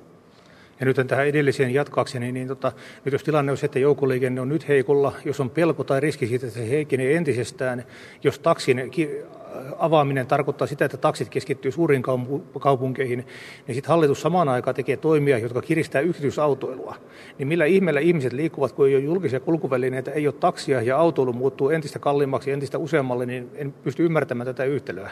Ja 0.81 0.87
nyt 0.87 0.97
tähän 1.07 1.27
edelliseen 1.27 1.75
jatkaakseni, 1.75 2.33
niin, 2.33 2.49
tota, 2.49 2.73
nyt 3.05 3.13
jos 3.13 3.23
tilanne 3.23 3.53
on 3.53 3.59
se, 3.59 3.67
että 3.67 3.79
joukkoliikenne 3.79 4.41
on 4.41 4.49
nyt 4.49 4.69
heikolla, 4.69 5.13
jos 5.25 5.41
on 5.41 5.51
pelko 5.51 5.85
tai 5.85 6.01
riski 6.01 6.27
siitä, 6.27 6.47
että 6.47 6.59
se 6.59 6.71
heikenee 6.71 7.17
entisestään, 7.17 7.85
jos 8.25 8.39
taksin 8.39 8.91
avaaminen 9.79 10.27
tarkoittaa 10.27 10.67
sitä, 10.67 10.85
että 10.85 10.97
taksit 10.97 11.29
keskittyy 11.29 11.73
suuriin 11.73 12.03
kaupunkeihin, 12.61 13.27
niin 13.67 13.75
sitten 13.75 13.89
hallitus 13.89 14.21
samaan 14.21 14.49
aikaan 14.49 14.75
tekee 14.75 14.97
toimia, 14.97 15.39
jotka 15.39 15.63
kiristää 15.63 16.01
yksityisautoilua. 16.01 16.97
Niin 17.39 17.49
millä 17.49 17.65
ihmeellä 17.65 18.01
ihmiset 18.01 18.33
liikkuvat, 18.33 18.73
kun 18.73 18.89
ei 18.89 18.95
ole 18.95 19.05
julkisia 19.05 19.41
kulkuvälineitä, 19.41 20.11
ei 20.11 20.27
ole 20.27 20.35
taksia 20.41 20.83
ja 20.83 20.99
autoilu 20.99 21.33
muuttuu 21.33 21.71
entistä 21.71 21.99
kalliimmaksi, 21.99 22.51
entistä 22.51 22.79
useammalle, 22.79 23.27
niin 23.27 23.51
en 23.55 23.73
pysty 23.73 24.05
ymmärtämään 24.05 24.47
tätä 24.47 24.65
yhtälöä. 24.65 25.11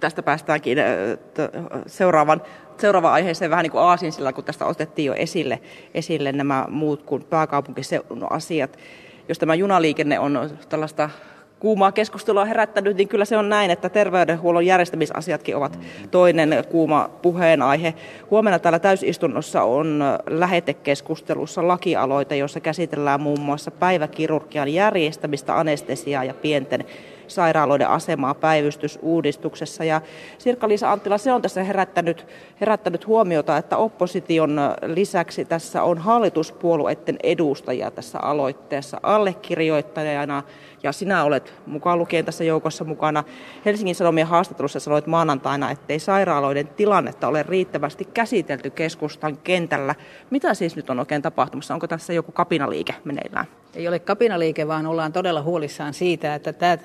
Tästä 0.00 0.22
päästäänkin 0.22 0.78
seuraavan, 1.86 2.42
seuraavaan 2.76 3.14
aiheeseen 3.14 3.50
vähän 3.50 3.62
niin 3.62 3.70
kuin 3.70 3.82
aasinsilla, 3.82 4.32
kun 4.32 4.44
tästä 4.44 4.66
otettiin 4.66 5.06
jo 5.06 5.14
esille, 5.14 5.60
esille 5.94 6.32
nämä 6.32 6.66
muut 6.70 7.02
kuin 7.02 7.24
pääkaupunkiseudun 7.24 8.32
asiat. 8.32 8.78
Jos 9.28 9.38
tämä 9.38 9.54
junaliikenne 9.54 10.18
on 10.18 10.50
tällaista 10.68 11.10
kuumaa 11.58 11.92
keskustelua 11.92 12.44
herättänyt, 12.44 12.96
niin 12.96 13.08
kyllä 13.08 13.24
se 13.24 13.36
on 13.36 13.48
näin, 13.48 13.70
että 13.70 13.88
terveydenhuollon 13.88 14.66
järjestämisasiatkin 14.66 15.56
ovat 15.56 15.78
toinen 16.10 16.64
kuuma 16.70 17.10
puheenaihe. 17.22 17.94
Huomenna 18.30 18.58
täällä 18.58 18.78
täysistunnossa 18.78 19.62
on 19.62 20.04
lähetekeskustelussa 20.26 21.68
lakialoite, 21.68 22.36
jossa 22.36 22.60
käsitellään 22.60 23.20
muun 23.20 23.40
muassa 23.40 23.70
päiväkirurgian 23.70 24.74
järjestämistä, 24.74 25.58
anestesiaa 25.58 26.24
ja 26.24 26.34
pienten 26.34 26.84
sairaaloiden 27.28 27.88
asemaa 27.88 28.34
päivystysuudistuksessa. 28.34 29.84
Ja 29.84 30.00
Sirkka-Liisa 30.38 30.92
Anttila, 30.92 31.18
se 31.18 31.32
on 31.32 31.42
tässä 31.42 31.64
herättänyt, 31.64 32.26
herättänyt 32.60 33.06
huomiota, 33.06 33.56
että 33.56 33.76
opposition 33.76 34.60
lisäksi 34.86 35.44
tässä 35.44 35.82
on 35.82 35.98
hallituspuolueiden 35.98 37.18
edustajia 37.22 37.90
tässä 37.90 38.18
aloitteessa 38.20 39.00
allekirjoittajana 39.02 40.42
ja 40.86 40.92
sinä 40.92 41.24
olet 41.24 41.54
mukaan 41.66 41.98
lukien 41.98 42.24
tässä 42.24 42.44
joukossa 42.44 42.84
mukana. 42.84 43.24
Helsingin 43.64 43.94
Sanomien 43.94 44.26
haastattelussa 44.26 44.80
sanoit 44.80 45.06
maanantaina, 45.06 45.70
ettei 45.70 45.98
sairaaloiden 45.98 46.68
tilannetta 46.68 47.28
ole 47.28 47.42
riittävästi 47.42 48.04
käsitelty 48.04 48.70
keskustan 48.70 49.36
kentällä. 49.36 49.94
Mitä 50.30 50.54
siis 50.54 50.76
nyt 50.76 50.90
on 50.90 50.98
oikein 50.98 51.22
tapahtumassa? 51.22 51.74
Onko 51.74 51.86
tässä 51.86 52.12
joku 52.12 52.32
kapinaliike 52.32 52.94
meneillään? 53.04 53.46
Ei 53.74 53.88
ole 53.88 53.98
kapinaliike, 53.98 54.68
vaan 54.68 54.86
ollaan 54.86 55.12
todella 55.12 55.42
huolissaan 55.42 55.94
siitä, 55.94 56.34
että 56.34 56.52
tämä 56.52 56.78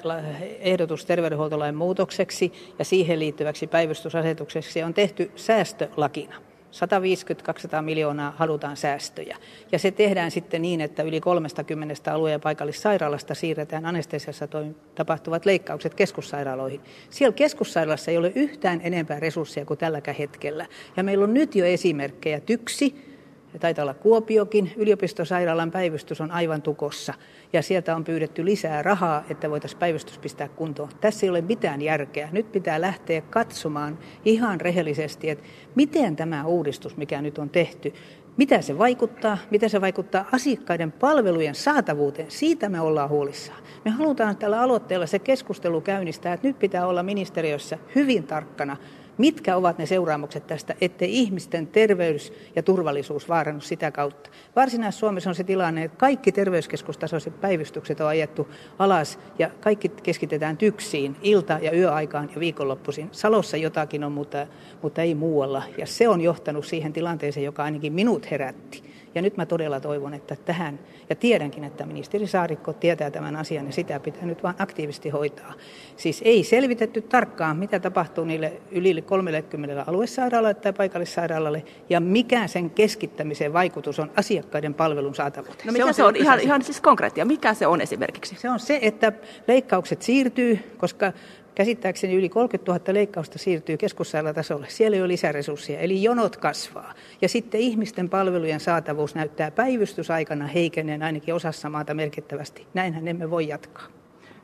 ehdotus 0.60 1.06
terveydenhuoltolain 1.06 1.76
muutokseksi 1.76 2.74
ja 2.80 2.86
siihen 2.86 3.20
liittyväksi 3.20 3.68
päivystysasetukseksi 3.68 4.84
on 4.84 4.94
tehty 4.94 5.32
säästölakina. 5.36 6.51
150-200 6.72 7.82
miljoonaa 7.82 8.34
halutaan 8.38 8.78
säästöjä. 8.78 9.38
Ja 9.72 9.80
se 9.80 9.92
tehdään 9.92 10.32
sitten 10.32 10.62
niin, 10.62 10.82
että 10.82 11.04
yli 11.04 11.22
30 11.22 12.14
alue- 12.14 12.32
ja 12.32 12.40
paikallissairaalasta 12.40 13.36
siirretään 13.36 13.86
anestesiassa 13.86 14.48
tapahtuvat 14.96 15.46
leikkaukset 15.46 15.94
keskussairaaloihin. 15.94 16.82
Siellä 17.10 17.34
keskussairaalassa 17.34 18.12
ei 18.12 18.18
ole 18.18 18.32
yhtään 18.36 18.82
enempää 18.84 19.20
resursseja 19.20 19.66
kuin 19.66 19.78
tälläkään 19.78 20.18
hetkellä. 20.18 20.66
Ja 20.98 21.04
meillä 21.04 21.24
on 21.24 21.34
nyt 21.34 21.56
jo 21.56 21.66
esimerkkejä. 21.66 22.40
Tyksi, 22.40 23.11
ja 23.54 23.60
taitaa 23.60 23.84
olla 23.84 23.94
Kuopiokin, 23.94 24.72
yliopistosairaalan 24.76 25.72
päivystys 25.72 26.22
on 26.22 26.32
aivan 26.32 26.62
tukossa. 26.62 27.14
Ja 27.54 27.62
sieltä 27.62 27.96
on 27.96 28.04
pyydetty 28.04 28.46
lisää 28.46 28.84
rahaa, 28.84 29.24
että 29.30 29.50
voitaisiin 29.50 29.80
päivystys 29.80 30.18
pistää 30.18 30.48
kuntoon. 30.48 30.90
Tässä 31.02 31.26
ei 31.26 31.30
ole 31.30 31.42
mitään 31.42 31.82
järkeä. 31.82 32.30
Nyt 32.32 32.52
pitää 32.52 32.82
lähteä 32.82 33.22
katsomaan 33.22 34.00
ihan 34.26 34.62
rehellisesti, 34.62 35.30
että 35.30 35.46
miten 35.76 36.16
tämä 36.16 36.46
uudistus, 36.46 36.98
mikä 36.98 37.22
nyt 37.22 37.38
on 37.38 37.50
tehty, 37.50 37.94
mitä 38.38 38.62
se 38.62 38.78
vaikuttaa, 38.78 39.38
mitä 39.52 39.70
se 39.70 39.82
vaikuttaa 39.82 40.30
asiakkaiden 40.32 40.92
palvelujen 40.92 41.56
saatavuuteen. 41.56 42.32
Siitä 42.32 42.70
me 42.70 42.82
ollaan 42.82 43.10
huolissaan. 43.10 43.64
Me 43.86 43.92
halutaan 43.92 44.38
tällä 44.38 44.62
aloitteella 44.62 45.06
se 45.06 45.20
keskustelu 45.20 45.82
käynnistää, 45.82 46.34
että 46.34 46.48
nyt 46.48 46.60
pitää 46.60 46.88
olla 46.88 47.04
ministeriössä 47.04 47.78
hyvin 47.96 48.24
tarkkana 48.24 48.78
Mitkä 49.18 49.56
ovat 49.56 49.78
ne 49.78 49.86
seuraamukset 49.86 50.48
tästä, 50.48 50.76
ettei 50.82 51.20
ihmisten 51.20 51.68
terveys 51.68 52.34
ja 52.56 52.64
turvallisuus 52.64 53.30
vaarannu 53.30 53.62
sitä 53.62 53.92
kautta? 53.92 54.30
Varsinais-Suomessa 54.56 55.30
on 55.30 55.36
se 55.36 55.44
tilanne, 55.44 55.84
että 55.84 55.98
kaikki 55.98 56.32
terveyskeskustasoiset 56.32 57.42
päivystykset 57.42 58.02
on 58.02 58.08
ajettu 58.08 58.48
alas 58.80 59.20
ja 59.40 59.50
kaikki 59.62 59.90
keskitetään 59.90 60.58
tyksiin 60.58 61.16
ilta- 61.22 61.60
ja 61.62 61.72
yöaikaan 61.72 62.30
ja 62.34 62.40
viikonloppuisin. 62.40 63.10
Salossa 63.12 63.58
jotakin 63.58 64.04
on, 64.04 64.12
mutta, 64.12 64.48
mutta 64.82 65.02
ei 65.02 65.16
muualla. 65.16 65.64
Ja 65.78 65.86
se 65.86 66.10
on 66.10 66.22
johtanut 66.22 66.66
siihen 66.66 66.94
tilanteeseen, 66.94 67.44
joka 67.44 67.64
ainakin 67.64 67.94
minut 67.94 68.32
herätti. 68.32 68.91
Ja 69.16 69.22
nyt 69.22 69.38
mä 69.38 69.46
todella 69.46 69.80
toivon, 69.80 70.14
että 70.14 70.36
tähän, 70.46 70.80
ja 71.10 71.16
tiedänkin, 71.16 71.64
että 71.64 71.86
ministeri 71.86 72.28
Saarikko 72.28 72.74
tietää 72.74 73.12
tämän 73.12 73.36
asian, 73.36 73.66
ja 73.66 73.72
sitä 73.72 74.00
pitää 74.00 74.26
nyt 74.26 74.44
vain 74.44 74.56
aktiivisesti 74.60 75.10
hoitaa. 75.10 75.54
Siis 75.98 76.22
ei 76.26 76.44
selvitetty 76.44 77.02
tarkkaan, 77.02 77.58
mitä 77.58 77.80
tapahtuu 77.80 78.26
niille 78.26 78.54
yli 78.72 79.02
30 79.02 79.84
aluesairaalalle 79.88 80.54
tai 80.54 80.74
paikallissairaalalle, 80.74 81.64
ja 81.90 82.00
mikä 82.00 82.48
sen 82.48 82.70
keskittämisen 82.70 83.54
vaikutus 83.54 84.00
on 84.00 84.12
asiakkaiden 84.16 84.74
palvelun 84.74 85.16
saatavuuteen. 85.16 85.68
No 85.68 85.74
mikä 85.74 85.84
se 85.84 85.90
on, 85.90 85.94
se 85.94 86.04
on 86.04 86.16
ihan, 86.16 86.40
ihan 86.40 86.62
siis 86.62 86.82
konkreettia? 86.82 87.26
Mikä 87.26 87.54
se 87.54 87.68
on 87.68 87.82
esimerkiksi? 87.82 88.36
Se 88.36 88.50
on 88.50 88.60
se, 88.60 88.80
että 88.82 89.12
leikkaukset 89.48 90.02
siirtyy, 90.02 90.60
koska 90.78 91.14
Käsittääkseni 91.56 92.14
yli 92.14 92.30
30 92.30 92.72
000 92.72 92.94
leikkausta 92.94 93.40
siirtyy 93.40 93.78
keskussairaalatasolle. 93.78 94.66
Siellä 94.70 94.96
ei 94.96 95.02
ole 95.02 95.08
lisäresursseja, 95.08 95.80
eli 95.80 96.04
jonot 96.04 96.38
kasvaa. 96.38 96.94
Ja 97.22 97.30
sitten 97.30 97.62
ihmisten 97.62 98.10
palvelujen 98.10 98.60
saatavuus 98.60 99.16
näyttää 99.16 99.52
päivystysaikana 99.52 100.48
heikenneen 100.48 101.04
ainakin 101.04 101.34
osassa 101.34 101.70
maata 101.70 101.94
merkittävästi. 101.94 102.68
Näinhän 102.74 103.08
emme 103.08 103.30
voi 103.30 103.48
jatkaa. 103.48 103.84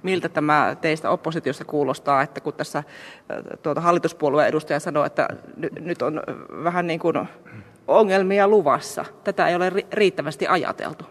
Miltä 0.04 0.30
tämä 0.30 0.78
teistä 0.82 1.10
oppositiossa 1.10 1.66
kuulostaa, 1.66 2.22
että 2.22 2.42
kun 2.42 2.54
tässä 2.54 2.84
tuota 3.62 3.82
hallituspuolueen 3.82 4.48
edustaja 4.48 4.80
sanoo, 4.80 5.06
että 5.06 5.28
nyt 5.80 6.02
on 6.02 6.22
vähän 6.64 6.88
niin 6.88 7.00
kuin 7.00 7.28
ongelmia 7.88 8.48
luvassa. 8.48 9.06
Tätä 9.24 9.48
ei 9.48 9.56
ole 9.56 9.72
riittävästi 9.92 10.48
ajateltu. 10.48 11.06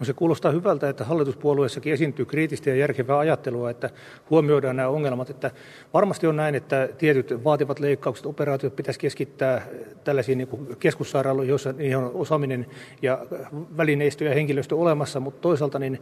No 0.00 0.06
se 0.06 0.12
kuulostaa 0.12 0.52
hyvältä, 0.52 0.88
että 0.88 1.04
hallituspuolueessakin 1.04 1.92
esiintyy 1.92 2.24
kriittistä 2.24 2.70
ja 2.70 2.76
järkevää 2.76 3.18
ajattelua, 3.18 3.70
että 3.70 3.90
huomioidaan 4.30 4.76
nämä 4.76 4.88
ongelmat. 4.88 5.30
Että 5.30 5.50
varmasti 5.94 6.26
on 6.26 6.36
näin, 6.36 6.54
että 6.54 6.88
tietyt 6.98 7.44
vaativat 7.44 7.80
leikkaukset, 7.80 8.26
operaatiot 8.26 8.76
pitäisi 8.76 9.00
keskittää 9.00 9.66
tällaisiin 10.04 10.38
niin 10.38 10.76
keskussairaaloihin, 10.78 11.48
joissa 11.48 11.72
niihin 11.72 11.96
on 11.96 12.10
osaaminen 12.14 12.66
ja 13.02 13.26
välineistö 13.76 14.24
ja 14.24 14.34
henkilöstö 14.34 14.76
olemassa, 14.76 15.20
mutta 15.20 15.40
toisaalta 15.40 15.78
niin 15.78 16.00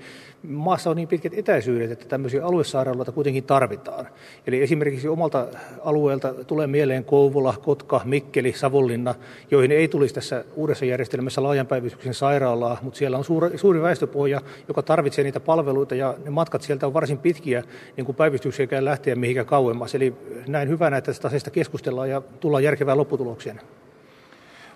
maassa 0.48 0.90
on 0.90 0.96
niin 0.96 1.08
pitkät 1.08 1.34
etäisyydet, 1.36 1.90
että 1.90 2.06
tämmöisiä 2.08 2.46
aluesairaaloita 2.46 3.12
kuitenkin 3.12 3.44
tarvitaan. 3.44 4.08
Eli 4.46 4.62
esimerkiksi 4.62 5.08
omalta 5.08 5.46
alueelta 5.84 6.34
tulee 6.34 6.66
mieleen 6.66 7.04
Kouvola, 7.04 7.54
Kotka, 7.62 8.00
Mikkeli, 8.04 8.52
Savonlinna, 8.52 9.14
joihin 9.50 9.72
ei 9.72 9.88
tulisi 9.88 10.14
tässä 10.14 10.44
uudessa 10.56 10.84
järjestelmässä 10.84 11.42
laajan 11.42 11.66
päivystyksen 11.66 12.14
sairaalaa, 12.14 12.78
mutta 12.82 12.98
siellä 12.98 13.18
on 13.18 13.24
suuri, 13.24 13.58
suuri 13.58 13.82
väestöpohja, 13.82 14.40
joka 14.68 14.82
tarvitsee 14.82 15.24
niitä 15.24 15.40
palveluita 15.40 15.94
ja 15.94 16.14
ne 16.24 16.30
matkat 16.30 16.62
sieltä 16.62 16.86
on 16.86 16.94
varsin 16.94 17.18
pitkiä, 17.18 17.62
niin 17.96 18.04
kuin 18.04 18.16
päivystyksiäkään 18.16 18.84
lähteä 18.84 19.16
mihinkään 19.16 19.46
kauemmas. 19.46 19.94
Eli 19.94 20.14
näin 20.48 20.68
hyvänä, 20.68 20.96
että 20.96 21.12
tästä 21.12 21.28
asiasta 21.28 21.50
keskustellaan 21.50 22.10
ja 22.10 22.22
tullaan 22.40 22.64
järkevään 22.64 22.98
lopputulokseen. 22.98 23.60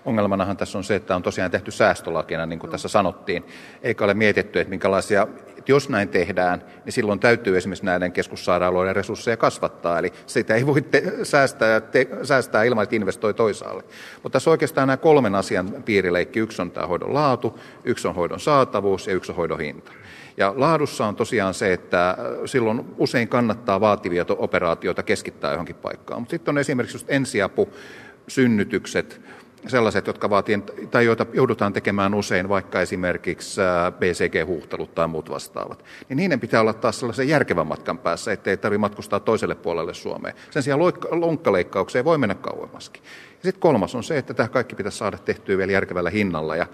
Ongelmanahan 0.07 0.57
tässä 0.57 0.77
on 0.77 0.83
se, 0.83 0.95
että 0.95 1.15
on 1.15 1.23
tosiaan 1.23 1.51
tehty 1.51 1.71
säästölakina, 1.71 2.45
niin 2.45 2.59
kuin 2.59 2.71
tässä 2.71 2.87
sanottiin, 2.87 3.45
eikä 3.81 4.03
ole 4.03 4.13
mietitty, 4.13 4.59
että 4.59 4.69
minkälaisia, 4.69 5.27
että 5.57 5.71
jos 5.71 5.89
näin 5.89 6.09
tehdään, 6.09 6.63
niin 6.85 6.93
silloin 6.93 7.19
täytyy 7.19 7.57
esimerkiksi 7.57 7.85
näiden 7.85 8.11
keskussairaaloiden 8.11 8.95
resursseja 8.95 9.37
kasvattaa, 9.37 9.99
eli 9.99 10.13
sitä 10.25 10.55
ei 10.55 10.65
voi 10.65 10.81
te- 10.81 11.13
säästää, 11.23 11.81
te- 11.81 12.07
säästää 12.23 12.63
ilman, 12.63 12.83
että 12.83 12.95
investoi 12.95 13.33
toisaalle. 13.33 13.83
Mutta 14.23 14.35
tässä 14.35 14.49
oikeastaan 14.49 14.87
nämä 14.87 14.97
kolmen 14.97 15.35
asian 15.35 15.83
piirileikki, 15.85 16.39
yksi 16.39 16.61
on 16.61 16.71
tämä 16.71 16.87
hoidon 16.87 17.13
laatu, 17.13 17.59
yksi 17.83 18.07
on 18.07 18.15
hoidon 18.15 18.39
saatavuus 18.39 19.07
ja 19.07 19.13
yksi 19.13 19.31
on 19.31 19.35
hoidon 19.35 19.59
hinta. 19.59 19.91
Ja 20.37 20.53
laadussa 20.55 21.05
on 21.05 21.15
tosiaan 21.15 21.53
se, 21.53 21.73
että 21.73 22.17
silloin 22.45 22.85
usein 22.97 23.27
kannattaa 23.27 23.81
vaativia 23.81 24.25
operaatioita 24.37 25.03
keskittää 25.03 25.51
johonkin 25.51 25.75
paikkaan. 25.75 26.21
Mutta 26.21 26.31
sitten 26.31 26.51
on 26.51 26.57
esimerkiksi 26.57 26.95
just 26.95 27.09
ensiapu, 27.09 27.69
synnytykset, 28.27 29.21
sellaiset, 29.67 30.07
jotka 30.07 30.29
vaatii, 30.29 30.63
tai 30.91 31.05
joita 31.05 31.25
joudutaan 31.33 31.73
tekemään 31.73 32.13
usein, 32.13 32.49
vaikka 32.49 32.81
esimerkiksi 32.81 33.61
BCG-huuhtelut 33.99 34.95
tai 34.95 35.07
muut 35.07 35.29
vastaavat, 35.29 35.85
niin 36.09 36.17
niiden 36.17 36.39
pitää 36.39 36.61
olla 36.61 36.73
taas 36.73 36.99
sellaisen 36.99 37.27
järkevän 37.27 37.67
matkan 37.67 37.97
päässä, 37.97 38.31
ettei 38.31 38.57
tarvitse 38.57 38.79
matkustaa 38.79 39.19
toiselle 39.19 39.55
puolelle 39.55 39.93
Suomeen. 39.93 40.35
Sen 40.51 40.63
sijaan 40.63 40.81
lonkkaleikkaukseen 41.11 42.05
voi 42.05 42.17
mennä 42.17 42.35
kauemmaskin. 42.35 43.03
Ja 43.03 43.43
sitten 43.43 43.61
kolmas 43.61 43.95
on 43.95 44.03
se, 44.03 44.17
että 44.17 44.33
tämä 44.33 44.49
kaikki 44.49 44.75
pitäisi 44.75 44.97
saada 44.97 45.17
tehtyä 45.17 45.57
vielä 45.57 45.71
järkevällä 45.71 46.09
hinnalla. 46.09 46.55
Ja 46.55 46.67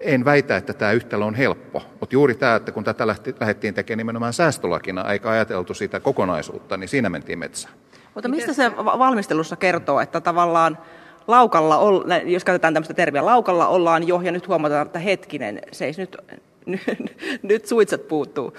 en 0.00 0.24
väitä, 0.24 0.56
että 0.56 0.72
tämä 0.72 0.92
yhtälö 0.92 1.24
on 1.24 1.34
helppo, 1.34 1.82
mutta 2.00 2.14
juuri 2.14 2.34
tämä, 2.34 2.54
että 2.54 2.72
kun 2.72 2.84
tätä 2.84 3.06
lähdettiin 3.40 3.74
tekemään 3.74 3.98
nimenomaan 3.98 4.32
säästölakina, 4.32 5.12
eikä 5.12 5.30
ajateltu 5.30 5.74
sitä 5.74 6.00
kokonaisuutta, 6.00 6.76
niin 6.76 6.88
siinä 6.88 7.10
mentiin 7.10 7.38
metsään. 7.38 7.74
Mutta 8.14 8.28
mistä 8.28 8.52
se 8.52 8.72
valmistelussa 8.76 9.56
kertoo, 9.56 10.00
että 10.00 10.20
tavallaan 10.20 10.78
laukalla, 11.28 11.80
jos 12.24 12.44
käytetään 12.44 12.74
tämmöistä 12.74 12.94
termiä, 12.94 13.24
laukalla 13.24 13.68
ollaan 13.68 14.08
jo 14.08 14.20
ja 14.20 14.32
nyt 14.32 14.48
huomataan, 14.48 14.86
että 14.86 14.98
hetkinen, 14.98 15.60
se 15.72 15.90
nyt, 15.96 16.16
nyt, 16.66 17.16
nyt 17.42 17.66
suitset 17.66 18.08
puuttuu. 18.08 18.52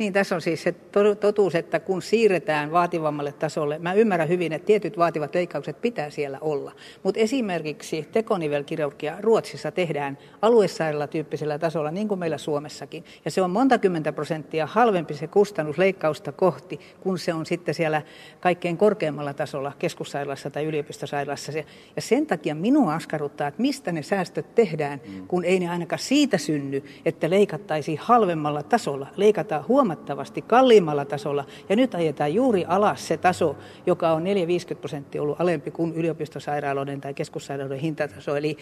Niin, 0.00 0.12
tässä 0.12 0.34
on 0.34 0.40
siis 0.40 0.62
se 0.62 0.74
totuus, 1.20 1.54
että 1.54 1.80
kun 1.80 2.02
siirretään 2.02 2.72
vaativammalle 2.72 3.32
tasolle, 3.32 3.78
mä 3.78 3.92
ymmärrän 3.92 4.28
hyvin, 4.28 4.52
että 4.52 4.66
tietyt 4.66 4.98
vaativat 4.98 5.34
leikkaukset 5.34 5.80
pitää 5.80 6.10
siellä 6.10 6.38
olla, 6.40 6.72
mutta 7.02 7.20
esimerkiksi 7.20 8.08
tekonivelkirurgia 8.12 9.16
Ruotsissa 9.20 9.70
tehdään 9.70 10.18
aluesairaala-tyyppisellä 10.42 11.58
tasolla, 11.58 11.90
niin 11.90 12.08
kuin 12.08 12.18
meillä 12.18 12.38
Suomessakin, 12.38 13.04
ja 13.24 13.30
se 13.30 13.42
on 13.42 13.50
monta 13.50 13.78
kymmentä 13.78 14.12
prosenttia 14.12 14.66
halvempi 14.66 15.14
se 15.14 15.26
kustannus 15.26 15.78
leikkausta 15.78 16.32
kohti, 16.32 16.80
kun 17.00 17.18
se 17.18 17.34
on 17.34 17.46
sitten 17.46 17.74
siellä 17.74 18.02
kaikkein 18.40 18.76
korkeammalla 18.76 19.34
tasolla 19.34 19.72
keskussairaalassa 19.78 20.50
tai 20.50 20.64
yliopistosairaalassa. 20.64 21.52
Ja 21.96 22.02
sen 22.02 22.26
takia 22.26 22.54
minua 22.54 22.94
askarruttaa, 22.94 23.48
että 23.48 23.62
mistä 23.62 23.92
ne 23.92 24.02
säästöt 24.02 24.54
tehdään, 24.54 25.00
mm. 25.06 25.26
kun 25.26 25.44
ei 25.44 25.60
ne 25.60 25.68
ainakaan 25.68 25.98
siitä 25.98 26.38
synny, 26.38 26.84
että 27.04 27.30
leikattaisiin 27.30 27.98
halvemmalla 27.98 28.62
tasolla, 28.62 29.06
leikataan 29.16 29.64
huomattavasti 29.68 29.89
huomattavasti 29.90 30.42
kalliimmalla 30.42 31.04
tasolla. 31.04 31.44
Ja 31.68 31.76
nyt 31.76 31.94
ajetaan 31.94 32.34
juuri 32.34 32.64
alas 32.68 33.08
se 33.08 33.16
taso, 33.16 33.56
joka 33.86 34.12
on 34.12 34.22
4-50 34.22 34.74
prosenttia 34.74 35.22
ollut 35.22 35.40
alempi 35.40 35.70
kuin 35.70 35.94
yliopistosairaaloiden 35.94 37.00
tai 37.00 37.14
keskussairaaloiden 37.14 37.82
hintataso. 37.82 38.36
Eli 38.36 38.56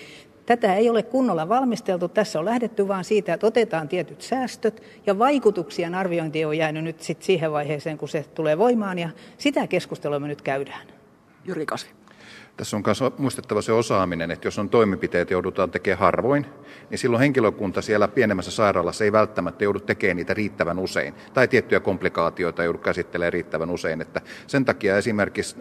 tätä 0.46 0.74
ei 0.74 0.90
ole 0.90 1.02
kunnolla 1.02 1.48
valmisteltu. 1.48 2.08
Tässä 2.08 2.38
on 2.38 2.44
lähdetty 2.44 2.88
vain 2.88 3.04
siitä, 3.04 3.34
että 3.34 3.46
otetaan 3.46 3.88
tietyt 3.88 4.22
säästöt 4.22 4.82
ja 5.06 5.18
vaikutuksien 5.18 5.94
arviointi 5.94 6.44
on 6.44 6.58
jäänyt 6.58 6.84
nyt 6.84 7.00
sit 7.00 7.22
siihen 7.22 7.52
vaiheeseen, 7.52 7.98
kun 7.98 8.08
se 8.08 8.24
tulee 8.34 8.58
voimaan 8.58 8.98
ja 8.98 9.08
sitä 9.38 9.66
keskustelua 9.66 10.18
me 10.18 10.28
nyt 10.28 10.42
käydään. 10.42 10.86
Juri 11.44 11.66
Kasvi. 11.66 11.90
Tässä 12.58 12.76
on 12.76 12.82
myös 12.86 13.00
muistettava 13.18 13.62
se 13.62 13.72
osaaminen, 13.72 14.30
että 14.30 14.46
jos 14.46 14.58
on 14.58 14.68
toimenpiteet 14.68 15.30
joudutaan 15.30 15.70
tekemään 15.70 15.98
harvoin, 15.98 16.46
niin 16.90 16.98
silloin 16.98 17.20
henkilökunta 17.20 17.82
siellä 17.82 18.08
pienemmässä 18.08 18.50
sairaalassa 18.50 19.04
ei 19.04 19.12
välttämättä 19.12 19.64
joudu 19.64 19.80
tekemään 19.80 20.16
niitä 20.16 20.34
riittävän 20.34 20.78
usein. 20.78 21.14
Tai 21.34 21.48
tiettyjä 21.48 21.80
komplikaatioita 21.80 22.64
joudu 22.64 22.78
käsittelemään 22.78 23.32
riittävän 23.32 23.70
usein. 23.70 24.00
Että 24.00 24.20
sen 24.46 24.64
takia 24.64 24.96
esimerkiksi 24.96 25.56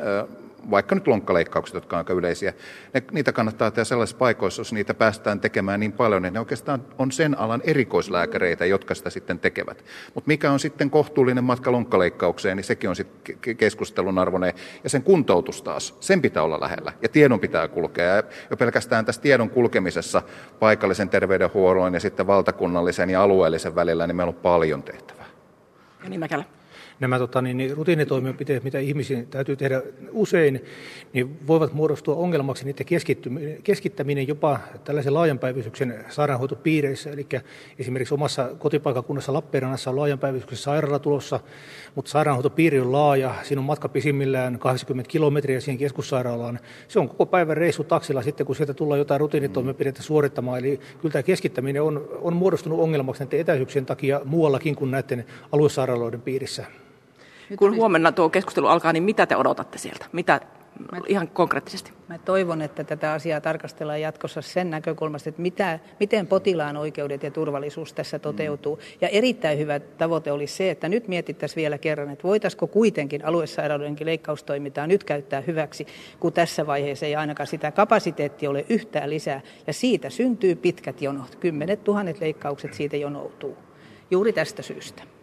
vaikka 0.71 0.95
nyt 0.95 1.07
lonkkaleikkaukset, 1.07 1.73
jotka 1.73 1.95
on 1.95 1.97
aika 1.97 2.13
yleisiä, 2.13 2.53
ne, 2.93 3.03
niitä 3.11 3.31
kannattaa 3.31 3.71
tehdä 3.71 3.83
sellaisissa 3.83 4.17
paikoissa, 4.17 4.59
jos 4.59 4.73
niitä 4.73 4.93
päästään 4.93 5.39
tekemään 5.39 5.79
niin 5.79 5.91
paljon, 5.91 6.21
niin 6.21 6.33
ne 6.33 6.39
oikeastaan 6.39 6.83
on 6.97 7.11
sen 7.11 7.39
alan 7.39 7.61
erikoislääkäreitä, 7.63 8.65
jotka 8.65 8.95
sitä 8.95 9.09
sitten 9.09 9.39
tekevät. 9.39 9.85
Mutta 10.13 10.27
mikä 10.27 10.51
on 10.51 10.59
sitten 10.59 10.89
kohtuullinen 10.89 11.43
matka 11.43 11.71
lonkkaleikkaukseen, 11.71 12.57
niin 12.57 12.63
sekin 12.63 12.89
on 12.89 12.95
sitten 12.95 13.37
keskustelun 13.57 14.19
arvoinen. 14.19 14.53
Ja 14.83 14.89
sen 14.89 15.03
kuntoutus 15.03 15.61
taas, 15.61 15.97
sen 15.99 16.21
pitää 16.21 16.43
olla 16.43 16.59
lähellä 16.59 16.93
ja 17.01 17.09
tiedon 17.09 17.39
pitää 17.39 17.67
kulkea. 17.67 18.15
Ja 18.15 18.23
jo 18.49 18.57
pelkästään 18.57 19.05
tässä 19.05 19.21
tiedon 19.21 19.49
kulkemisessa 19.49 20.21
paikallisen 20.59 21.09
terveydenhuollon 21.09 21.93
ja 21.93 21.99
sitten 21.99 22.27
valtakunnallisen 22.27 23.09
ja 23.09 23.23
alueellisen 23.23 23.75
välillä, 23.75 24.07
niin 24.07 24.15
meillä 24.15 24.29
on 24.29 24.35
paljon 24.35 24.83
tehtävää. 24.83 25.25
Ja 26.03 26.09
niin 26.09 26.19
Mäkelä 26.19 26.56
nämä 26.99 27.19
tota, 27.19 27.41
niin, 27.41 27.57
niin, 27.57 27.77
rutiinitoimenpiteet, 27.77 28.63
mitä 28.63 28.79
ihmisiin 28.79 29.27
täytyy 29.27 29.55
tehdä 29.55 29.81
usein, 30.11 30.63
niin 31.13 31.39
voivat 31.47 31.73
muodostua 31.73 32.15
ongelmaksi 32.15 32.65
niiden 32.65 32.85
keskittäminen 33.63 34.27
jopa 34.27 34.59
tällaisen 34.83 35.13
laajan 35.13 35.39
päivystyksen 35.39 36.05
sairaanhoitopiireissä. 36.09 37.09
Eli 37.09 37.27
esimerkiksi 37.79 38.13
omassa 38.13 38.49
kotipaikakunnassa 38.59 39.33
Lappeenrannassa 39.33 39.89
on 39.89 39.95
laajan 39.95 40.19
päivystyksen 40.19 40.57
sairaala 40.57 40.99
tulossa, 40.99 41.39
mutta 41.95 42.11
sairaanhoitopiiri 42.11 42.79
on 42.79 42.91
laaja, 42.91 43.35
siinä 43.43 43.59
on 43.59 43.65
matka 43.65 43.89
pisimmillään 43.89 44.59
80 44.59 45.09
kilometriä 45.09 45.59
siihen 45.59 45.77
keskussairaalaan. 45.77 46.59
Se 46.87 46.99
on 46.99 47.09
koko 47.09 47.25
päivän 47.25 47.57
reissu 47.57 47.83
taksilla 47.83 48.21
sitten, 48.21 48.45
kun 48.45 48.55
sieltä 48.55 48.73
tullaan 48.73 48.99
jotain 48.99 49.19
rutiinitoimenpidettä 49.19 50.03
suorittamaan. 50.03 50.59
Eli 50.59 50.79
kyllä 51.01 51.13
tämä 51.13 51.23
keskittäminen 51.23 51.81
on, 51.81 52.09
on 52.21 52.35
muodostunut 52.35 52.79
ongelmaksi 52.79 53.23
näiden 53.23 53.39
etäisyyksien 53.39 53.85
takia 53.85 54.21
muuallakin 54.25 54.75
kuin 54.75 54.91
näiden 54.91 55.25
aluesairaaloiden 55.51 56.21
piirissä. 56.21 56.65
Kun 57.55 57.75
huomenna 57.75 58.11
tuo 58.11 58.29
keskustelu 58.29 58.67
alkaa, 58.67 58.93
niin 58.93 59.03
mitä 59.03 59.25
te 59.25 59.35
odotatte 59.35 59.77
sieltä? 59.77 60.05
Mitä, 60.11 60.41
ihan 61.07 61.27
konkreettisesti? 61.27 61.91
Mä 62.07 62.17
toivon, 62.17 62.61
että 62.61 62.83
tätä 62.83 63.11
asiaa 63.11 63.41
tarkastellaan 63.41 64.01
jatkossa 64.01 64.41
sen 64.41 64.69
näkökulmasta, 64.69 65.29
että 65.29 65.41
mitä, 65.41 65.79
miten 65.99 66.27
potilaan 66.27 66.77
oikeudet 66.77 67.23
ja 67.23 67.31
turvallisuus 67.31 67.93
tässä 67.93 68.19
toteutuu. 68.19 68.75
Mm. 68.75 68.81
Ja 69.01 69.07
erittäin 69.07 69.59
hyvä 69.59 69.79
tavoite 69.79 70.31
oli 70.31 70.47
se, 70.47 70.69
että 70.71 70.89
nyt 70.89 71.07
mietittäisiin 71.07 71.55
vielä 71.55 71.77
kerran, 71.77 72.09
että 72.09 72.27
voitaisiko 72.27 72.67
kuitenkin 72.67 73.25
aluesairaudenkin 73.25 74.07
leikkaustoimintaa 74.07 74.87
nyt 74.87 75.03
käyttää 75.03 75.41
hyväksi, 75.41 75.87
kun 76.19 76.33
tässä 76.33 76.67
vaiheessa 76.67 77.05
ei 77.05 77.15
ainakaan 77.15 77.47
sitä 77.47 77.71
kapasiteettia 77.71 78.49
ole 78.49 78.65
yhtään 78.69 79.09
lisää. 79.09 79.41
Ja 79.67 79.73
siitä 79.73 80.09
syntyy 80.09 80.55
pitkät 80.55 81.01
jonot. 81.01 81.35
Kymmenet 81.35 81.83
tuhannet 81.83 82.19
leikkaukset 82.19 82.73
siitä 82.73 82.97
jonoutuu. 82.97 83.57
Juuri 84.11 84.33
tästä 84.33 84.61
syystä 84.61 85.16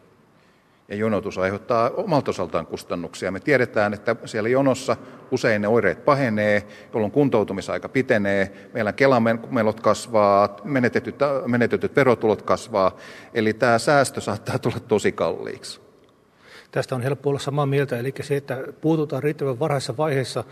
ja 0.89 0.97
jonotus 0.97 1.39
aiheuttaa 1.39 1.91
omalta 1.91 2.31
osaltaan 2.31 2.67
kustannuksia. 2.67 3.31
Me 3.31 3.41
tiedetään, 3.41 3.95
että 3.95 4.17
siellä 4.25 4.49
jonossa 4.49 4.97
usein 5.31 5.63
ne 5.63 5.69
oireet 5.69 6.05
pahenee, 6.05 6.63
jolloin 6.93 7.13
kuntoutumisaika 7.13 7.89
pitenee, 7.89 8.53
meillä 8.73 8.93
kelamenot 8.93 9.81
kasvaa, 9.81 10.57
menetetyt, 10.65 11.17
menetetyt 11.47 11.97
verotulot 11.97 12.43
kasvaa, 12.43 12.97
eli 13.35 13.53
tämä 13.53 13.79
säästö 13.79 14.21
saattaa 14.21 14.59
tulla 14.59 14.81
tosi 14.81 15.13
kalliiksi. 15.13 15.81
Tästä 16.71 16.95
on 16.95 17.03
helppo 17.03 17.31
olla 17.31 17.39
samaa 17.39 17.67
mieltä, 17.67 17.99
eli 17.99 18.15
se, 18.21 18.37
että 18.37 18.65
puututaan 18.81 19.23
riittävän 19.23 19.59
varhaisessa 19.59 19.97
vaiheessa, 19.97 20.45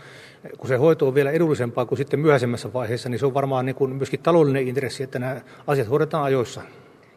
kun 0.57 0.67
se 0.67 0.75
hoito 0.75 1.07
on 1.07 1.15
vielä 1.15 1.31
edullisempaa 1.31 1.85
kuin 1.85 1.97
sitten 1.97 2.19
myöhäisemmässä 2.19 2.73
vaiheessa, 2.73 3.09
niin 3.09 3.19
se 3.19 3.25
on 3.25 3.33
varmaan 3.33 3.65
niin 3.65 3.75
kuin 3.75 3.95
myöskin 3.95 4.19
taloudellinen 4.19 4.67
intressi, 4.67 5.03
että 5.03 5.19
nämä 5.19 5.41
asiat 5.67 5.89
hoidetaan 5.89 6.23
ajoissa. 6.23 6.61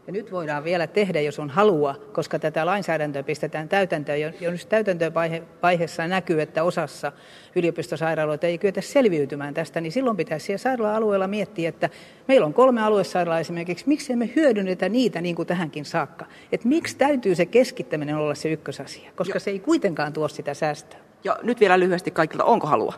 Ja 0.07 0.13
nyt 0.13 0.33
voidaan 0.33 0.65
vielä 0.65 0.87
tehdä, 0.87 1.21
jos 1.21 1.39
on 1.39 1.51
halua, 1.51 1.95
koska 2.13 2.39
tätä 2.39 2.67
lainsäädäntöä 2.67 3.23
pistetään 3.23 3.69
täytäntöön. 3.69 4.21
Jo, 4.21 4.31
jo 4.41 4.51
nyt 4.51 4.69
täytäntöönvaiheessa 4.69 6.07
näkyy, 6.09 6.41
että 6.41 6.63
osassa 6.63 7.13
yliopistosairaaloita 7.57 8.47
ei 8.47 8.59
kyetä 8.59 8.81
selviytymään 8.81 9.55
tästä, 9.55 9.81
niin 9.81 9.93
silloin 9.93 10.17
pitäisi 10.17 10.47
siellä 10.47 10.59
sairaala-alueella 10.59 11.27
miettiä, 11.27 11.69
että 11.69 11.91
meillä 12.29 12.47
on 12.47 12.55
kolme 12.55 12.83
aluesairaalaa 12.83 13.41
esimerkiksi, 13.41 13.89
miksi 13.89 14.13
emme 14.13 14.31
hyödynnetä 14.37 14.89
niitä 14.89 15.21
niin 15.21 15.37
kuin 15.37 15.49
tähänkin 15.49 15.85
saakka. 15.85 16.27
Että 16.53 16.69
miksi 16.69 16.97
täytyy 16.97 17.35
se 17.35 17.47
keskittäminen 17.47 18.17
olla 18.17 18.35
se 18.35 18.53
ykkösasia, 18.53 19.11
koska 19.17 19.37
jo. 19.37 19.41
se 19.41 19.51
ei 19.51 19.59
kuitenkaan 19.59 20.13
tuo 20.13 20.29
sitä 20.29 20.55
säästöä. 20.55 21.01
Ja 21.25 21.39
nyt 21.43 21.61
vielä 21.61 21.79
lyhyesti 21.79 22.11
kaikilta, 22.11 22.45
onko 22.45 22.67
halua? 22.67 22.95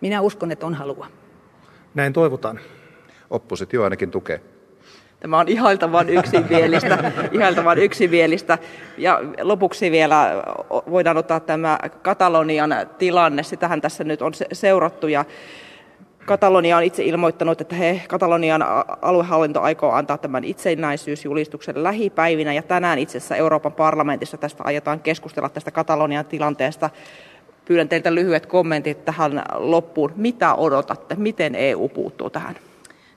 Minä 0.00 0.20
uskon, 0.20 0.52
että 0.52 0.66
on 0.66 0.74
halua. 0.74 1.06
Näin 1.94 2.12
toivotaan. 2.12 2.60
Oppositio 3.30 3.84
ainakin 3.84 4.10
tukee. 4.10 4.51
Tämä 5.22 5.38
on 5.38 5.48
ihailtavan 5.48 6.08
yksimielistä, 6.08 7.12
ihailtavan 7.32 7.78
yksimielistä. 7.78 8.58
Ja 8.98 9.20
lopuksi 9.40 9.90
vielä 9.90 10.42
voidaan 10.90 11.16
ottaa 11.16 11.40
tämä 11.40 11.78
Katalonian 12.02 12.74
tilanne. 12.98 13.42
Sitähän 13.42 13.80
tässä 13.80 14.04
nyt 14.04 14.22
on 14.22 14.32
seurattu 14.52 15.08
ja 15.08 15.24
Katalonia 16.26 16.76
on 16.76 16.82
itse 16.82 17.04
ilmoittanut, 17.04 17.60
että 17.60 17.74
he, 17.74 18.02
Katalonian 18.08 18.64
aluehallinto 19.02 19.60
aikoo 19.60 19.92
antaa 19.92 20.18
tämän 20.18 20.44
itsenäisyysjulistuksen 20.44 21.82
lähipäivinä 21.82 22.52
ja 22.52 22.62
tänään 22.62 22.98
itse 22.98 23.18
asiassa 23.18 23.36
Euroopan 23.36 23.72
parlamentissa 23.72 24.36
tästä 24.36 24.62
aiotaan 24.66 25.00
keskustella 25.00 25.48
tästä 25.48 25.70
Katalonian 25.70 26.24
tilanteesta. 26.24 26.90
Pyydän 27.64 27.88
teiltä 27.88 28.14
lyhyet 28.14 28.46
kommentit 28.46 29.04
tähän 29.04 29.42
loppuun. 29.54 30.12
Mitä 30.16 30.54
odotatte? 30.54 31.14
Miten 31.14 31.54
EU 31.54 31.88
puuttuu 31.88 32.30
tähän? 32.30 32.56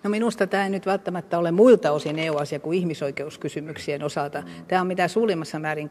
No 0.06 0.10
minusta 0.10 0.48
tämä 0.48 0.64
ei 0.64 0.70
nyt 0.70 0.86
välttämättä 0.86 1.38
ole 1.38 1.52
muilta 1.52 1.92
osin 1.92 2.20
EU-asia 2.20 2.60
kuin 2.60 2.78
ihmisoikeuskysymyksien 2.78 4.04
osalta. 4.04 4.44
Tämä 4.68 4.82
on 4.82 4.88
mitä 4.88 5.08
suurimmassa 5.08 5.60
määrin 5.60 5.90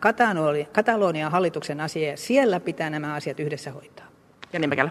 Katalonian 0.72 1.32
hallituksen 1.32 1.80
asia 1.80 2.10
ja 2.10 2.16
siellä 2.16 2.60
pitää 2.60 2.90
nämä 2.90 3.14
asiat 3.14 3.40
yhdessä 3.40 3.72
hoitaa. 3.72 4.06
Ja 4.52 4.58
Nimekällä. 4.58 4.90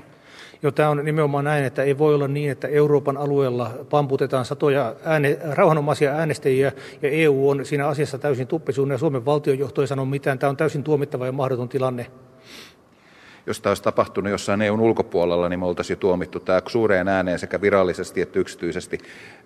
Jo, 0.64 0.72
tämä 0.72 0.90
on 0.90 1.06
nimenomaan 1.06 1.46
näin, 1.46 1.66
että 1.66 1.84
ei 1.84 1.98
voi 1.98 2.16
olla 2.16 2.28
niin, 2.28 2.52
että 2.52 2.68
Euroopan 2.68 3.18
alueella 3.18 3.72
pamputetaan 3.90 4.46
satoja 4.46 4.96
ääne, 5.06 5.38
rauhanomaisia 5.52 6.12
äänestäjiä 6.12 6.72
ja 7.02 7.10
EU 7.10 7.50
on 7.50 7.66
siinä 7.66 7.88
asiassa 7.88 8.18
täysin 8.18 8.48
tuppisuunnan 8.48 8.96
ja 8.96 9.00
Suomen 9.00 9.26
valtionjohto 9.26 9.82
ei 9.82 9.88
sano 9.88 10.06
mitään. 10.06 10.40
Tämä 10.40 10.50
on 10.50 10.58
täysin 10.58 10.84
tuomittava 10.84 11.26
ja 11.26 11.32
mahdoton 11.32 11.70
tilanne 11.70 12.08
jos 13.48 13.62
tämä 13.62 13.72
olisi 13.72 13.84
tapahtunut 13.84 14.32
jossain 14.32 14.62
EUn 14.62 14.80
ulkopuolella, 14.80 15.50
niin 15.50 15.60
me 15.60 15.66
oltaisiin 15.66 16.00
tuomittu 16.00 16.39
tämä 16.39 16.62
suureen 16.68 17.08
ääneen 17.08 17.39
sekä 17.39 17.62
virallisesti 17.62 18.22
että 18.22 18.39
yksityisesti. 18.39 18.98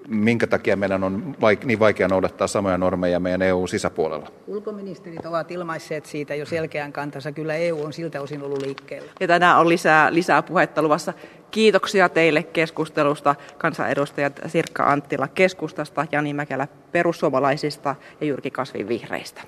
Minkä 0.07 0.47
takia 0.47 0.75
meidän 0.75 1.03
on 1.03 1.35
vaik- 1.41 1.65
niin 1.65 1.79
vaikea 1.79 2.07
noudattaa 2.07 2.47
samoja 2.47 2.77
normeja 2.77 3.19
meidän 3.19 3.41
EUn 3.41 3.67
sisäpuolella? 3.67 4.31
Ulkoministerit 4.47 5.25
ovat 5.25 5.51
ilmaisseet 5.51 6.05
siitä 6.05 6.35
jo 6.35 6.45
selkeän 6.45 6.93
kantansa. 6.93 7.31
Kyllä 7.31 7.55
EU 7.55 7.83
on 7.83 7.93
siltä 7.93 8.21
osin 8.21 8.43
ollut 8.43 8.61
liikkeellä. 8.61 9.11
Ja 9.19 9.27
tänään 9.27 9.59
on 9.59 9.69
lisää, 9.69 10.13
lisää 10.13 10.41
puhetta 10.41 10.81
luvassa. 10.81 11.13
Kiitoksia 11.51 12.09
teille 12.09 12.43
keskustelusta, 12.43 13.35
kansanedustajat 13.57 14.39
Sirkka 14.47 14.91
Anttila 14.91 15.27
keskustasta, 15.27 16.05
Jani 16.11 16.33
Mäkelä 16.33 16.67
perussuomalaisista 16.91 17.95
ja 18.21 18.27
Jyrki 18.27 18.51
Kasvin 18.51 18.87
vihreistä. 18.87 19.41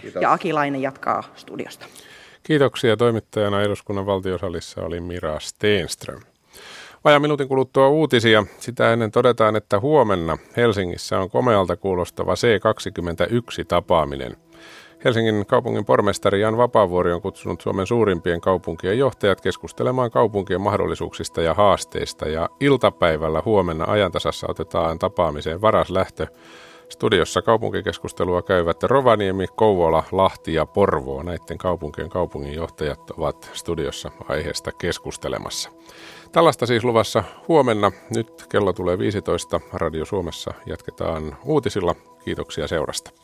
Kiitos. 0.00 0.22
Ja 0.22 0.32
Akilainen 0.32 0.82
jatkaa 0.82 1.22
studiosta. 1.34 1.86
Kiitoksia 2.42 2.96
toimittajana 2.96 3.62
eduskunnan 3.62 4.06
valtiosalissa 4.06 4.82
oli 4.82 5.00
Mira 5.00 5.40
Steenström. 5.40 6.20
Vaja 7.04 7.20
minuutin 7.20 7.48
kuluttua 7.48 7.88
uutisia. 7.88 8.44
Sitä 8.58 8.92
ennen 8.92 9.10
todetaan, 9.10 9.56
että 9.56 9.80
huomenna 9.80 10.38
Helsingissä 10.56 11.18
on 11.18 11.30
komealta 11.30 11.76
kuulostava 11.76 12.34
C21-tapaaminen. 12.34 14.36
Helsingin 15.04 15.46
kaupungin 15.46 15.84
pormestari 15.84 16.40
Jan 16.40 16.56
Vapaavuori 16.56 17.12
on 17.12 17.22
kutsunut 17.22 17.60
Suomen 17.60 17.86
suurimpien 17.86 18.40
kaupunkien 18.40 18.98
johtajat 18.98 19.40
keskustelemaan 19.40 20.10
kaupunkien 20.10 20.60
mahdollisuuksista 20.60 21.42
ja 21.42 21.54
haasteista. 21.54 22.28
Ja 22.28 22.48
iltapäivällä 22.60 23.42
huomenna 23.44 23.84
ajantasassa 23.88 24.46
otetaan 24.50 24.98
tapaamiseen 24.98 25.60
varas 25.60 25.90
lähtö 25.90 26.26
Studiossa 26.90 27.42
kaupunkikeskustelua 27.42 28.42
käyvät 28.42 28.82
Rovaniemi, 28.82 29.46
Kouvola, 29.56 30.04
Lahti 30.12 30.54
ja 30.54 30.66
Porvoo. 30.66 31.22
Näiden 31.22 31.58
kaupunkien 31.58 32.08
kaupunginjohtajat 32.08 33.10
ovat 33.10 33.50
studiossa 33.52 34.10
aiheesta 34.28 34.72
keskustelemassa. 34.72 35.70
Tällaista 36.32 36.66
siis 36.66 36.84
luvassa 36.84 37.24
huomenna. 37.48 37.92
Nyt 38.14 38.46
kello 38.48 38.72
tulee 38.72 38.98
15. 38.98 39.60
Radio 39.72 40.04
Suomessa 40.04 40.54
jatketaan 40.66 41.36
uutisilla. 41.44 41.94
Kiitoksia 42.24 42.68
seurasta. 42.68 43.19